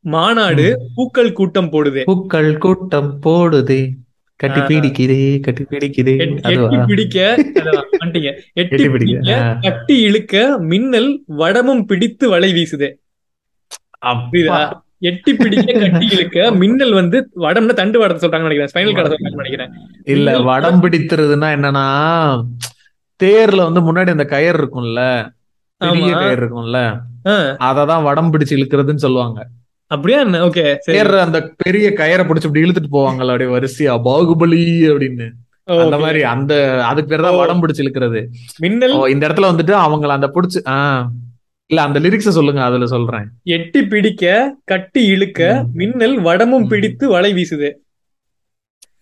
[0.05, 0.65] மாநாடு
[0.95, 3.81] பூக்கள் கூட்டம் போடுதே பூக்கள் கூட்டம் போடுதே
[4.39, 4.61] கட்டி.
[4.69, 6.55] பிடிக்குதே கட்டி பிடிக்குதே எட்டி
[6.89, 7.17] பிடிக்க.
[8.61, 9.37] எட்டி பிடிக்க.
[9.61, 10.35] கட்டி இழுக்க
[10.69, 11.09] மின்னல்
[11.39, 12.89] வடமும் பிடித்து வலை வீசுதே
[14.23, 14.59] புரியுதா அப்பா.
[15.01, 19.73] எட்டி பிடிக்க கட்டி இழுக்க மின்னல் வந்து வடம்னா தண்டு வடத்தை சொல்றாங்கன்னு நினைக்கிறேன் ஸ்பைனல் சொல்றாங்கன்னு நினைக்கிறேன்
[20.13, 21.85] இல்ல வடம் பிடித்துறதுன்னா என்னன்னா
[23.19, 25.01] தேர்ல வந்து முன்னாடி அந்த கயிறு இருக்கும்ல
[25.81, 26.11] பெரிய.
[26.15, 26.79] கயிறு இருக்கும்ல
[27.31, 29.47] அததான் வடம் பிடிச்சு இழுக்கிறதுன்னு சொல்லுவாங்க.
[29.87, 30.19] அப்படியா?
[30.19, 30.45] என்ன?
[30.45, 30.97] ஓகே சரி.
[30.97, 35.29] தேர் அந்த பெரிய கயிறை பிடிச்சு இப்படி இழுத்துட்டு போவாங்கல்ல அப்படியே வரிசையா பாகுபலி அப்படின்னு.
[35.63, 35.97] அந்த.
[35.97, 37.35] மாதிரி அந்த அதுக்கு பேர் தான்.
[37.35, 38.27] வடம் பிடிச்சு இழுக்கிறது.
[38.57, 39.09] மின்னல்?
[39.09, 41.05] இந்த இடத்துல வந்துட்டு அவங்கள அந்த பிடிச்சு ஆஹ்
[41.65, 43.29] இல்ல அந்த லிரிக்ஸ சொல்லுங்க அதுல சொல்றேன்.
[43.43, 45.65] எட்டி பிடிக்க கட்டி இழுக்க.
[45.73, 46.67] மின்னல் வடமும்.
[46.67, 47.71] பிடித்து வலை வீசுது.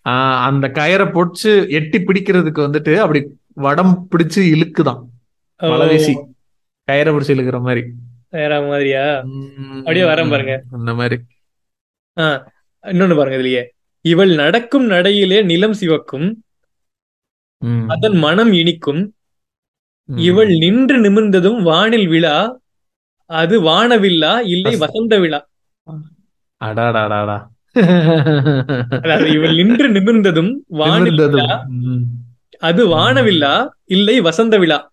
[0.08, 5.02] ஆஹ் அந்த கயரை பொடிச்சு எட்டி பிடிக்கிறதுக்கு வந்துட்டு அப்படி வடம் பிடிச்சு இழுக்குதான்.
[5.56, 6.12] வலை வீசி
[6.92, 7.82] கயரை பிடிச்சு இழுக்கிற மாதிரி.
[8.30, 9.18] வேற மாதிரியா?
[9.78, 10.62] அப்படியே வரேன் பாருங்க.
[10.72, 11.20] அந்த மாதிரி.
[12.82, 13.64] இன்னொன்னு பாருங்க இதுலயே.
[14.00, 16.34] இவள் நடக்கும் நடையிலே நிலம் சிவக்கும்
[17.88, 19.14] அதன் மனம் இனிக்கும்.
[20.16, 22.60] இவள் நின்று நிமிர்ந்ததும் வானில் விழா
[23.26, 25.48] அது வானவில்லா இல்லை வச- வசந்த விழா.
[26.64, 27.46] அடாடாடாடா.
[29.32, 31.16] இவள் நின்று நிமிர்ந்ததும் வானில்.
[32.58, 34.92] அது வானவில்லா இல்லை வசந்த விழா.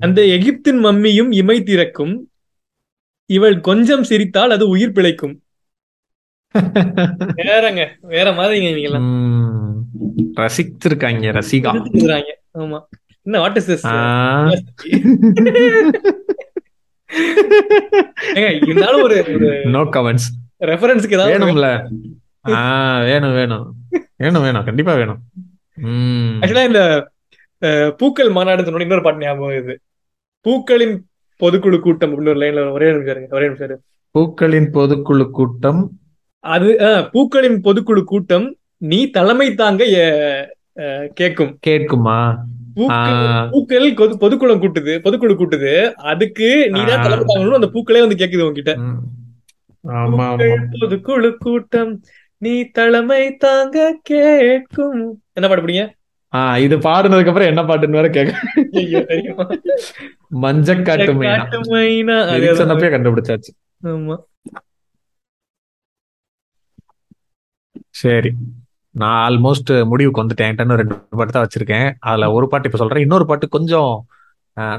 [0.00, 2.30] அந்த எகிப்தின் மம்மியும் இமை திறக்கும்.
[3.30, 5.42] இவள் கொஞ்சம் சிரித்தால் அது உயிர் பிழைக்கும்.
[7.38, 9.84] வேறங்க வேற மாதிரிங்க நீங்களாம் ம்.
[10.36, 11.72] ரசிச்சிருக்காங்க ரசிகா.
[12.58, 12.78] ஆமா.
[13.22, 13.86] என்ன வாட் இஸ் திஸ்
[18.66, 19.16] இருந்தாலும் ஒரு
[19.64, 20.28] நோ கமெண்ட்ஸ்
[20.60, 21.68] ரெஃபரன்ஸ்க்கு ஏதாவது வேணும்ல.
[23.04, 23.74] வேணும் வேணும்.
[24.16, 24.64] வேணும் வேணும்.
[24.64, 25.20] கண்டிப்பா வேணும்.
[26.40, 27.10] ஆக்சுவலா இந்த
[27.96, 29.78] பூக்கள் மாநாடு இன்னொரு பாட்டு ஞாபகம் இது
[30.40, 31.06] பூக்களின்
[31.40, 33.80] பொதுக்குழு கூட்டம் அப்படின்னு ஒரு லைன்ல ஒரே நிமிஷம் ஒரே நிமிஷம்.
[34.10, 35.90] பூக்களின் பொதுக்குழு கூட்டம்.
[36.38, 36.78] அது
[37.12, 39.84] பூக்களின் பொதுக்குழு கூட்டம் நீ தலைமை தாங்க
[41.14, 41.58] கேட்கும்.
[41.66, 42.34] கேட்குமா?
[42.74, 43.48] பூக்கள் ஆ.
[43.50, 45.92] பூக்கள் பொது- பொதுக்குழு கூட்டுது பொதுக்குழு கூட்டுது.
[45.92, 47.02] அதுக்கு நீ தான்.
[47.02, 48.44] தலைமை தாங்கணும் அந்த பூக்களே வந்து கேக்குது
[50.46, 52.00] பூக்கள் பொதுக்குழு கூட்டம்
[52.38, 55.22] நீ தலைமை தாங்க கேட்கும்.
[55.32, 55.97] என்ன பாட்டு
[56.32, 58.32] படிங்க ஆ இது பாடுனதுக்கு அப்புறம் என்ன பாட்டுன்னு வேற கேட்க
[59.12, 59.46] தெரியுமா?
[60.44, 62.16] மஞ்சக்காட்டு மைனா.
[62.60, 63.52] சொன்னப்பே கண்டுபிடிச்சாச்சு.
[63.92, 64.16] ஆமா.
[68.00, 68.30] சரி.
[68.94, 70.54] நான் ஆல்மோஸ்ட் முடிவுக்கு வந்துட்டேன்.
[70.80, 71.88] ரெண்டு பாட்டு தான் வச்சிருக்கேன்.
[72.00, 73.04] அதுல ஒரு பாட்டு இப்ப சொல்றேன்.
[73.06, 73.92] இன்னொரு பாட்டு கொஞ்சம்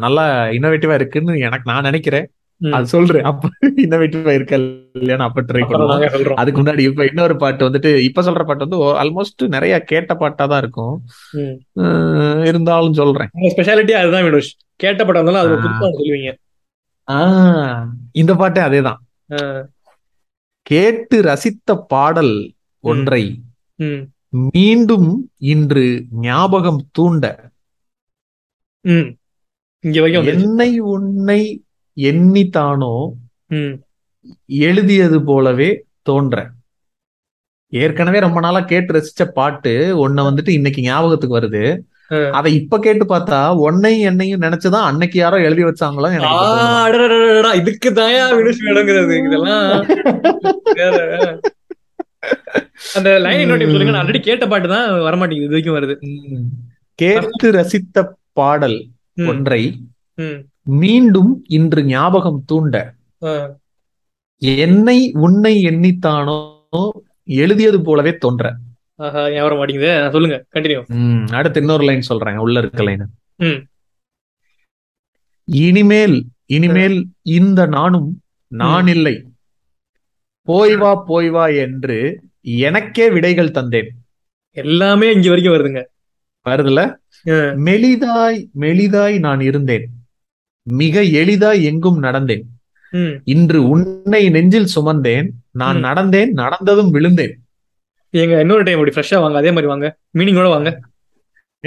[0.06, 0.24] நல்லா
[0.58, 2.28] இன்னோவேட்டிவா இருக்குன்னு எனக்கு நான் நினைக்கிறேன்.
[2.62, 3.24] அது சொல்றேன்.
[3.24, 6.39] அப்ப இன்னோவேட்டிவா இருக்கா இல்லையான்னு அப்ப ட்ரை சொல்றோம்.
[6.41, 10.62] அதுக்கு முன்னாடி இப்ப இன்னொரு பாட்டு வந்துட்டு இப்ப சொல்ற பாட்டு வந்து ஆல்மோஸ்ட் நிறைய கேட்ட பாட்டா தான்
[10.64, 10.95] இருக்கும்.
[12.45, 13.30] இருந்தாலும் சொல்றேன்.
[13.53, 14.51] ஸ்பெஷாலிட்டி அதுதான் வினோஷ்.
[14.76, 15.62] கேட்ட படம் இருந்தாலும் அது.
[15.64, 16.32] புதுசா சொல்லுவீங்க.
[17.07, 18.99] ஆஹ் இந்த பாட்டே அதேதான்.
[20.68, 22.34] கேட்டு ரசித்த பாடல்
[22.84, 23.24] ஒன்றை.
[24.53, 25.07] மீண்டும்
[25.53, 25.86] இன்று
[26.22, 27.26] ஞாபகம் தூண்ட
[28.86, 29.07] ம்.
[29.84, 30.43] இங்க வரைக்கும் வந்துருச்சு.
[30.43, 31.41] என்னை உன்னை
[32.08, 32.93] எண்ணித்தானோ.
[34.68, 35.70] எழுதியது போலவே
[36.02, 36.38] தோன்ற
[37.74, 39.74] ஏற்கனவே ரொம்ப நாளா கேட்டு ரசிச்ச பாட்டு
[40.04, 41.64] ஒன்ன வந்துட்டு இன்னைக்கு ஞாபகத்துக்கு வருது.
[42.38, 46.10] அதை இப்ப கேட்டு பார்த்தா உன்னையும் என்னையும் நினைச்சுதான் அன்னைக்கு யாரோ எழுதி வச்சாங்களோ
[47.60, 49.68] இதுக்கு தாயா வினுஷ் வேணுங்கிறது இதெல்லாம்.
[52.97, 55.95] அந்த லைன் இன்னொரு சொல்லுங்க நான் ஆல்ரெடி கேட்ட பாட்டு தான் வரமாட்டேங்குது இது வரைக்கும் வருது.
[57.00, 57.97] கேட்டு ரசித்த
[58.39, 58.78] பாடல்.
[59.32, 59.62] ஒன்றை.
[60.66, 62.76] மீண்டும் இன்று ஞாபகம் தூண்ட.
[64.41, 66.38] என்னை உன்னை எண்ணித்தானோ
[67.24, 68.53] எழுதியது போலவே தோன்ற.
[68.97, 69.91] வர மாட்டேங்குது.
[70.12, 70.82] சொல்லுங்க கண்டினியூ
[71.39, 73.05] அடுத்து இன்னொரு லைன் சொல்றேன் உள்ள இருக்க லைன்.
[75.47, 78.10] இனிமேல் இனிமேல் இந்த நானும்
[78.51, 79.16] நான் இல்லை.
[80.47, 81.97] போய் வா போய் வா என்று
[82.66, 83.89] எனக்கே விடைகள் தந்தேன்.
[84.57, 85.82] எல்லாமே இங்க வரைக்கும் வருதுங்க.
[86.45, 86.82] வருதுல.
[87.68, 89.88] மெலிதாய் மெலிதாய் நான் இருந்தேன்.
[90.72, 92.41] மிக எளிதாய் எங்கும் நடந்தேன்.
[93.24, 95.30] இன்று உன்னை நெஞ்சில் சுமந்தேன்.
[95.51, 95.84] நான்.
[95.84, 97.39] நடந்தேன் நடந்ததும் விழுந்தேன்.
[98.17, 99.97] ஏங்க இன்னொரு டைம் அப்படி ஃப்ரெஷ்ஷா வாங்க அதே மாதிரி வாங்க.
[100.17, 100.80] மீனிங்கோட வாங்க.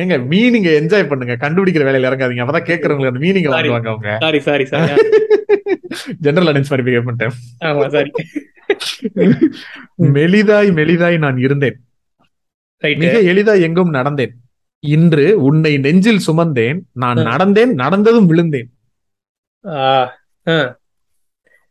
[0.01, 1.37] ஏங்க மீனிங்க என்ஜாய் பண்ணுங்க.
[1.41, 2.45] கண்டுபிடிக்கிற வேலையில இறங்காதீங்க.
[2.45, 3.65] அப்பதான் கேக்குறவங்களுக்கு அந்த Sorry.
[3.65, 4.17] வாங்குவாங்க அவங்க.
[4.21, 5.03] Sorry sorry sorry
[6.21, 7.33] general audience மாதிரி பிஹேவ் பண்ணிட்டேன்.
[7.65, 8.11] ஆமா சாரி
[9.99, 11.81] மெலிதாய் மெலிதாய் நான் இருந்தேன்.
[12.79, 14.33] மிக எளிதாய் எங்கும் நடந்தேன்.
[14.81, 16.81] இன்று உன்னை நெஞ்சில் சுமந்தேன்.
[16.93, 17.17] நான்.
[17.17, 18.71] நடந்தேன் நடந்ததும் விழுந்தேன்.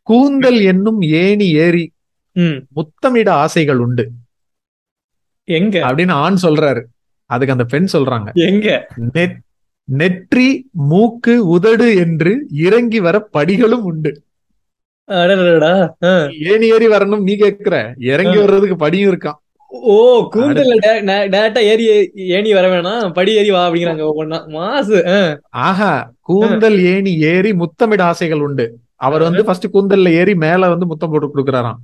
[0.02, 1.92] கூந்தல் என்னும் ஏணி ஏறி
[2.76, 4.12] முத்தமிட ஆசைகள் உண்டு.
[5.44, 5.80] எங்க?
[5.80, 6.84] அப்படின்னு ஆண் சொல்றாரு.
[7.26, 8.34] அதுக்கு அந்த பெண் சொல்றாங்க.
[8.96, 9.42] எங்க?
[9.84, 14.24] நெற்றி மூக்கு உதடு என்று இறங்கி வர படிகளும் உண்டு.
[16.40, 17.94] ஏணி ஏறி வரணும் நீ கேக்குற.
[17.98, 18.38] இறங்கி.
[18.38, 19.40] வர்றதுக்கு படியும் இருக்கான்.
[19.74, 20.74] ஓ கூந்தல்ல
[21.34, 23.14] டேரக்டா ஏறி ஏணி வர வேணாம்.
[23.14, 24.48] படி ஏறி வா அப்படிங்கிறாங்க ஒவ்வொன்னா.
[24.48, 24.98] மாசு.
[25.50, 28.66] ஆஹா கூந்தல் ஏணி ஏறி முத்தமிட ஆசைகள் உண்டு.
[28.96, 31.80] அவர் வந்து ஃபர்ஸ்ட் கூந்தல்ல ஏறி மேல வந்து முத்தம் போட்டு கொடுக்குறாராம்.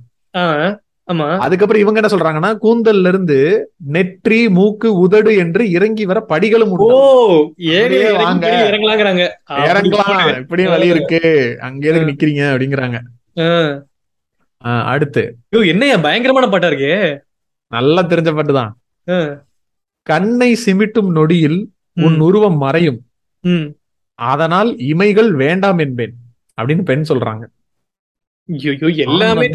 [1.12, 1.36] ஆமா.
[1.38, 3.38] அதுக்கப்புறம் இவங்க என்ன சொல்றாங்கன்னா கூந்தல்ல இருந்து
[3.86, 8.70] நெற்றி மூக்கு உதடு என்று இறங்கி வர படிகளும் ஓ ஏறி வாங்க.
[8.70, 9.24] இறங்கலாங்கிறாங்க.
[9.52, 10.24] இறங்கலாம்.
[10.24, 10.36] போடு.
[10.36, 11.56] இப்படியும் வழி இருக்கு.
[11.60, 12.98] அங்க எதுக்கு நிக்கிறீங்க அப்படிங்கிறாங்க.
[14.60, 15.36] அடுத்து.
[15.50, 17.18] ஐயோ, என்னய்யா பயங்கரமான பாட்டா இருக்கே.
[17.68, 18.72] நல்லா தெரிஞ்ச பாட்டுதான்.
[20.02, 21.58] கண்ணை சிமிட்டும் நொடியில்
[21.94, 23.00] உன் உருவம் மறையும்.
[24.18, 26.14] அதனால் இமைகள் வேண்டாம் என்பேன்
[26.56, 27.44] அப்படின்னு பெண் சொல்றாங்க
[29.04, 29.48] எல்லாமே.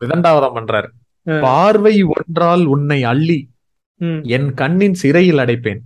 [0.00, 0.90] விதண்டாவதம் பண்றாரு.
[1.40, 3.40] பார்வை ஒன்றால் உன்னை அள்ளி.
[4.34, 5.80] என் கண்ணின் சிறையில் அடைப்பேன்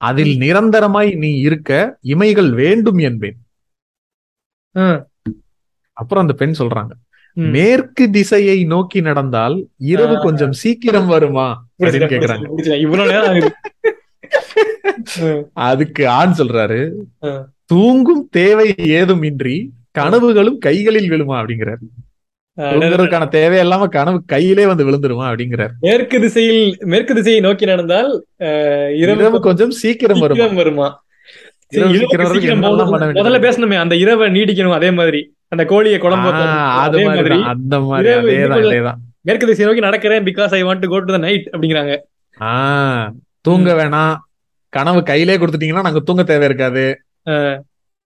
[0.00, 3.38] அதில் நிரந்தரமாய் நீ இருக்க இமைகள் வேண்டும் என்பேன்.
[5.92, 6.92] அப்புறம் அந்த பெண் சொல்றாங்க.
[7.34, 10.18] மேற்கு திசையை நோக்கி நடந்தால் இரவு.
[10.20, 11.66] கொஞ்சம் சீக்கிரம் வருமா?
[11.78, 12.46] அப்படின்னு கேக்குறாங்க.
[15.52, 16.90] அதுக்கு ஆண் சொல்றாரு.
[17.64, 21.32] தூங்கும் தேவை ஏதும் இன்றி கனவுகளும் கைகளில் விழுமா?
[21.32, 22.10] அப்படிங்கிறாரு.
[22.56, 25.26] தூங்குறதுக்கான தேவை இல்லாம கனவு கையிலே வந்து விழுந்துருமா?
[25.26, 25.70] அப்படிங்கிறாரு.
[25.80, 28.26] மேற்கு திசையில் மேற்கு திசையை நோக்கி நடந்தால்
[28.96, 30.40] இரவு கொஞ்சம் சீக்கிரம் வருமா?
[30.40, 31.04] சீக்கிரம் வருமா?
[31.72, 35.20] முதல்ல பேசணுமே அந்த இரவை நீடிக்கணும் அதே மாதிரி.
[35.48, 36.30] அந்த கோழியை குழம்பு.
[36.84, 38.80] அது மாதிரி அந்த மாதிரி
[39.24, 41.92] மேற்கு திசை நோக்கி நடக்கிறேன் because I want to go to the night அப்படிங்கிறாங்க.
[43.40, 44.16] தூங்க வேணாம்.
[44.68, 46.84] கனவு கையிலே கொடுத்துட்டீங்கன்னா நாங்க தூங்க தேவை இருக்காது.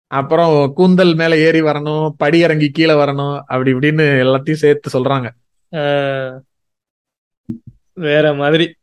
[0.07, 5.29] அப்புறம் கூந்தல் மேல ஏறி வரணும் படி இறங்கி கீழே வரணும் அப்படி இப்படின்னு எல்லாத்தையும் சேர்த்து சொல்றாங்க.
[7.93, 8.75] வேற மாதிரி.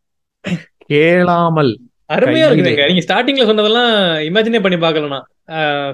[0.77, 1.79] கேளாமல்.
[2.13, 2.47] அருமையா.
[2.47, 2.85] இருக்குதுங்க.
[2.87, 3.91] நீங்க ஸ்டார்டிங்ல சொன்னதெல்லாம்
[4.29, 5.21] இமேஜினே பண்ணி பார்க்கலனா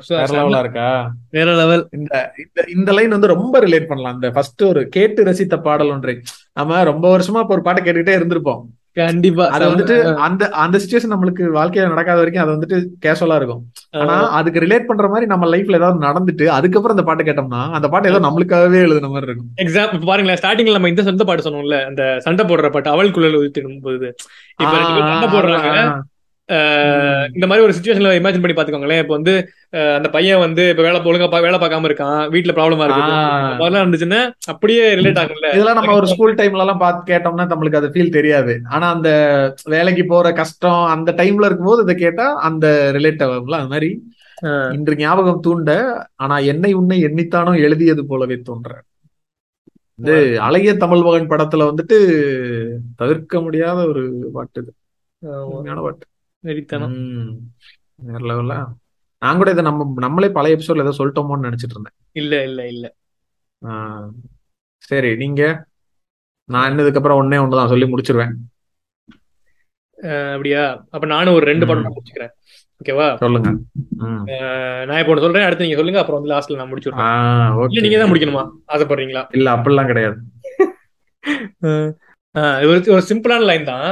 [0.10, 0.88] வேற லெவலா இருக்கா?
[1.30, 2.14] வேற லெவல் இந்த
[2.44, 4.14] இந்த இந்த லைன் வந்து ரொம்ப ரிலேட் பண்ணலாம்.
[4.14, 6.16] இந்த ஃபர்ஸ்ட் ஒரு கேட்டு ரசித்த பாடல் ஒன்றை.
[6.54, 8.62] நம்ம ரொம்ப வருஷமா இப்ப ஒரு பாட்டை கேட்டுக்கிட்டே இருந்திருப்போம்.
[9.00, 9.46] கண்டிப்பா.
[9.56, 9.96] அது வந்துட்டு
[10.26, 13.62] அந்த அந்த சுச்சுவேஷன் நம்மளுக்கு வாழ்க்கையில நடக்காத வரைக்கும் அது வந்துட்டு கேஷுவலா இருக்கும்.
[14.02, 18.12] ஆனா அதுக்கு ரிலேட் பண்ற மாதிரி நம்ம லைஃப்ல ஏதாவது நடந்துட்டு அதுக்கப்புறம் அந்த பாட்டு கேட்டோம்னா அந்த பாட்டு
[18.12, 19.50] ஏதோ நம்மளுக்காகவே எழுதுன மாதிரி இருக்கும்.
[19.64, 23.40] எக்ஸாம் இப்ப பாருங்களேன் ஸ்டார்டிங்ல நம்ம இந்த சொந்த பாட்டு சொன்னோம்ல அந்த சண்டை போடுற பாட்டு அவள் குழல்
[23.42, 24.10] ஊத்திடும் போது.
[24.60, 24.74] இப்ப
[25.10, 25.82] சண்டை போடுறாங்க.
[27.36, 29.34] இந்த மாதிரி ஒரு சுச்சுவேஷன்ல இமேஜின் பண்ணி பாத்துக்கோங்களேன் இப்ப வந்து
[29.98, 32.22] அந்த பையன் வந்து இப்ப வேலை ஒழுங்கா வேலை பார்க்காம இருக்கான்.
[32.34, 33.04] வீட்டுல ப்ராப்ளமா இருக்கு.
[33.60, 34.22] மாதிரிலாம் இருந்துச்சுன்னா
[34.54, 35.50] அப்படியே ரிலேட் ஆகும்ல.
[35.56, 38.56] இதெல்லாம் நம்ம ஒரு ஸ்கூல் டைம்ல எல்லாம் பார்த்து கேட்டோம்னா நம்மளுக்கு அது ஃபீல் தெரியாது.
[38.76, 39.10] ஆனா அந்த
[39.76, 42.66] வேலைக்கு போற கஷ்டம் அந்த டைம்ல இருக்கும்போது இதை கேட்டா அந்த
[42.98, 43.60] ரிலேட் ஆகும்ல.
[43.62, 43.92] அது மாதிரி
[44.76, 45.72] இன்று ஞாபகம் தூண்ட
[46.16, 48.70] ஆனா என்னை உன்னை எண்ணித்தானோ எழுதியது போலவே தோன்ற.
[50.00, 50.14] இது
[50.48, 51.98] அழகிய தமிழ் மகன் படத்துல வந்துட்டு
[52.96, 54.04] தவிர்க்க முடியாத ஒரு
[54.36, 54.72] பாட்டு இது.
[55.88, 56.06] பாட்டு.
[56.44, 56.98] வெறித்தனம்.
[58.10, 58.56] வேற லெவல்ல
[59.22, 61.96] நான் கூட இதை நம்ம நம்மளே பழைய எபிசோட்ல ஏதோ சொல்லிட்டோமோன்னு நினைச்சிட்டு இருந்தேன்.
[62.22, 62.86] இல்ல இல்ல இல்ல.
[64.90, 65.42] சரி நீங்க?
[66.50, 68.34] நான் இன்னதுக்கு அப்புறம் ஒன்னே ஒண்ணுதான் சொல்லி முடிச்சிருவேன்.
[70.36, 70.64] அப்படியா?
[70.96, 71.68] அப்ப நானும் ஒரு ரெண்டு.
[71.70, 72.34] படம் முடிச்சுக்கிறேன்.
[72.82, 73.50] ஓகேவா சொல்லுங்க.
[74.90, 77.10] நான் இப்போ சொல்றேன் அடுத்து நீங்க சொல்லுங்க அப்புறம் வந்து லாஸ்ட்ல நான் முடிச்சு ஆ விடுறேன்
[77.48, 78.44] இல்ல ஓகே நீங்க தான் முடிக்கணுமா?
[78.76, 79.24] ஆசைப்படுறீங்களா?
[79.38, 80.18] இல்ல அப்படிலாம் கிடையாது.
[82.70, 83.88] ஒரு ஒரு சிம்பிளான லைன் தான்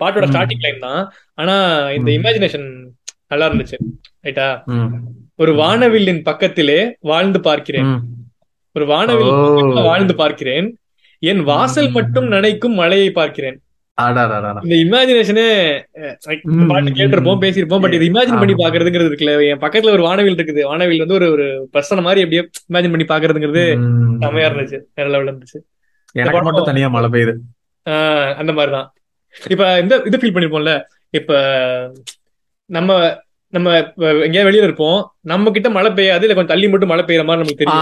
[0.00, 0.24] பாட்டோட.
[0.30, 1.00] ஸ்டார்டிங் லைன் தான்
[1.42, 1.54] ஆனா
[1.96, 2.08] இந்த.
[2.18, 2.66] இமேஜினேஷன்
[3.32, 3.76] நல்லா இருந்துச்சு
[4.26, 4.48] ரைட்டா.
[5.42, 7.90] ஒரு வானவில்லின் பக்கத்திலே வாழ்ந்து பார்க்கிறேன்.
[8.76, 9.32] ஒரு வானவில்.
[9.90, 10.68] வாழ்ந்து பார்க்கிறேன்
[11.22, 11.90] என் வாசல்.
[11.98, 13.58] மட்டும் நனைக்கும் மழையை பார்க்கிறேன்.
[14.66, 15.46] இந்த இமேஜினேஷனே.
[16.70, 18.54] பாட்டு கேட்டிருப்போம் பேசியிருப்போம் பட் இது இமேஜின் பண்ணி.
[18.62, 21.46] பாக்குறதுங்கிறது இருக்குல்ல என் பக்கத்துல ஒரு வானவில் இருக்குது வானவில் வந்து ஒரு ஒரு
[21.76, 23.64] பர்சன் மாதிரி அப்படியே இமேஜின் பண்ணி பாக்குறதுங்கிறது.
[24.24, 25.58] செமையா இருந்துச்சு வேற இருந்துச்சு
[26.14, 27.34] எனக்கு மட்டும் தனியா மழை பெய்யுது
[28.40, 28.88] அந்த மாதிரிதான்.
[29.50, 30.74] இப்ப இந்த இது ஃபீல் பண்ணிருப்போம்ல
[31.14, 31.32] இப்ப
[32.70, 32.98] நம்ம
[33.52, 33.68] நம்ம
[34.24, 34.98] எங்கேயாவது வெளியில இருப்போம்
[35.30, 37.80] நம்ம கிட்ட மழை பெய்யாது இல்ல கொஞ்சம் தள்ளி மட்டும் மழை பெய்யற மாதிரி நமக்கு தெரியும்.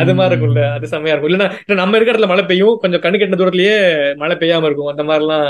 [0.00, 1.30] அது மாதிரி இருக்கும்ல அது செமையா இருக்கும்.
[1.30, 3.76] இல்லன்னா இல்ல நம்ம இருக்கிற இடத்துல மழை பெய்யும் கொஞ்சம் கண்ணு கெட்ட தூரத்திலேயே
[4.22, 5.46] மழை பெய்யாம இருக்கும் அந்த மாதிரி எல்லாம்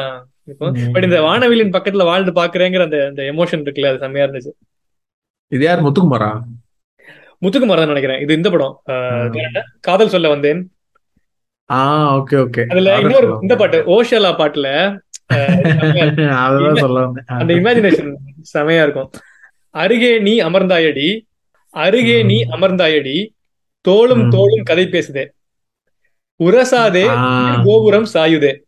[0.49, 0.76] இருக்கும்.
[0.95, 4.53] பட் இந்த வானவிலின் பக்கத்துல வாழ்ந்து பாக்குறேங்கிற அந்த அந்த எமோஷன் இருக்குல்ல அது செமையா இருந்துச்சு.
[5.53, 5.84] இது யார்?
[5.86, 6.30] முத்துக்குமாரா?
[7.43, 8.22] முத்துக்குமார் தான் நினைக்கிறேன்.
[8.24, 8.74] இது இந்த படம்?
[9.80, 10.61] காதல் சொல்ல வந்தேன்.
[12.16, 12.62] Okay okay.
[12.73, 14.99] அதுல இன்னொரு இந்த பாட்டு ஓஷலா பாட்டுல
[17.35, 18.16] அந்த இமேஜினேஷன்
[18.55, 19.11] செமையா இருக்கும்.
[19.75, 21.27] அருகே நீ அமர்ந்தாயடி
[21.75, 23.35] அருகே நீ அமர்ந்தாயடி
[23.85, 24.29] தோளும்.
[24.29, 25.33] தோளும் கதை பேசுதே.
[26.41, 27.07] உரசாதே
[27.64, 28.62] கோபுரம் சாயுதே.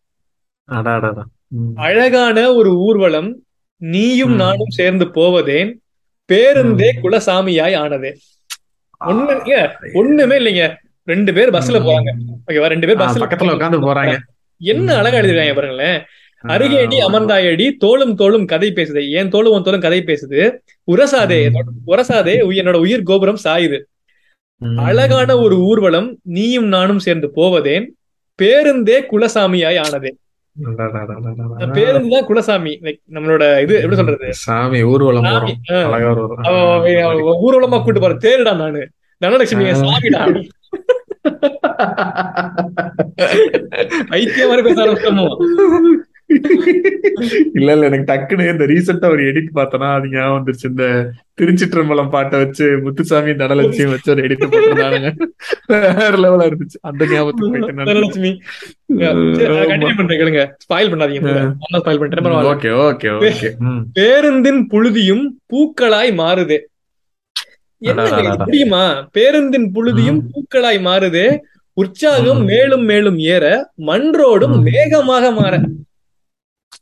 [1.86, 3.42] அழகான ஒரு ஊர்வலம்
[3.80, 4.34] நீயும்.
[4.34, 5.80] நானும் சேர்ந்து போவதேன்
[6.28, 8.14] பேருந்தே குலசாமியாய் ஆனதே.
[9.00, 9.34] ஒண்ணு
[9.94, 10.76] ஒண்ணுமே இல்லைங்க.
[11.08, 11.78] ரெண்டு பேர் பஸ்ல.
[11.86, 12.10] போறாங்க.
[12.48, 14.14] ஓகேவா ரெண்டு பேர் பஸ்ல பக்கத்துல உட்காந்து போறாங்க.
[14.60, 15.98] என்ன அழகா எழுதிருக்காங்க பாருங்களேன்.
[16.44, 19.02] அருகே நீ அமர்ந்தாயடி தோளும் தோளும் கதை பேசுதே.
[19.18, 20.40] என் தோளும் உன் தோளும் கதை பேசுது?
[20.92, 21.40] உரசாதே
[21.92, 23.78] உரசாதே என்னோட உயிர் கோபுரம் சாயுது.
[24.88, 27.86] அழகான ஒரு ஊர்வலம் நீயும் நானும் சேர்ந்து போவதேன்.
[28.38, 30.12] பேருந்தே குலசாமியாய் ஆனதே.
[31.76, 32.72] பேருந்து தான் குலசாமி
[33.16, 35.28] நம்மளோட இது எப்படி சொல்றது சாமி ஊர்வலம்
[37.44, 37.78] ஊர்வலம்.
[37.84, 38.82] கூட்டு போற தேருடா நானு
[39.20, 40.22] தனலட்சுமி சாமிடா
[44.16, 45.26] ஐக்கிய மாதிரி பேச ஆரம்பிச்சோமோ
[47.58, 50.64] இல்ல இல்ல எனக்கு டக்குன்னு இந்த ரீசெண்டா ஒரு எடிட் பார்த்தனா அது ஞாபகம் வந்துருச்சு.
[50.64, 50.84] இந்த
[51.40, 55.10] திருச்சிற்றம்பலம் பாட்டை வச்சு முத்துசாமி தனலட்சியம் வச்சு ஒரு எடிட் போட்டிருந்தானுங்க.
[55.66, 56.78] வேற லெவலா இருந்துச்சு.
[56.80, 57.88] அந்த ஞாபகத்துக்கு போயிட்டு.
[57.90, 58.32] தனலட்சுமி
[59.70, 60.44] கண்டினியூ பண்றேன் கேளுங்க.
[60.64, 61.44] ஸ்பாயில் பண்ணாதீங்க.
[62.54, 63.50] Okay okay okay.
[63.92, 66.58] பேருந்தின் புழுதியும் பூக்களாய் மாறுதே.
[68.44, 69.08] தெரியுமா?
[69.12, 71.38] பேருந்தின் புழுதியும் பூக்களாய் மாறுதே.
[71.72, 72.44] உற்சாகம்.
[72.44, 74.66] மேலும் மேலும் ஏற மன்றோடும்.
[74.66, 75.60] மேகமாக மாற.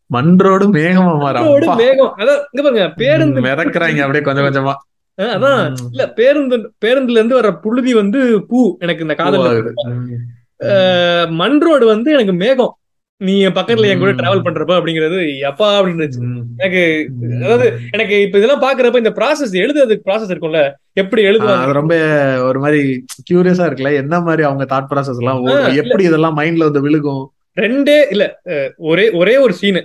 [0.07, 1.41] மன்றோடு மேகமா மாறா.
[1.77, 2.15] மேகம்.
[2.17, 4.75] அதான் இங்க பாருங்க பேருந்து மிதக்குறாங்க அப்படியே கொஞ்சம் கொஞ்சமா.
[5.19, 5.75] அதான்.
[5.91, 9.73] இல்ல பேருந்து பேருந்துல இருந்து வர்ற புழுதி வந்து பூ எனக்கு இந்த காதல் பூவாகுது.
[11.29, 11.35] ம்.
[11.35, 12.79] மன்றோடு வந்து எனக்கு மேகம்.
[13.21, 14.13] நீ என் பக்கத்துல என் கூட.
[14.21, 15.19] டிராவல் பண்றப்ப அப்படிங்கிறது
[15.49, 16.07] எப்பா அப்படின்னு.
[16.63, 16.83] எனக்கு
[17.45, 20.63] அதாவது எனக்கு இப்ப இதெல்லாம் பாக்குறப்ப இந்த ப்ராசஸ் எழுதுறதுக்கு ப்ராசஸ் இருக்கும்ல.
[21.03, 21.65] எப்படி எழுதுவாங்க?
[21.65, 21.95] அது ரொம்ப
[22.49, 22.81] ஒரு மாதிரி
[23.31, 23.93] கியூரியஸா இருக்குல்ல.
[24.03, 25.41] என்ன மாதிரி அவங்க தாட் ப்ராசஸ் எல்லாம்.
[25.83, 27.23] எப்படி இதெல்லாம் மைண்ட்ல வந்து விழுகும்?
[27.57, 28.25] ரெண்டே இல்ல
[28.91, 29.83] ஒரே ஒரே ஒரு சீனு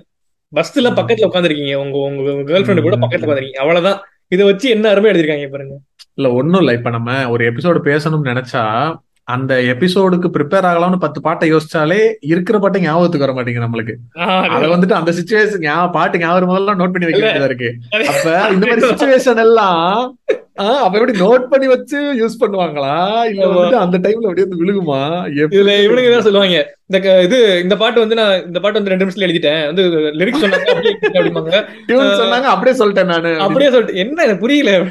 [0.53, 0.89] பஸ்ல.
[0.99, 2.97] பக்கத்துல உட்காந்துருக்கீங்க உங்க உங்க கேர்ள் ஃபிரெண்ட் கூட.
[3.03, 3.99] பக்கத்துல உட்காந்துருக்கீங்க அவ்வளவுதான்.
[4.33, 5.75] இதை வச்சு என்ன அருமை எழுதிருக்காங்க பாருங்க.
[6.17, 6.73] இல்ல ஒண்ணும் இல்ல.
[6.79, 8.63] இப்ப நம்ம ஒரு எபிசோடு பேசணும்னு நினைச்சா
[9.27, 14.21] அந்த எபிசோடுக்கு ப்ரிப்பேர் ஆகலாம்னு பத்து பாட்டை யோசிச்சாலே இருக்கிற பாட்டை ஞாபகத்துக்கு வர மாட்டேங்குது நம்மளுக்கு.
[14.21, 17.27] அது- வந்துட்டு அந்த சுச்சுவேஷன் பாட்டு ஞாபகம் முதல்ல நோட் பண்ணி வைக்க.
[17.27, 17.73] வேண்டியதா இருக்கு.
[17.89, 20.17] அப்ப இந்த மாதிரி சுச்சுவேஷன் எல்லாம்
[20.55, 23.23] அப்ப எப்படி நோட் பண்ணி வச்சு யூஸ் பண்ணுவாங்களா?
[23.23, 23.45] இல்ல.
[23.45, 25.01] வந்துட்டு அந்த டைம்ல அப்படியே வந்து விழுகுமா?
[25.35, 26.75] இதுல இவனுங்க தான் சொல்லுவாங்க?
[26.85, 29.65] இந்த இது இந்த பாட்டு வந்து நான் இந்த பாட்டு வந்து ரெண்டு நிமிஷத்துல எழுதிட்டேன்.
[29.65, 33.39] வந்து லிரிக்ஸ் சொன்னாங்க அப்படியே சொன்னாங்க அப்படியே சொல்லிட்டேன் நானு.
[33.39, 34.85] அப்படியே சொல்லிட்டு என்ன புரியல.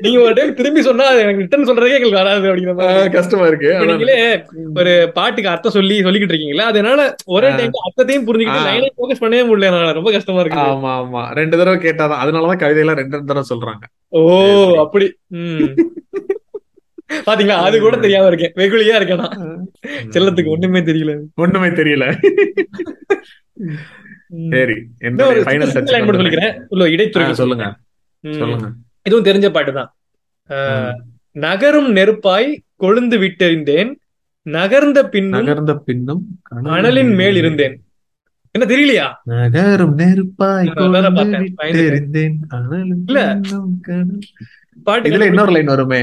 [0.00, 3.10] நீங்க ஒரு டைம் திரும்பி சொன்னா எனக்கு ரிட்டர்ன் சொல்றதே எங்களுக்கு வராது அப்படிங்கிற மாதிரி.
[3.10, 3.86] கஷ்டமா இருக்கு.
[3.86, 6.64] நீங்களே ஒரு பாட்டுக்கு அர்த்தம் சொல்லி சொல்லிக்கிட்டு இருக்கீங்களா?
[6.66, 7.48] அதனால ஒரே.
[7.54, 8.64] டைம் அர்த்தத்தையும் புரிஞ்சுக்கிட்டு.
[8.68, 11.32] லைனே ஃபோக்கஸ் பண்ணவே முடியல ரொம்ப கஷ்டமா இருக்கு ஆமா ஆமா.
[11.32, 12.20] ரெண்டு தடவை கேட்டாதான்.
[12.22, 13.84] அதனாலதான் கவிதையெல்லாம் ரெண்டு ரெண்டு தடவை சொல்றாங்க.
[14.08, 15.12] ஓ அப்படி.
[15.26, 15.64] ம்.
[17.26, 17.58] பாத்தீங்களா?
[17.68, 18.52] அது கூட தெரியாம இருக்கேன்.
[18.56, 19.22] வெகுளியா இருக்கேன்?
[20.10, 21.20] செல்லத்துக்கு ஒண்ணுமே தெரியல.
[21.34, 22.04] ஒண்ணுமே தெரியல.
[24.50, 26.52] சரி இன்னும் ஒரு சொல்லிக்கிறேன்.
[26.94, 27.76] இடைத்துறை சொல்லுங்க.
[28.30, 28.68] சொல்லுங்க.
[29.06, 29.90] இதுவும் தெரிஞ்ச பாட்டு தான்.
[31.36, 32.48] நகரும் நெருப்பாய்
[32.82, 33.90] கொழுந்து விட்டெறிந்தேன்
[34.46, 36.22] நகர்ந்த பின்னும் நகர்ந்த பின்னும்
[36.74, 37.74] அனலின் மேல் இருந்தேன்.
[38.54, 39.06] என்ன தெரியலையா?
[39.32, 40.66] நகரும் நெருப்பாய்
[43.06, 43.18] இல்ல.
[44.86, 46.02] பாட்டு இதுல இன்னொரு லைன் வருமே.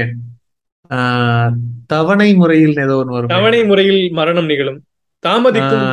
[1.92, 3.32] தவணை முறையில் ஏதோ ஒண்ணு வரும்.
[3.34, 4.78] தவணை முறையில் மரணம் நிகழும்.
[5.22, 5.86] தாமதிக்கும்.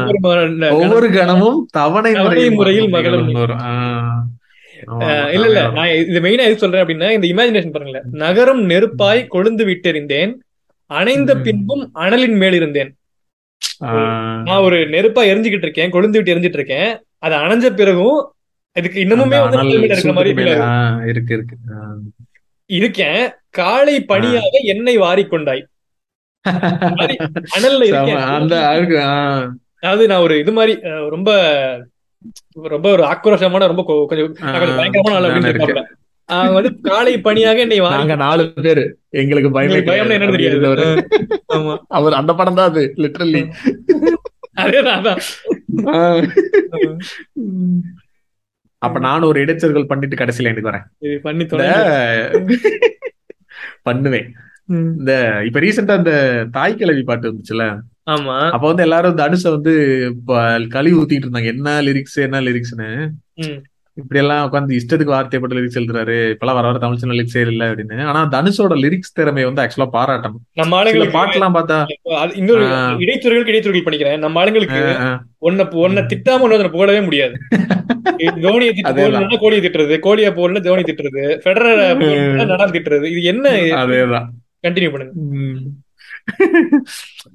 [0.77, 2.11] ஒவ்வொரு கணமும் தவணை
[2.57, 3.61] முறையில் மரணம் வரும்
[5.33, 5.61] இல்ல இல்ல.
[5.75, 8.07] நான் இது மெயினா எது சொல்றேன் அப்படின்னா இந்த இமேஜினேஷன் பாருங்களேன்.
[8.23, 10.31] நகரம் நெருப்பாய் கொழுந்து விட்டெறிந்தேன்.
[10.91, 11.31] அணைந்த.
[11.45, 12.91] பின்பும் அனலின் மேல் இருந்தேன்
[14.47, 16.89] நான் ஒரு நெருப்பா எரிஞ்சுக்கிட்டு இருக்கேன் கொழுந்து விட்டு எரிஞ்சிட்டு இருக்கேன்.
[17.19, 18.19] அது அணைஞ்ச பிறகும்
[18.75, 20.31] இதுக்கு இன்னமுமே வந்து இருக்கிற மாதிரி
[21.11, 21.55] இருக்கு இருக்கு.
[22.69, 23.21] இருக்கேன்.
[23.57, 25.63] காலை பணியாக என்னை வாரிக்கொண்டாய்
[27.55, 28.23] அனல்ல இருக்கேன்.
[28.37, 28.55] அந்த.
[29.77, 30.73] அதாவது நான் ஒரு இது மாதிரி
[31.09, 31.29] ரொம்ப
[32.73, 34.33] ரொம்ப ஒரு ஆக்ரோஷமான ரொம்ப கொஞ்சம்
[34.79, 35.85] பயங்கரமான ஆள் அப்படின்னு.
[36.29, 38.83] அவங்க வந்து காலை பணியாக என்னை வாரி நாங்க நாலு பேரு.
[39.21, 40.35] எங்களுக்கு பயமே பயம்னு என்னன்னு.
[40.35, 41.83] தெரியாது.
[41.97, 43.41] அவர் அந்த படம் தான் அது லிட்டரலி
[44.63, 45.19] அதேதான்.
[48.81, 50.85] அப்ப நானும் ஒரு இடைச்சர்கள் பண்ணிட்டு கடைசியில எனக்கு வரேன்.
[51.25, 51.45] பண்ணி
[53.87, 54.27] பண்ணுவேன்.
[54.69, 55.11] இந்த
[55.45, 56.13] இப்ப ரீசெண்டா இந்த
[56.51, 57.63] தாய் கிழவி பாட்டு வந்துச்சுல
[58.09, 58.49] ஆமா.
[58.49, 59.73] அப்ப வந்து எல்லாரும் அனுச வந்து
[60.69, 61.45] கழுவி ஊத்திட்டு இருந்தாங்க.
[61.45, 62.89] என்ன லிரிக்ஸ் என்ன லிரிக்ஸ்னு.
[63.93, 66.15] இப்படி எல்லாம் உட்காந்து இஷ்டத்துக்கு வார்த்தைப்பட்ட லிரிக்ஸ் எழுதுறாரு.
[66.31, 68.03] இப்பெல்லாம் வர வர தமிழ் சின்ன லிரிக்ஸே இல்ல அப்படின்னு.
[68.03, 70.41] ஆனா தனுஷோட லிரிக்ஸ் திறமை வந்து ஆக்சுவலா பாராட்டணும்.
[70.53, 72.65] நம்ம சில ஆளுங்களுக்கு பாட்டுலாம் பார்த்தா இன்னொரு.
[73.03, 74.81] இடைத்துறைகளுக்கு இடைத்துறைகள் பண்ணிக்கிறேன் நம்ம ஆளுங்களுக்கு
[75.49, 77.37] ஒன்ன ஒன்ன திட்டாம ஒன்னு புகழவே முடியாது.
[78.45, 79.99] தோனியை திட்டு கோழியை திட்டுறது.
[79.99, 81.23] கோழியை போடல தோனி திட்டுறது.
[81.45, 82.37] ஃபெடரர் ம்.
[82.39, 83.03] நடால் திட்டுறது.
[83.03, 83.49] இது என்ன
[83.85, 84.29] அதேதான்.
[84.67, 85.13] கண்டினியூ பண்ணுங்க.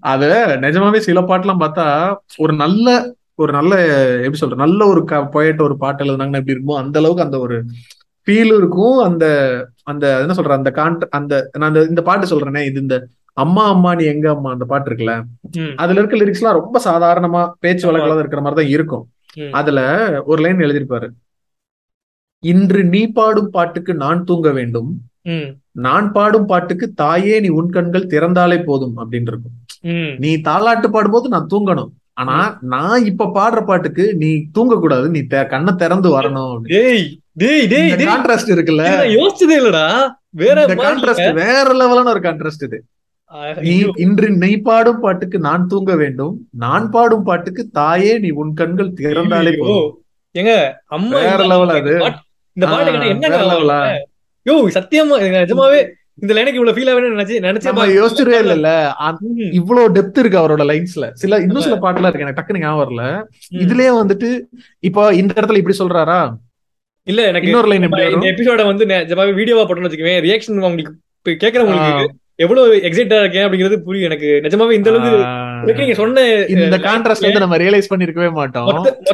[0.02, 0.28] அது
[0.64, 1.86] நிஜமாவே சில பாட்டுலாம் பார்த்தா
[2.38, 2.86] ஒரு நல்ல
[3.34, 3.74] ஒரு நல்ல
[4.24, 5.00] எப்படி சொல்ற நல்ல ஒரு
[5.34, 7.56] போயிட்டு ஒரு பாட்டு எழுதுனாங்கன்னா எப்படி இருக்குமோ அந்த அளவுக்கு அந்த ஒரு
[8.26, 9.24] ஃபீல் இருக்கும் அந்த
[9.84, 12.96] அந்த என்ன சொல்ற அந்த கான்ட் அந்த நான் இந்த பாட்டு சொல்றேனே இது இந்த
[13.36, 15.14] அம்மா அம்மா நீ எங்க அம்மா அந்த பாட்டு இருக்குல்ல.
[15.82, 19.04] அதுல இருக்க லிரிக்ஸ் எல்லாம் ரொம்ப சாதாரணமா பேச்சு வழக்கில் இருக்கிற மாதிரி தான் இருக்கும்.
[19.52, 19.80] அதுல
[20.26, 21.08] ஒரு லைன் எழுதியிருப்பாரு
[22.42, 24.90] இன்று நீ பாடும் பாட்டுக்கு நான் தூங்க வேண்டும்.
[25.86, 29.56] நான் பாடும் பாட்டுக்கு தாயே நீ உன் கண்கள் திறந்தாலே போதும் அப்படின்னு இருக்கும்.
[30.18, 31.88] நீ தாலாட்டு பாடும்போது நான் தூங்கணும்.
[32.12, 36.60] ஆனா நான் இப்ப பாடுற பாட்டுக்கு நீ தூங்க கூடாது நீ கண்ணை திறந்து வரணும்.
[38.04, 38.82] கான்ட்ராஸ்ட் இருக்குல்ல.
[39.08, 40.08] யோசிச்சதே இல்லடா.
[40.30, 42.84] வேற கான்ட்ராஸ்ட் வேற லெவலான ஒரு கான்ட்ராஸ்ட் இது.
[43.60, 43.90] நீ.
[43.94, 46.48] இன்று நீ பாடும் பாட்டுக்கு நான் தூங்க வேண்டும்.
[46.50, 49.58] நான் பாடும் பாட்டுக்கு தாயே நீ உன் கண்கள் திறந்தாலே.
[49.58, 50.04] போதும்.
[50.38, 51.90] ஏங்க அம்மா வேற level அது.
[51.90, 52.18] பாட்டு-
[52.52, 53.28] இந்த பாட்டுக்கு ஆ, என்ன
[53.70, 53.90] ஆ?
[54.50, 55.88] யோ சத்தியமா நிஜமாவே
[56.22, 58.70] இந்த லைனுக்கு இவ்வளவு ஃபீல் ஆகுன்னு நினைச்சு நினைச்சே யோசிச்சிருவே இல்ல
[59.58, 62.26] இவ்வளவு டெப்த் இருக்கு அவரோட லைன்ஸ்ல சில இன்னும் சில பாட்டுலாம் இருக்கு.
[62.26, 63.02] எனக்கு டக்குனு ஞாபகம் வரல.
[63.60, 64.30] இதுலயே வந்துட்டு
[64.84, 66.20] இப்போ இந்த இடத்துல இப்படி சொல்றாரா?
[67.06, 70.94] இல்ல எனக்கு இன்னொரு லைன் இந்த எபிசோட வந்து ஜப்பாவே வீடியோவா போட்டோம்னு வச்சுக்கவேன் ரியாக்ஷன் உங்களுக்கு
[71.40, 74.28] கேக்குறவங்களுக்கு எவ்வளவு எக்ஸைட்டா இருக்கேன் அப்படிங்கிறது புரியும் எனக்கு.
[74.44, 76.22] நிஜமாவே இந்த அளவுக்கு நீங்க சொன்ன
[76.54, 78.68] இந்த கான்ட்ராஸ்ட் வந்து நம்ம ரியலைஸ் பண்ணிருக்கவே மாட்டோம்.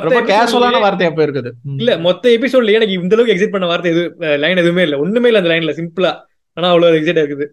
[0.05, 1.51] ரொம்ப கேஷுவலான வார்த்தையா போயிருக்குது.
[1.67, 1.79] ம்.
[1.81, 4.05] இல்ல மொத்த எபிசோட்ல எனக்கு இந்த அளவுக்கு எக்ஸைட் பண்ண வார்த்தை எது
[4.45, 4.99] லைன் எதுவுமே இல்ல.
[5.05, 6.13] ஒண்ணுமே இல்ல அந்த லைன்ல சிம்பிளா
[6.57, 7.47] ஆனா அவ்வளவு எக்ஸைட் இருக்குது.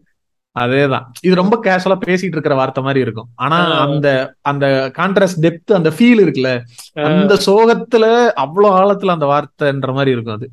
[0.60, 1.06] அதேதான்.
[1.22, 3.30] இது ரொம்ப கேஷுவலா பேசிட்டு இருக்கிற வார்த்தை மாதிரி இருக்கும்.
[3.36, 3.66] ஆனா.
[3.90, 6.62] அந்த அந்த கான்ட்ராஸ்ட் டெப்த் அந்த ஃபீல் இருக்குல்ல
[7.04, 10.52] அந்த சோகத்துல அவ்வளவு ஆழத்துல அந்த வார்த்தைன்ற மாதிரி இருக்கும் அது.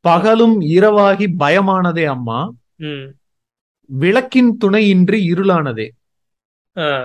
[0.00, 2.52] பகலும் இரவாகி பயமானதே அம்மா.
[3.84, 5.88] விளக்கின் துணையின்றி இருளானதே.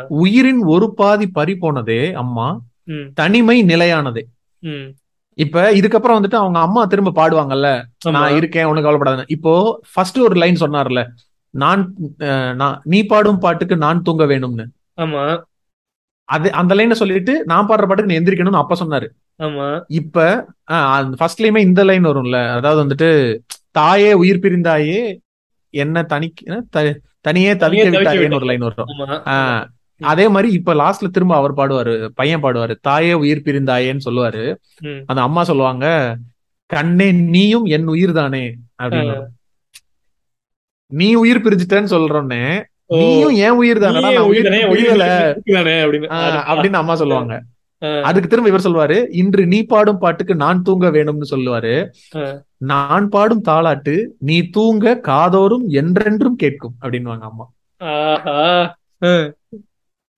[0.07, 2.61] உயிரின் ஒரு பாதி பறி போனதே அம்மா.
[3.13, 4.23] தனிமை நிலையானதே.
[5.37, 7.69] இப்ப இதுக்கப்புறம் வந்துட்டு அவங்க அம்மா திரும்ப பாடுவாங்கல்ல.
[8.17, 9.25] நான் இருக்கேன் உனக்கு கவலைப்படாத.
[9.27, 9.53] இப்போ
[9.93, 11.01] ஃபர்ஸ்ட் ஒரு லைன் சொன்னார்ல
[11.53, 11.81] நான்
[12.83, 14.65] நீ பாடும் பாட்டுக்கு நான் தூங்க வேணும்னு.
[15.01, 15.23] ஆமா.
[16.29, 19.07] அது அந்த லைனை சொல்லிட்டு நான் பாடுற பாட்டுக்கு நீ எந்திரிக்கணும்னு அப்ப சொன்னாரு.
[19.39, 19.67] ஆமா.
[19.99, 20.25] இப்ப
[21.21, 23.09] ஃபர்ஸ்ட்லயுமே இந்த லைன் வரும்ல அதாவது வந்துட்டு
[23.71, 24.99] தாயே உயிர் பிரிந்தாயே
[25.73, 26.27] என்ன தனி
[27.21, 28.47] தனியே தவிக்க விட்டாயேன்னு ஒரு.
[28.51, 28.89] லைன் வரும்.
[30.01, 34.55] அதே மாதிரி இப்ப லாஸ்ட்ல திரும்ப அவர் பாடுவாரு பையன் பாடுவாரு தாயே உயிர் பிரிந்தாயேன்னு சொல்லுவாரு.
[35.05, 36.15] அந்த அம்மா சொல்லுவாங்க
[36.65, 38.55] கண்ணே நீயும் என் உயிர் தானே?
[38.83, 39.15] அப்படின்னு.
[40.87, 42.63] நீ உயிர் பிரிஞ்சுட்டேன்னு சொல்றோன்னே
[42.95, 43.79] நீயும் என் உயிர்
[44.71, 45.11] உயிர்தானே
[46.49, 46.73] அப்படின்னு.
[46.73, 47.33] அம்மா சொல்லுவாங்க.
[48.03, 51.73] அதுக்கு திரும்ப இவர் சொல்லுவாரு இன்று நீ பாடும் பாட்டுக்கு நான் தூங்க வேணும்னு சொல்லுவாரு.
[52.57, 57.45] நான் பாடும் தாளாட்டு நீ தூங்க காதோறும் என்றென்றும் கேட்கும் அப்படின்னுவாங்க அம்மா.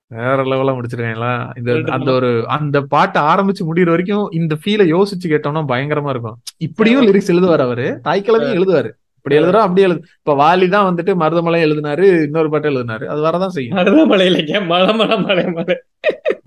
[0.09, 5.63] வேற லெவலா முடிச்சிருக்காங்களா இந்த அந்த ஒரு அந்த பாட்டு ஆரம்பிச்சு முடியிற வரைக்கும் இந்த ஃபீலை யோசிச்சு கேட்டோம்னா
[5.71, 6.37] பயங்கரமா இருக்கும்.
[6.57, 7.99] இப்படியும் லிரிக்ஸ் எழுதுவார் அவரு.
[8.03, 8.89] தாய்க்கிழமையும் எழுதுவாரு.
[9.17, 10.01] இப்படி எழுதுறோம் அப்படி எழுது.
[10.17, 13.05] இப்ப வாலி தான் வந்துட்டு மருதமலை எழுதினாரு இன்னொரு பாட்டு எழுதினாரு.
[13.05, 13.77] அது வரதான் செய்யும்.
[13.77, 15.77] மருதமலை இல்லைங்க மலை மலை மலை மலை.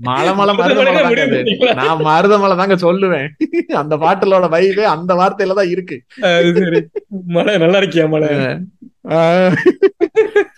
[0.09, 3.29] மலை மலை மருதமலை நான் மருதமலை தாங்க சொல்லுவேன்.
[3.83, 5.97] அந்த பாட்டுலோட வைவே அந்த வார்த்தையில தான் இருக்கு.
[7.37, 8.29] மலை நல்லா இருக்கியா மலை?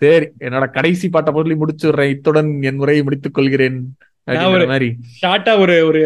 [0.03, 2.13] சரி என்னோட கடைசி பாட்டை பொருளி முடிச்சுடுறேன்.
[2.15, 3.79] இத்துடன் என் உரையை முடித்துக் கொள்கிறேன்
[4.73, 4.89] மாதிரி.
[5.21, 6.03] ஷார்ட்டா ஒரு ஒரு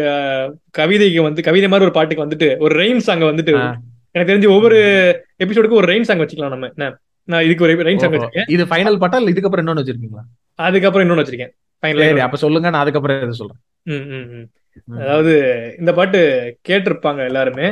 [0.77, 3.53] கவிதைக்கு வந்து கவிதை மாதிரி ஒரு பாட்டுக்கு வந்துட்டு ஒரு ரெயின் சாங் வந்துட்டு.
[4.13, 4.79] எனக்கு தெரிஞ்சு ஒவ்வொரு
[5.43, 6.91] எபிசோடுக்கும் ஒரு ரெயின் சாங் வச்சுக்கலாம் நம்ம.
[7.31, 8.13] நான் இதுக்கு ஒரு ரெயின் சாங்.
[8.15, 8.49] வச்சிருக்கேன்.
[8.55, 10.23] இது ஃபைனல் பாட்டா இல்ல இதுக்கப்புறம் இன்னொன்னு வச்சிருக்கீங்களா?
[10.67, 11.53] அதுக்கப்புறம் இன்னொன்னு வச்சிருக்கேன்.
[11.83, 13.61] சரி அப்ப சொல்லுங்க நான் அதுக்கப்புறம் எது சொல்றேன்.
[14.99, 15.33] அதாவது
[15.79, 16.19] இந்த பாட்டு
[16.69, 17.67] கேட்டிருப்பாங்க எல்லாருமே.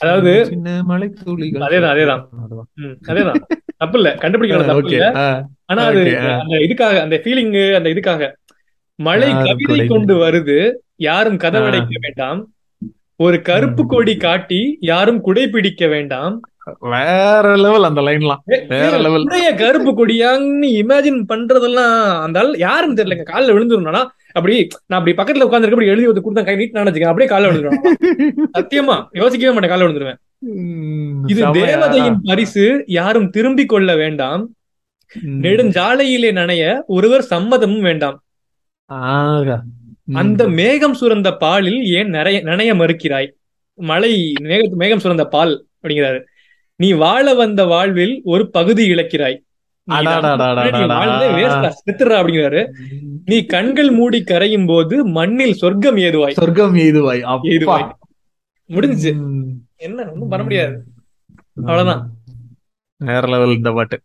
[0.00, 0.30] அதாவது
[0.90, 2.22] மலை துளிகள் அதேதான், அதேதான்.
[3.10, 3.40] அதேதான்.
[3.82, 5.06] தப்பு இல்ல கண்டுபிடிக்கலாம் தப்பு இல்ல
[5.70, 6.02] ஆனா அது.
[6.42, 8.22] அந்த இதுக்காக அந்த ஃபீலிங் அந்த இதுக்காக.
[8.98, 10.58] மழை கவிதை கொண்டு வருது
[11.06, 12.40] யாரும் கதவடைக்க வேண்டாம்.
[13.20, 16.34] ஒரு கருப்பு கொடி காட்டி யாரும் குடை பிடிக்க வேண்டாம்.
[16.80, 18.98] வேற லெவல் அந்த லைன்லாம் வேற.
[18.98, 23.22] குடைய கருப்பு கொடியான்னு இமேஜின் பண்றதெல்லாம் அந்த ஆள் யாருன்னு தெரியலங்க.
[23.22, 24.02] காலில் விழுந்துருந்தா
[24.32, 27.84] அப்படி நான் அப்படி பக்கத்துல உட்காந்துருக்க அப்படி எழுதி வந்து கொடுத்தா கை நீட் நினைச்சுக்கேன் அப்படியே காலில் விழுந்துருவேன்.
[28.58, 30.20] சத்தியமா யோசிக்கவே மாட்டேன் காலில் விழுந்துருவேன்.
[31.26, 31.40] இது?
[31.52, 34.42] தேவதையின் பரிசு யாரும் திரும்பிக் கொள்ள வேண்டாம்.
[35.44, 38.16] நெடுஞ்சாலையிலே நனைய ஒருவர் சம்மதமும் வேண்டாம்.
[40.14, 43.28] அந்த மேகம் சுரந்த பாலில் ஏன் நிறைய நனைய மறுக்கிறாய்?
[43.74, 46.20] மழை மேக மேகம் சுரந்த பால் அப்படிங்கிறாரு.
[46.76, 49.44] நீ வாழ வந்த வாழ்வில் ஒரு பகுதி இழக்கிறாய்.
[51.98, 52.68] அப்படிங்கிறாரு.
[53.24, 56.30] நீ கண்கள் மூடி கரையும் போது மண்ணில் சொர்க்கம் ஏதுவாய்?
[56.30, 57.88] சொர்க்கம் ஏதுவாய்?
[58.68, 59.14] முடிஞ்சுச்சு.
[59.14, 59.50] ம்.
[59.76, 60.84] என்ன ஒண்ணும் பண்ண முடியாது.
[61.56, 62.10] அவ்வளவுதான்.
[62.96, 64.00] வேற லெவல் இந்த பாட்டு.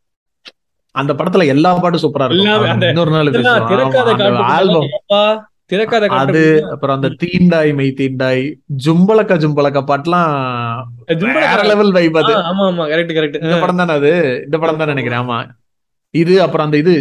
[0.92, 2.82] அந்த படத்துல எல்லா பாட்டும் சூப்பரா இருக்கும்.
[2.82, 6.42] இன்னொரு நாள் ஆல்பம் திறக்காத அது
[6.72, 8.44] அப்புறம் அந்த தீண்டாய் மெய் தீண்டாய்
[8.86, 10.32] ஜும்பலக்க ஜும்பலக்க பாட்டுலாம்
[11.22, 12.34] வேற லெவல் வைப் அது.
[12.42, 14.42] ஆமா ஆமா கரெக்ட் கரெக்ட் இந்த படம் தானே அது?
[14.44, 15.38] இந்த படம் தான் நினைக்கிறேன் ஆமா.
[16.14, 16.94] இது அப்புறம் அந்த இது.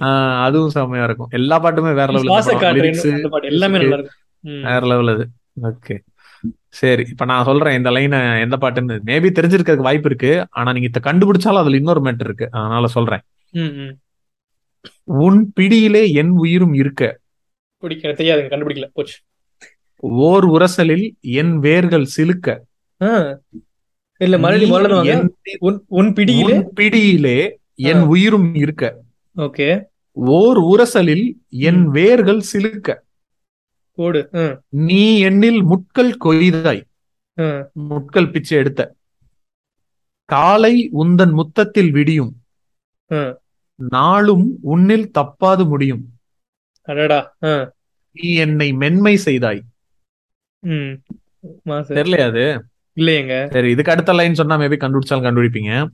[0.00, 1.28] ஆஹ் அதுவும் செம்மையா இருக்கும்.
[1.30, 2.28] எல்லா பாட்டுமே வேற லெவல்
[3.42, 4.18] எல்லாமே நல்லா இருக்கும்.
[4.44, 4.62] ம்.
[4.62, 5.24] வேற லெவல் அது.
[5.62, 5.96] ஓகே.
[6.68, 8.98] சரி இப்ப நான் சொல்றேன் இந்த லைனை எந்த பாட்டுன்னு.
[9.06, 10.46] மேபி தெரிஞ்சிருக்கிறதுக்கு வாய்ப்பு இருக்கு.
[10.50, 12.48] ஆனா நீங்க இத கண்டுபிடிச்சாலும் அதுல இன்னொரு மேட்டர் இருக்கு.
[12.52, 13.22] அதனால சொல்றேன்.
[15.04, 17.18] உன் பிடியிலே என் உயிரும் இருக்க.
[17.78, 18.90] பிடிக்க தெரியாதுங்க கண்டுபிடிக்கல.
[18.92, 19.18] போச்சு.
[19.96, 22.58] ஓர் உரசலில் என் வேர்கள் சிலுக்க.
[24.18, 25.36] இல்ல மறுபடியும்
[25.86, 26.60] உன் பிடியிலே?
[26.74, 28.00] பிடியிலே என்.
[28.00, 29.02] உயிரும் இருக்க.
[29.36, 29.82] ஓகே.
[30.12, 31.88] ஓர் உரசலில் என்.
[31.88, 33.04] வேர்கள் சிலுக்க.
[34.30, 36.82] ம், நீ என்னில் முட்கள் கொய்தாய்.
[37.72, 38.94] முட்கள் பிச்சை எடுத்த.
[40.24, 42.36] காலை உந்தன் முத்தத்தில் விடியும்.
[43.76, 46.04] நாளும் உன்னில் தப்பாது முடியும்.
[48.10, 49.62] நீ என்னை மென்மை செய்தாய்.
[51.68, 52.64] தெரியலையா அது?
[52.96, 53.50] இல்லையேங்க.
[53.52, 55.88] சரி இதுக்கு அடுத்த லைன் சொன்னா மேபி கண்டுபிடிச்சாலும் கண்டுபிடிப்பீங்க.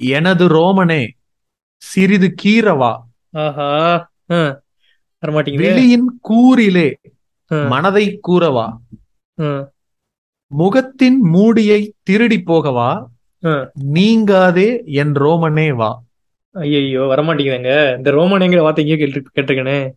[0.00, 1.08] எனது ரோமனே
[1.76, 3.02] சிறிது கீரவா.
[5.56, 7.00] விழியின் கூறிலே
[7.46, 8.76] மனதை கூறவா.
[10.46, 13.06] முகத்தின் மூடியை திருடி போகவா.
[13.92, 16.04] நீங்காதே என் ரோமனே வா.
[16.56, 17.96] ஐயையோ வரமாட்டேங்குதுங்க.
[17.96, 19.90] இந்த ரோமனுங்கிற வார்த்தை எங்கேயோ கேட்டு கேட்டிருக்கேனே.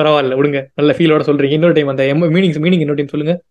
[0.00, 0.66] பரவாயில்ல விடுங்க.
[0.74, 1.50] நல்ல ஃபீலோட சொல்றீங்க.
[1.50, 3.42] இன்னொரு டைம் அந்த மீனிங் மீனிங் இன்னொரு டைம் சொல்லுங்க.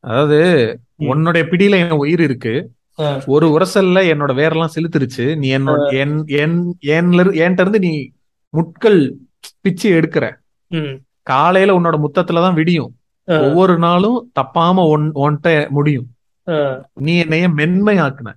[0.00, 0.78] அதாவது.
[0.96, 2.70] உன்னுடைய பிடியில என் உயிர் இருக்கு.
[3.26, 5.36] ஒரு உரசல்ல என்னோட வேரெல்லாம் செலுத்துருச்சு.
[5.36, 8.10] நீ என்னோட என் என் என்ல என்கிட்ட இருந்து நீ
[8.48, 9.14] முட்கள்
[9.60, 10.32] பிச்சு எடுக்கிற.
[11.22, 12.92] காலையில உன்னோட முத்தத்துலதான் விடியும்.
[13.24, 16.06] ஒவ்வொரு நாளும் தப்பாம ஒன் ஒன்ட்ட முடியும்.
[16.94, 18.32] நீ என்னைய மென்மையாக்குன.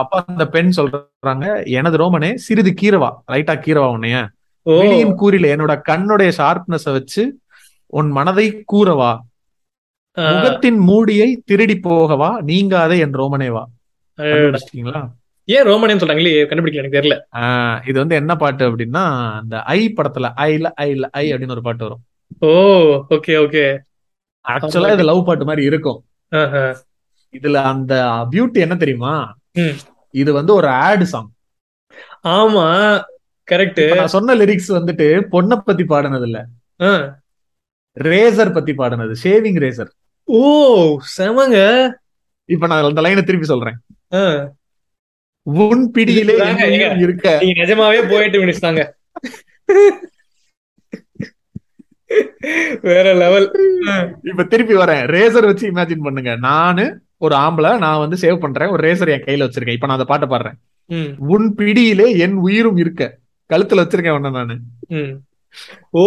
[0.00, 1.46] அப்ப அந்த பெண் சொல்றாங்க
[1.78, 3.10] எனது ரோமனே சிறிது கீரவா.
[3.32, 4.18] ரைட்டா கீரவா உன்னைய.
[4.66, 7.22] விழியின் கூறில என்னோட கண்ணுடைய ஷார்ப்னஸ வச்சு
[7.92, 9.12] உன் மனதை கூறவா?
[10.16, 12.30] முகத்தின் மூடியை திருடி போகவா?
[12.50, 13.62] நீங்காதே என் ரோமனே வா.
[14.18, 14.34] அடடா.
[14.34, 15.00] கண்டுபிடிச்சிட்டீங்களா?
[15.48, 16.32] ஏன் ரோமனேன்னு சொல்றாங்களே?
[16.48, 17.16] கண்டுபிடிக்கல எனக்கு தெரியல.
[17.88, 19.04] இது வந்து என்ன பாட்டு அப்படின்னா
[19.38, 22.02] அந்த ஐ படத்துல ஐல ஐல ஐ அப்படின்னு ஒரு பாட்டு வரும்.
[22.48, 22.50] ஓ
[23.16, 23.64] ஓகே ஓகே
[24.44, 26.00] ஆக்சுவலா இது லவ் பாட்டு மாதிரி இருக்கும்.
[27.36, 27.94] இதுல அந்த
[28.32, 29.14] பியூட்டி என்ன தெரியுமா.
[30.22, 31.30] இது வந்து ஒரு ஆட் சாங்
[32.36, 32.66] ஆமா
[33.48, 36.38] கரெக்ட் நான் சொன்ன லிரிக்ஸ் வந்துட்டு பொண்ணை பத்தி பாடினது இல்ல
[37.96, 39.90] ரேசர் பத்தி பாடினது ஷேவிங் ரேசர்
[40.28, 40.40] ஓ
[41.16, 41.58] செமங்க.
[42.54, 43.78] இப்ப நான் அந்த லைனை திருப்பி சொல்றேன்.
[45.66, 46.36] உன் பிடியிலே
[47.04, 47.26] இருக்க.
[47.60, 48.82] நிஜமாவே போயிட்டு மினிஸ்தாங்க
[52.88, 53.46] வேற லெவல்
[54.30, 55.02] இப்ப திருப்பி வரேன்.
[55.14, 56.32] ரேசர் வச்சு இமேஜின் பண்ணுங்க.
[56.48, 56.84] நானு
[57.18, 59.72] ஒரு ஆம்பளை நான் வந்து சேவ் பண்றேன் ஒரு ரேசர் என் கையில வச்சிருக்கேன்.
[59.72, 60.58] இப்ப நான் அந்த பாட்டை பாடுறேன்.
[60.86, 61.24] ம்.
[61.26, 63.18] உன் பிடியிலே என் உயிரும் இருக்க.
[63.52, 64.58] கழுத்துல வச்சிருக்கேன் உன்ன நானு.
[64.88, 65.20] ம்.
[65.90, 66.02] ஓ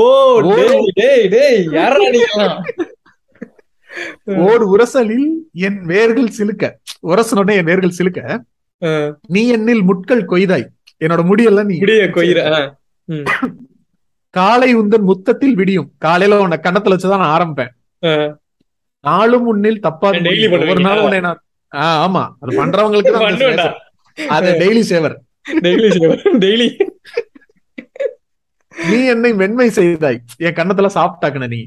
[4.25, 6.71] ஓர் உரசலில் என் வேர்கள் சிலுக்க.
[7.07, 8.39] உரசனோட என் வேர்கள் சிலுக்க.
[9.27, 10.67] நீ என்னில் முட்கள் கொய்தாய்.
[10.99, 11.77] என்னோட முடியெல்லாம் நீ.
[11.77, 12.71] முடிய கொயிற.
[14.29, 15.91] காலை உந்தன் முத்தத்தில் விடியும்.
[15.97, 18.35] காலையில உன்னை கண்ணத்துல வச்சுதான் நான் ஆரம்பிப்பேன்.
[19.09, 20.81] நாளும் உன்னில் தப்பா ஒரு?
[20.87, 21.41] நாள் உன்னை நான்
[22.05, 22.23] ஆமா.
[22.41, 23.67] அது பண்றவங்களுக்கு அந்த பண்ணுவேன்டா.
[23.67, 24.27] சேவர்.
[24.35, 25.15] அது டெய்லி சேவர்
[25.65, 25.87] டெய்லி
[26.43, 26.67] டெய்லி
[28.71, 30.19] நீ என்னை மென்மை செய்தாய்.
[30.45, 31.61] என் கண்ணத்துல சாப்பிட்டாக்குன நீ.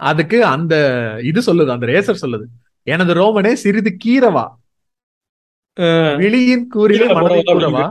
[0.00, 0.74] அதுக்கு அந்த
[1.30, 2.46] இது சொல்லுது அந்த ரேசர் சொல்லுது.
[2.94, 4.46] எனது ரோமனே சிறிது கீரவா.
[6.20, 7.86] விழியின் கீரை மனதை கூறவா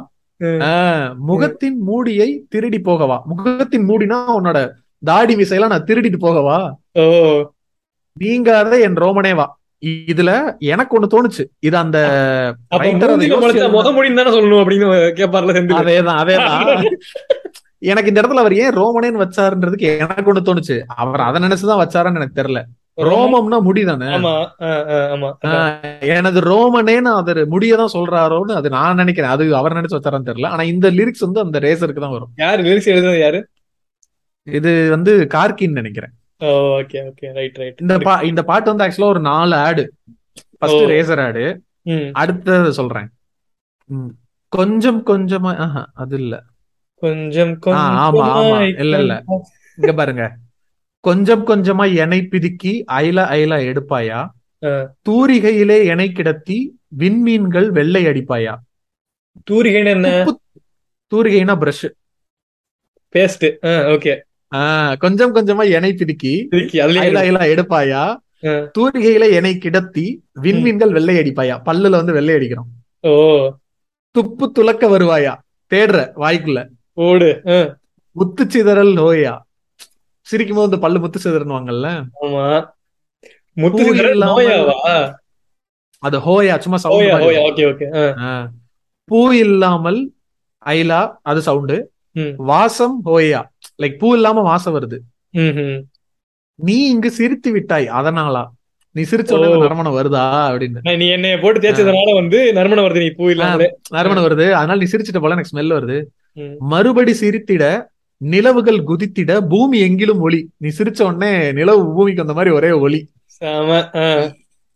[1.29, 3.17] முகத்தின் மூடியை திருடி போகவா.
[3.31, 4.59] முகத்தின் மூடினா உன்னோட
[5.03, 6.57] தாடி விசையெல்லாம் நான் திருடிட்டு போகவா?
[8.19, 11.45] நீங்காத என் ரோமனே வா இ- இதுல எனக்கு ஒண்ணு தோணுச்சு.
[11.59, 11.99] இது அந்த
[14.31, 16.85] சொல்லணும் அப்படின்னு கேப்பார்ல அதேதான் அதேதான்.
[17.77, 20.83] எனக்கு இந்த இடத்துல அவர் ஏன் ரோமனேன்னு வச்சாருன்றதுக்கு எனக்கு ஒண்ணு தோணுச்சு.
[20.87, 22.63] அவர் அதை நினைச்சுதான் வச்சாருன்னு எனக்கு தெரியல.
[23.01, 24.13] ரோமம்னா முடிதானே?
[25.99, 29.29] எனது ரோமனேன்னு அவர் முடியதான் சொல்றாரோன்னு அது நான் நினைக்கிறேன்.
[29.29, 30.47] அது அவர் நினைச்சு வச்சாரான்னு தெரியல.
[30.47, 32.29] ஆனா இந்த லிரிக்ஸ் வந்து அந்த ரேசருக்கு தான் வரும்.
[32.35, 32.63] யாரு?
[32.63, 33.47] லிரிக்ஸ் எழுதுனது யாரு?
[34.43, 36.11] இது வந்து கார்கின்னு நினைக்கிறேன்.
[36.41, 39.83] ஓகே ஓகே ரைட் ரைட் இந்த பா இந்த பாட்டு வந்து ஆக்சுவலா ஒரு நாலு ஆடு
[40.57, 40.83] ஃபர்ஸ்ட்.
[40.93, 41.43] ரேசர் ஆடு
[42.13, 43.07] அடுத்தது சொல்றேன்.
[44.53, 46.35] கொஞ்சம் கொஞ்சமா ஆஹா, அது இல்ல.
[47.03, 48.59] கொஞ்சம் ஆமா, ஆமா.
[48.79, 49.15] இல்ல, இல்ல.
[49.77, 50.25] இங்க பாருங்க.
[51.03, 54.19] கொஞ்சம் கொஞ்சமா எனை பிதுக்கி ஐல ஐல எடுப்பாயா.
[55.09, 56.57] தூரிகையிலே எனை கிடத்தி
[56.97, 58.53] விண்மீன்கள் வெள்ளை அடிப்பாயா?
[59.49, 60.09] தூரிகைன்னு என்ன?
[61.11, 61.87] தூரிகைனா பிரஷ்
[63.15, 63.45] பேஸ்ட்
[63.95, 64.13] ஓகே
[64.99, 66.33] கொஞ்சம் கொஞ்சமா எனை பிதுக்கி
[67.53, 68.03] எடுப்பாயா.
[68.77, 70.05] தூரிகையில எனை கிடத்தி
[70.41, 71.55] விண்மீன்கள் வெள்ளை அடிப்பாயா?
[71.67, 72.69] பல்லுல வந்து வெள்ளை அடிக்கிறோம்
[73.01, 73.13] ஓ.
[74.15, 75.33] துப்பு துலக்க வருவாயா?
[75.71, 76.59] தேடுற வாய்க்குள்ள.
[77.05, 77.29] ஓடு
[78.15, 79.33] முத்து சிதறல் நோயா?
[80.27, 81.87] சிரிக்கும் போது பல்லு முத்து சிதறனுவாங்கல்ல
[86.03, 87.11] அது ஹோயா சும்மா சவுண்ட்
[89.09, 89.99] பூ இல்லாமல்
[90.65, 91.77] ஐலா அது சவுண்டு.
[92.49, 93.41] வாசம் ஹோயா.
[93.77, 94.97] லைக் பூ இல்லாம வாசம் வருது.
[96.55, 98.43] நீ இங்கு சிரித்து விட்டாய் அதனாலா?
[98.91, 99.53] நீ சிரிச்ச உடனே ஓ.
[99.53, 100.23] இந்த நறுமணம் வருதா?
[100.51, 100.97] அப்படின்னு.
[100.97, 103.77] நீ என்னைய போட்டு தேய்ச்சதுனால வந்து நறுமணம் வருது நீ பூ இல்லாமலே.
[103.89, 104.45] நறுமணம் வருது.
[104.51, 105.97] அதனால நீ சிரிச்சிட்ட போல எனக்கு ஸ்மெல் வருது.
[106.59, 107.85] மறுபடி சிரித்திட
[108.17, 110.49] நிலவுகள் குதித்திட பூமி எங்கிலும் ஒளி.
[110.57, 113.09] நீ சிரிச்ச உடனே நிலவு பூமிக்கு அந்த மாதிரி ஒரே ஒளி.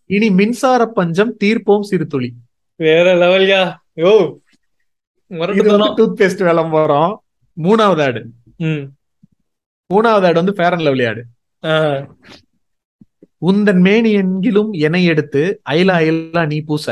[0.06, 2.30] இனி மின்சார பஞ்சம் தீர்ப்போம் சிறுதுளி
[2.76, 3.62] வேற லெவல்யா?
[5.28, 7.24] வந்து டூத் பேஸ்ட் விளம்பரம்
[7.58, 8.22] மூணாவது ஆடு.
[9.90, 11.22] மூணாவது ஆடு வந்து ஃபேர் அண்ட் லவ்லி ஆடு
[13.42, 15.42] உந்தன் மேனி எங்கிலும் எனை எடுத்து
[15.76, 16.86] ஐலா ஐலா நீ பூச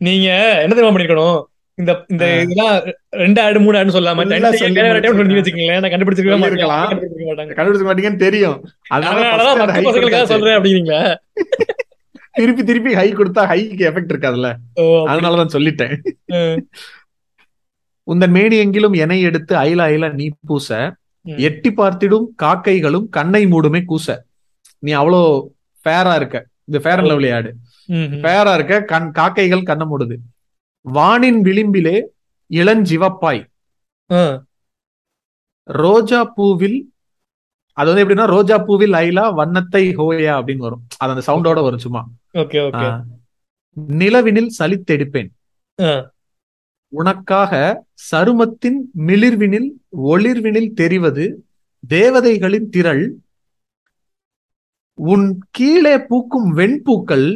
[0.00, 0.28] நீங்க
[0.62, 1.40] என்ன தெரியுமா பண்ணிருக்கணும்
[1.78, 2.24] இந்த இந்த.
[2.42, 2.74] இதெல்லாம்
[3.22, 4.24] ரெண்டு ஆடு மூணு ஆடு சொல்லாம.
[4.42, 6.90] வச்சுக்கீங்களேன் நான் கண்டுபிடிச்சிருக்கவே மாட்டேன் சொல்லியிருக்கலாம்.
[6.90, 8.58] கண்டுபிடிச்சிருக்க மாட்டாங்க கண்டுபிடிச்ச மாட்டீங்கன்னு தெரியும்
[8.94, 10.26] அதனால.
[10.34, 11.00] சொல்றேன் அப்படிங்களா
[12.38, 14.48] திருப்பி திருப்பி ஹை கொடுத்தா ஹைக்கு எஃபெக்ட் இருக்காதுல்ல.
[15.10, 15.92] அதனாலதான் சொல்லிட்டேன்.
[18.12, 20.68] உந்தன் மேனி எங்கிலும் எனை எடுத்து அயில அயில நீ பூச.
[21.46, 24.16] எட்டி பார்த்திடும் காக்கைகளும் கண்ணை மூடுமே கூச.
[24.86, 25.20] நீ அவ்வளோ
[25.84, 26.36] ஃபேரா இருக்க.
[26.68, 27.50] இந்த ஃபேர் அண்ட் லவ்லி ஆடு.
[28.22, 28.74] ஃபேரா இருக்க.
[28.92, 30.16] கண் காக்கைகள் கண்ணை மூடுது.
[30.86, 31.96] வானின் விளிம்பிலே
[32.50, 33.42] இளஞ்சிவப்பாய்.
[35.68, 36.78] ரோஜா பூவில்
[37.76, 40.82] அது வந்து எப்படின்னா ரோஜா பூவில் ஐலா வண்ணத்தை ஹோயா அப்படின்னு வரும்.
[41.00, 42.02] அது அந்த சவுண்டோட வரும் சும்மா.
[44.00, 45.30] நிலவினில் சலித்தெடுப்பேன்.
[46.98, 47.52] உனக்காக
[48.10, 49.68] சருமத்தின் மிளிர்வினில்
[50.10, 51.24] ஒளிர்வினில் தெரிவது
[51.84, 53.04] தேவதைகளின் திரள்.
[54.98, 57.26] உன் கீழே பூக்கும் வெண்பூக்கள்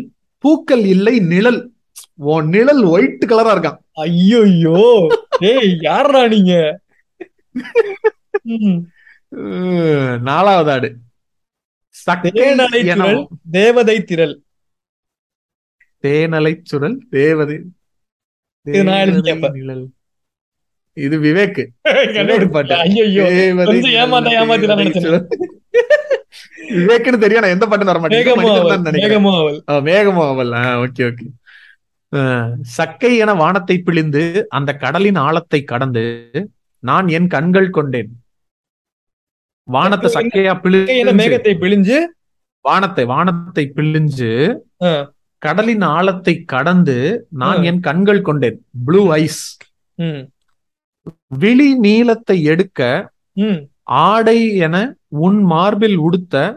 [0.45, 1.61] பூக்கள் இல்லை நிழல்.
[2.33, 4.43] உன் நிழல் ஒயிட் கலரா இருக்கான் ஐயோ
[5.51, 6.53] ஏய் யாரா நீங்க?
[10.29, 10.91] நாலாவது ஆடு.
[13.51, 14.35] தேவதை திரள்.
[16.05, 17.57] தேனலை சுழல் தேவதை
[18.69, 19.13] இது நான்
[21.25, 21.61] விவேக்.
[26.79, 28.73] விவேக்னு தெரியும் நான் எந்த பாட்டு வர மாட்டேன் மேகமோ மனிதன் அவள்.
[28.73, 29.13] தான் நினைக்கிறேன்.
[29.15, 29.59] மேகமோ அவள்.
[29.71, 30.51] ஆ, மேகமோ அவள்.
[30.85, 31.27] Okay okay.
[32.77, 36.05] சக்கை என வானத்தை பிழிந்து அந்த கடலின் ஆழத்தை கடந்து
[36.83, 38.11] நான் என் கண்கள் கொண்டேன்.
[39.69, 41.99] வானத்தை சக்கையா பிழிஞ்சு மேகத்தை பிழிஞ்சு
[42.65, 44.31] வானத்தை வானத்தை பிழிஞ்சு.
[45.39, 47.57] கடலின் ஆழத்தை கடந்து நான்.
[47.63, 48.67] என் கண்கள் கொண்டேன்.
[48.85, 49.57] ப்ளூ ஐஸ்
[51.39, 53.11] விழி நீளத்தை எடுக்க
[53.83, 56.57] ஆடை என உன் மார்பில் உடுத்த.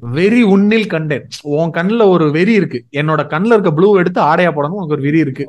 [0.00, 1.26] வெறி உன்னில் கண்டேன்.
[1.42, 2.78] உன் கண்ணுல ஒரு வெறி இருக்கு.
[2.92, 4.76] என்னோட கண்ணுல இருக்க ப்ளூ எடுத்து ஆடையா போடணும்.
[4.78, 5.44] உனக்கு ஒரு வெறி இருக்கு.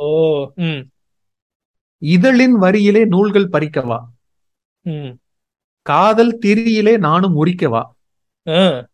[2.02, 4.00] இதழின் வரியிலே நூல்கள் பறிக்கவா.
[5.82, 7.84] காதல் திரியிலே நானும் முறிக்கவா?
[8.48, 8.86] ஆ,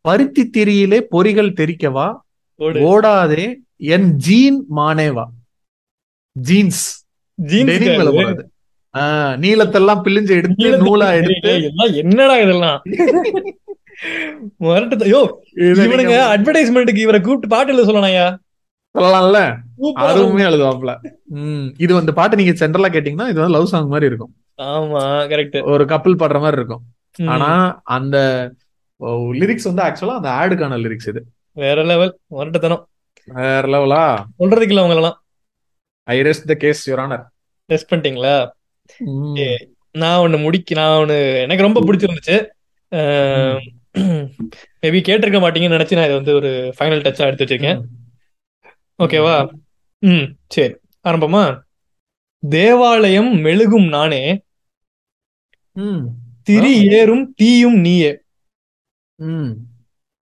[0.00, 2.06] பருத்தி திரியிலே பொறிகள் தெரிக்கவா.
[2.90, 3.46] ஓடாதே
[3.94, 5.24] என் ஜீன் மானேவா.
[6.36, 6.84] ஜீன்ஸ்.
[7.38, 7.80] ஜீன்ஸ்
[9.44, 11.08] நீளத்தெல்லாம் பிழிஞ்சு எடுத்து நூலா.
[11.20, 11.52] எடுத்து.
[12.02, 12.78] என்னடா இதெல்லாம்?
[14.64, 15.06] முரட்டு
[15.84, 19.42] இவனுங்க அட்வர்டைஸ்மெண்ட்டுக்கு இவரை கூப்பிட்டு பாட்டு எழுத சொல்லலாம்ல?
[20.06, 20.92] அதுவுமே எழுதுவாப்ல
[21.36, 24.32] உம் இது வந்து பாட்டு நீங்க சென்ட்ரலா கேட்டீங்கன்னா இது வந்து லவ் சாங் மாதிரி இருக்கும்.
[24.62, 26.82] ஆமா கரெக்ட் ஒரு கப்பல் பாடுற மாதிரி இருக்கும்.
[27.34, 27.50] ஆனா
[27.96, 28.16] அந்த
[29.40, 31.22] லிரிக்ஸ் வந்து ஆக்சுவலா அந்த ஆடுக்கான லிரிக்ஸ் இது.
[31.56, 32.82] வேற லெவல் முரட்டுத்தனம்
[33.28, 34.02] வேற லெவலா
[34.38, 35.18] சொல்றதுக்கு இல்ல அவங்களெல்லாம்
[36.08, 37.24] I rest the case your honour
[37.70, 38.34] test பண்ணிட்டீங்களா?
[39.94, 42.36] நான் ஒண்ணு முடிக்க நான் ஒண்ணு எனக்கு ரொம்ப பிடிச்சிருந்துச்சு.
[44.82, 47.78] மேபி கேட்டிருக்க மாட்டீங்கன்னு நினைச்சு நான் இதை வந்து ஒரு ஃபைனல் டச்சா எடுத்து வச்சிருக்கேன்.
[48.98, 49.36] ஓகேவா
[50.02, 50.74] ம் சரி.
[51.08, 51.44] ஆரம்பமா?
[52.42, 54.22] தேவாலயம் மெழுகும் நானே.
[56.48, 58.12] திரி ஏறும் தீயும் நீயே.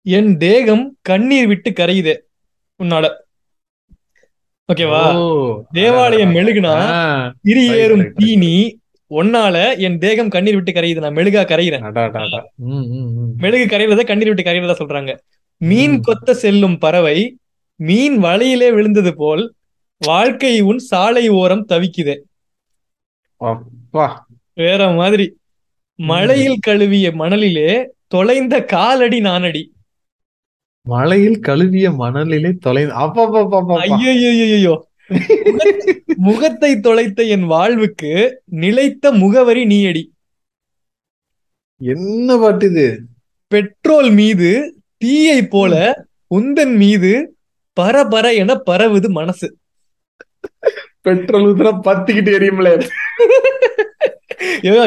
[0.06, 2.14] என் தேகம் கண்ணீர் விட்டு கரையுதே.
[2.82, 3.06] உன்னால.
[4.68, 5.00] ஓகேவா?
[5.72, 6.74] தேவாலயம் மெழுகுனா
[7.42, 8.54] திரி ஏறும் right, தீ நீ
[9.10, 11.00] ஒன்னால என் தேகம் கண்ணீர் விட்டு கரையுது.
[11.04, 11.82] நான் மெழுகா கரையிறேன்
[13.36, 15.12] மெழுகு கரையிறத கண்ணீர் விட்டு கரையிறதா சொல்றாங்க.
[15.60, 15.96] மீன்.
[16.00, 17.18] கொத்த செல்லும் பறவை
[17.80, 19.44] மீன் வலையிலே விழுந்தது போல்
[20.00, 22.16] வாழ்க்கை உன் சாலை ஓரம் தவிக்குதே.
[24.54, 25.26] வேற மாதிரி.
[25.98, 27.70] மழையில் கழுவிய மணலிலே
[28.06, 29.62] தொலைந்த காலடி நானடி.
[30.90, 33.24] மலையில் கழுவிய மணலிலே தொலை அப்பா
[33.86, 34.74] ஐயோ
[36.18, 38.10] முகத்தை தொலைத்த என் வாழ்வுக்கு
[38.60, 40.02] நிலைத்த முகவரி நீயடி.
[41.80, 42.86] என்ன பாட்டு இது?
[43.52, 44.50] பெட்ரோல் மீது
[45.02, 45.74] தீயை போல
[46.30, 47.12] உந்தன் மீது
[47.76, 49.48] பரபர என பரவுது மனசு.
[51.00, 52.70] பெட்ரோல் ஊத்துனா பத்திக்கிட்டு எரியும்ல.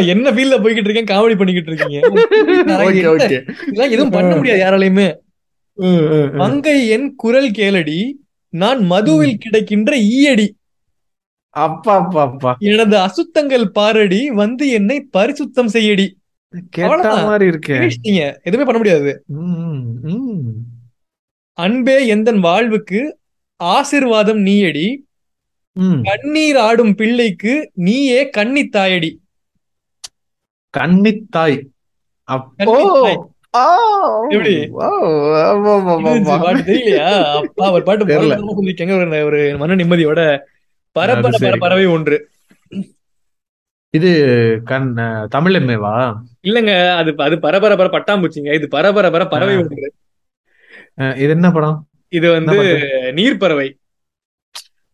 [0.05, 1.11] என்ன ஃபீல்ல போய்கிட்டு இருக்கேன்?
[1.11, 1.99] காமெடி பண்ணிக்கிட்டு இருக்கீங்க.
[3.93, 5.07] எதுவும் பண்ண முடியாது யாராலையுமே.
[6.34, 8.12] மங்கை என் குரல் கேளடி
[8.54, 10.48] நான் மதுவில் கிடைக்கின்ற ஈயடி.
[11.50, 16.08] அப்பா அப்பா அப்பா எனது அசுத்தங்கள் பாரடி வந்து என்னை பரிசுத்தம் செய்யடி.
[16.70, 17.26] கேட்ட.
[17.26, 17.45] மாதிரி
[18.44, 19.12] எதுவுமே பண்ண முடியாது.
[21.58, 23.20] அன்பே எந்தன் வாழ்வுக்கு
[23.64, 24.88] ஆசிர்வாதம் நீயடி.
[26.04, 29.12] கண்ணீர் ஆடும் பிள்ளைக்கு நீயே கன்னித்தாயடி.
[30.74, 31.60] கன்னித்தாய்.
[32.22, 32.76] அப்போ
[33.57, 34.30] Oh,
[36.67, 37.09] தெரியலையா?
[37.84, 40.21] பாட்டு ஒரு மன நிம்மதியோட
[40.91, 42.17] பரபர பறவை ஒன்று.
[43.89, 44.11] இது
[44.65, 44.88] கண்
[45.35, 45.93] தமிழமேவா
[46.43, 48.53] இல்லங்க அது அது பட்டாம்பூச்சிங்க.
[48.53, 49.93] இது பரபர பறவை ஒன்று.
[50.97, 51.88] இது என்ன படம்?
[52.09, 52.57] இது வந்து
[53.13, 53.77] நீர் பறவை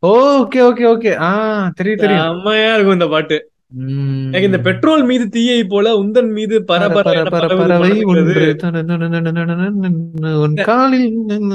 [0.03, 1.11] ஓகே ஓகே ஓகே.
[1.19, 2.27] ஆஹ் தெரியும் தெரியும்.
[2.27, 3.51] அம்மையா இருக்கும் இந்த பாட்டு.
[3.71, 7.91] எனக்கு இந்த பெட்ரோல் மீது தீயை போல உந்தன் மீது பரபரவை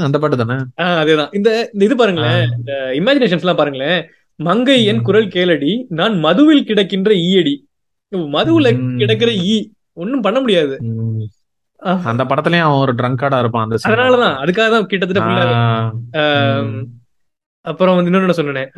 [0.05, 0.57] அந்த பாட்டு தானே
[0.95, 1.51] அதேதான் இந்த
[1.81, 3.99] இது பாருங்களேன் இந்த இமேஜினேஷன்ஸ் எல்லாம் பாருங்களேன்
[4.41, 7.55] மங்கை என் குரல் கேளடி நான் மதுவில் கிடக்கின்ற ஈயடி
[8.31, 9.57] மதுவுல கிடக்கிற ஈ
[9.97, 10.77] ஒன்னும் பண்ண முடியாது
[12.11, 16.23] அந்த படத்துலயும் அவன் ஒரு ட்ரங்கார்டா இருப்பான் அந்த அதனாலதான் அதுக்காக தான் கிட்டத்தட்ட
[17.65, 18.71] அப்புறம் வந்து இன்னொன்னு சொன்னேன்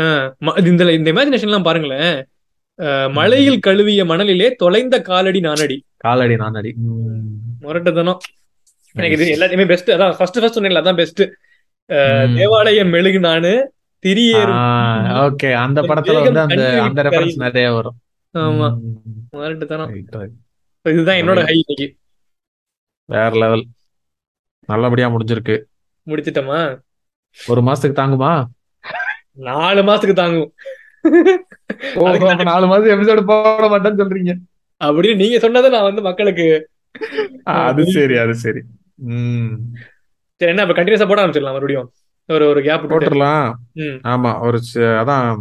[0.64, 2.16] இந்த இந்த இமேஜினேஷன் எல்லாம் பாருங்களேன்
[2.78, 5.76] ஆஹ், மழையில் கழுவிய மணலிலே தொலைந்த காலடி நானடி.
[5.96, 6.72] காலடி நானடி.
[6.74, 7.22] ம்.
[7.60, 8.18] முரட்டுத்தனம்.
[8.94, 9.26] எனக்கு இது.
[9.36, 11.22] எல்லாத்தையுமே பெஸ்ட் அதான் ஃபர்ஸ்ட் ஃபர்ஸ்ட் சொன்னேன்ல அதான் பெஸ்ட்.
[12.36, 13.50] தேவாலயம் மெழுகு நானு
[14.02, 17.96] திரியேறும் ஆ, ஓகே அந்த படத்துல வந்து அந்த அந்த ரெஃபரன்ஸ் நிறைய வரும்.
[18.34, 18.68] ஆமா.
[18.78, 18.96] ம்.
[19.30, 19.90] முரட்டுத்தனம்.
[19.94, 20.34] Right, right.
[20.84, 21.86] இதுதான் என்னோட ஹை இன்னைக்கு.
[23.08, 23.64] வேற லெவல்
[24.68, 25.56] நல்லபடியா முடிஞ்சிருக்கு.
[26.06, 26.60] முடிச்சிட்டோமா?
[27.46, 28.32] ஒரு மாசத்துக்கு தாங்குமா?
[29.38, 30.52] நாலு மாசத்துக்கு தாங்கும்.
[32.44, 34.34] நாலு மாசம் எபிசோடு போட மாட்டேன்னு சொல்றீங்க.
[34.84, 36.68] அப்படின்னு நீங்க சொன்னதை நான் வந்து மக்களுக்கு
[37.42, 38.60] அது சரி அது சரி.
[38.94, 39.46] ம்.
[40.36, 41.92] சரி என்ன இப்ப கண்டினியூஸா போட ஆரம்பிச்சிடலாம் மறுபடியும்.
[42.26, 43.52] ஒரு ஒரு கேப் போட்டுடலாம்.
[44.04, 45.36] ஆமா ஒரு அதான்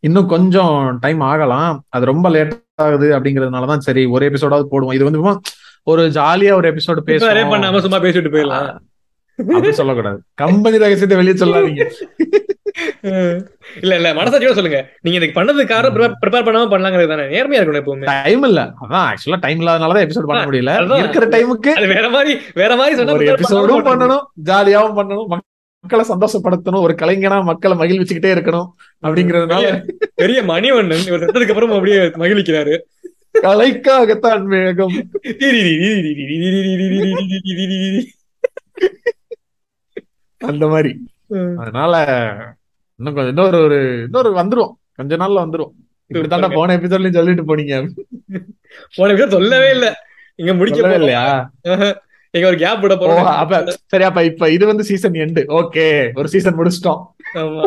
[0.00, 1.84] இன்னும் கொஞ்சம் டைம் ஆகலாம்.
[1.88, 4.94] அது ரொம்ப லேட் ஆகுது அப்படிங்கறதுனாலதான் சரி ஒரு எபிசோடாவது போடுவோம்.
[4.94, 5.40] இது வந்து
[5.82, 7.78] ஒரு ஜாலியா ஒரு எபிசோடு பேசுவோம்.
[7.78, 8.78] சும்மா பேசிட்டு
[9.38, 9.70] போயிடலாம்.
[9.70, 10.22] சொல்லக்கூடாது.
[10.34, 11.90] கம்பெனி ரகசியத்தை வெளியே சொல்லாதீங்க.
[13.80, 18.08] இல்ல இல்ல மனசாட்சியோட சொல்லுங்க நீங்க இதுக்கு பண்ணதுக்கு காரணம் ப்ரிப்பேர் பண்ணாம பண்ணலாங்கிறது தானே நேர்மையா இருக்கணும் எப்பவுமே
[18.12, 20.74] டைம் இல்ல அதான் ஆக்சுவலா டைம் இல்லாதனாலதான் எபிசோட் பண்ண முடியல.
[21.00, 25.28] இருக்கிற டைமுக்கு வேற மாதிரி வேற மாதிரி சொன்னா ஒரு எபிசோடும் பண்ணணும் ஜாலியாவும் பண்ணணும்
[25.84, 28.68] மக்களை சந்தோஷப்படுத்தணும் ஒரு கலைஞனா மக்களை மகிழ்விச்சுக்கிட்டே இருக்கணும்
[29.02, 29.70] அப்படிங்கறதுனால
[30.16, 32.76] பெரிய மணிவண்ணன் இவர் செத்ததுக்கு அப்புறம் அப்படியே மகிழ்விக்கிறாரு
[33.44, 34.96] கலைக்காகத்தான் வேகம்
[40.40, 40.92] அந்த மாதிரி
[41.58, 41.94] அதனால
[43.00, 44.72] இன்னும் கொஞ்சம் இன்னொரு ஒரு இன்னொரு வந்துரும்.
[44.98, 45.72] கொஞ்ச நாள்ல வந்துரும்.
[46.10, 47.76] இப்படி தாண்டா போன எபிசோட்லயும் சொல்லிட்டு போனீங்க.
[48.98, 49.86] போன விஷயம் சொல்லவே இல்ல.
[50.40, 51.02] இங்க முடிக்க சொல்லவே போறோம்.
[51.02, 51.24] இல்லையா.
[52.34, 53.26] இங்க ஒரு கேப் விட போறோம்.
[53.42, 55.86] அப்ப சரி அப்ப இப்ப இது வந்து சீசன் எண்டு ஓகே
[56.20, 57.02] ஒரு சீசன் முடிச்சிட்டோம்.
[57.42, 57.64] ஆமா.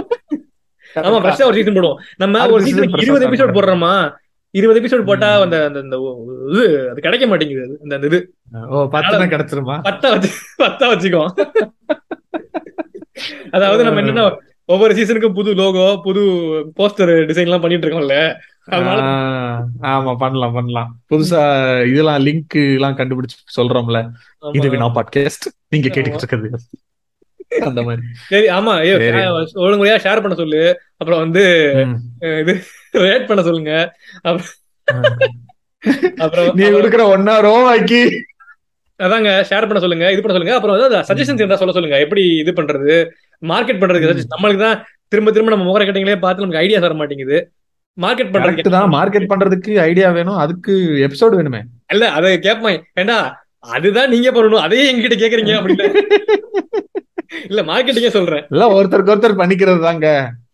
[1.26, 2.00] ஃபர்ஸ்ட் ஒரு சீசன் போடுவோம்.
[2.24, 3.94] நம்ம ஒரு சீசன் இருபது எபிசோட் போடுறோமா?
[4.54, 5.30] இருபது எபிசோட் போட்டா.
[5.46, 5.96] அந்த அந்த
[6.54, 7.76] இது அது கிடைக்க மாட்டேங்குது.
[7.86, 8.20] அந்த இது.
[8.74, 9.76] ஓ பத்து கிடைச்சிருமா?
[9.90, 10.32] பத்தா வச்சு
[10.64, 11.24] பத்தா வச்சுக்கோ
[13.56, 14.24] அதாவது நம்ம என்னன்னா
[14.74, 16.22] ஒவ்வொரு சீசனுக்கும் புது லோகோ புது
[16.78, 18.16] போஸ்டர் டிசைன் எல்லாம் பண்ணிட்டு இருக்கோம்ல.
[19.92, 20.90] ஆமா பண்ணலாம் பண்ணலாம்.
[21.12, 21.42] புதுசா
[21.92, 24.00] இதெல்லாம் லிங்க் எல்லாம் கண்டுபிடிச்சு சொல்றோம்ல.
[24.58, 25.88] இது வினா பாட்காஸ்ட் நீங்க.
[25.88, 26.50] கேட்டுக்கிட்டு இருக்கிறது.
[27.68, 28.02] அந்த மாதிரி.
[28.32, 28.74] சரி ஆமா.
[29.66, 30.64] ஒழுங்குறையா ஷேர் பண்ண சொல்லு.
[30.98, 31.44] அப்புறம் வந்து
[32.42, 32.56] இது
[33.06, 33.74] ரேட் பண்ண சொல்லுங்க.
[36.24, 38.02] அப்புறம் நீ கொடுக்குற ஒன்னா ரோவாக்கி
[39.06, 40.56] அதாங்க ஷேர் பண்ண சொல்லுங்க இது பண்ண சொல்லுங்க.
[40.60, 40.76] அப்புறம்
[41.10, 42.00] சஜஷன்ஸ் இருந்தா சொல்ல சொல்லுங்க.
[42.06, 42.96] எப்படி இது பண்றது?
[43.42, 44.80] மார்க்கெட் பண்றதுக்கு நம்மளுக்கு தான்
[45.12, 47.38] திரும்ப திரும்ப நம்ம முகர கட்டிங்களே பார்த்து நமக்கு ஐடியா தர மாட்டேங்குது.
[47.98, 48.90] மார்க்கெட் பண்றதுக்கு தான்.
[48.96, 50.40] மார்க்கெட் பண்றதுக்கு ஐடியா வேணும்.
[50.44, 50.74] அதுக்கு
[51.06, 51.62] எபிசோடு வேணுமே.
[51.94, 53.18] இல்ல அதை கேட்பான் ஏண்டா
[53.76, 54.66] அதுதான் நீங்க பண்ணணும்.
[54.66, 55.86] அதையே எங்ககிட்ட கேக்குறீங்க அப்படின்னு
[57.50, 58.44] இல்ல மார்க்கெட்டிங்கே சொல்றேன்.
[58.54, 60.08] இல்ல ஒருத்தருக்கு ஒருத்தர் பண்ணிக்கிறது தாங்க.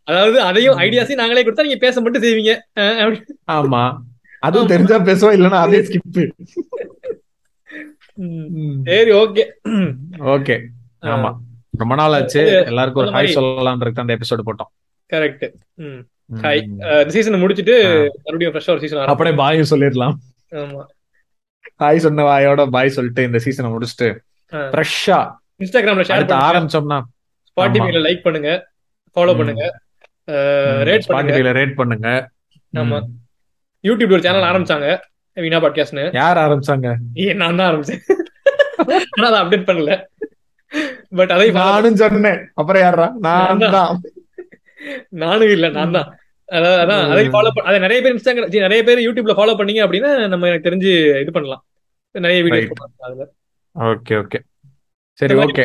[0.09, 2.53] அதாவது அதையும் ஐடியாஸையும் நாங்களே கொடுத்தா நீங்க பேச மட்டும் செய்வீங்க.
[3.57, 3.83] ஆமா.
[4.43, 6.19] அதுவும் தெரிஞ்சா பேசுவோம் இல்லன்னா அதே ஸ்கிப்.
[8.89, 9.43] சரி ஓகே
[10.33, 10.55] ஓகே
[11.13, 11.29] ஆமா.
[11.77, 14.71] ரொம்ப நாள் ஆச்சு எல்லாருக்கும் ஒரு ஹாய் இருக்கு அந்த எபிசோடு போட்டோம்.
[15.13, 15.45] கரெக்ட்.
[16.41, 17.75] ஹாய் சீசனை முடிச்சிட்டு.
[18.23, 20.15] மறுபடியும் ஃப்ரெஷ்ஷா ஒரு சீசன் அப்படியே பாயும் சொல்லிடலாம்.
[20.51, 20.83] ஆமா.
[21.79, 24.09] ஹாய் சொன்ன வாயோட பாய் சொல்லிட்டு இந்த சீசனை முடிச்சுட்டு.
[24.73, 25.19] ஃப்ரெஷ்ஷா
[25.63, 26.51] இன்ஸ்டாகிராம்ல ஷேர் அடுத்து பண்ணுங்க.
[26.51, 26.99] ஆரம்பிச்சோம்னா.
[27.49, 28.51] ஸ்பாட்டிஃபைல லைக் பண்ணுங்க.
[29.15, 29.65] ஃபாலோ பண்ணுங்க.
[30.89, 32.09] ரேட் ஸ்பாட்டிஃபைல ரேட் பண்ணுங்க.
[32.75, 32.99] ஆமா.
[33.83, 34.87] யூடியூப்ல ஒரு சேனல் ஆரம்பிச்சாங்க.
[35.33, 36.89] வீணா பாட்காஸ்ட்னு யார் ஆரம்பிச்சாங்க?
[37.33, 38.01] நான் தான் ஆரம்பிச்சேன்.
[39.15, 39.93] ஆனா அதை அப்டேட் பண்ணல.
[41.19, 42.41] பட் அதை நானும் சொன்னேன்.
[42.59, 43.99] அப்புறம் யாரா நான் தான்.
[45.23, 46.09] நானும் இல்ல நான் தான்.
[46.49, 50.67] அதான் அதை ஃபாலோ அதை நிறைய பேர் இன்ஸ்டாகிராம் நிறைய பேர் யூடியூப்ல ஃபாலோ பண்ணீங்க அப்படின்னா நம்ம எனக்கு
[50.69, 50.91] தெரிஞ்சு
[51.23, 51.63] இது பண்ணலாம்.
[52.15, 52.41] நிறைய.
[52.71, 53.25] போடலாம் அதுல.
[53.75, 54.39] ஓகே ஓகே
[55.19, 55.63] சரி ஓகே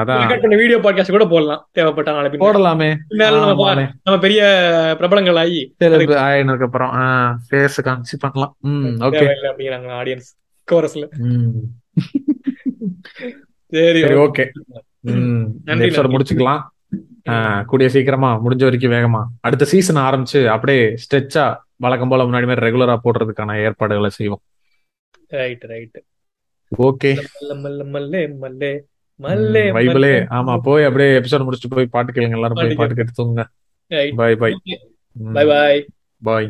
[0.00, 0.56] அதான்.
[0.62, 1.62] வீடியோ பாட்காஸ்ட் கூட போடலாம்.
[1.76, 2.90] தேவைப்பட்ட நாளை பின்ன போடலாமே.
[4.04, 4.42] நம்ம பெரிய
[5.00, 5.62] பிரபலங்கள் ஆகி
[6.26, 6.92] ஆயினதுக்கு அப்புறம்
[7.46, 8.54] ஃபேஸ் காமிச்சு பண்ணலாம்
[9.08, 10.30] ஓகே அப்படிங்கிறாங்க ஆடியன்ஸ்
[10.68, 11.04] கோரஸ்ல
[13.72, 14.02] சரி.
[14.02, 14.44] ஓகே.
[15.66, 16.08] எபிசோட.
[16.14, 17.64] முடிச்சுக்கலாம்.
[17.64, 19.22] கூடிய சீக்கிரமா முடிஞ்ச வரைக்கும் வேகமா.
[19.40, 21.44] அடுத்த சீசன் ஆரம்பிச்சு அப்படியே ஸ்ட்ரெச்சா
[21.76, 24.42] வழக்கம் போல முன்னாடி மாதிரி ரெகுலரா போடுறதுக்கான ஏற்பாடுகளை செய்வோம்.
[25.28, 25.98] Right right
[26.72, 27.10] okay.
[29.76, 33.44] வைபிளே ஆமா போய் அப்படியே எபிசோட் முடிச்சுட்டு போய் பாட்டு கேளுங்க எல்லாரும் போய் பாட்டு கேட்டு தூங்குங்க.
[33.86, 34.52] Right bye bye
[35.32, 35.86] bye bye
[36.22, 36.48] bye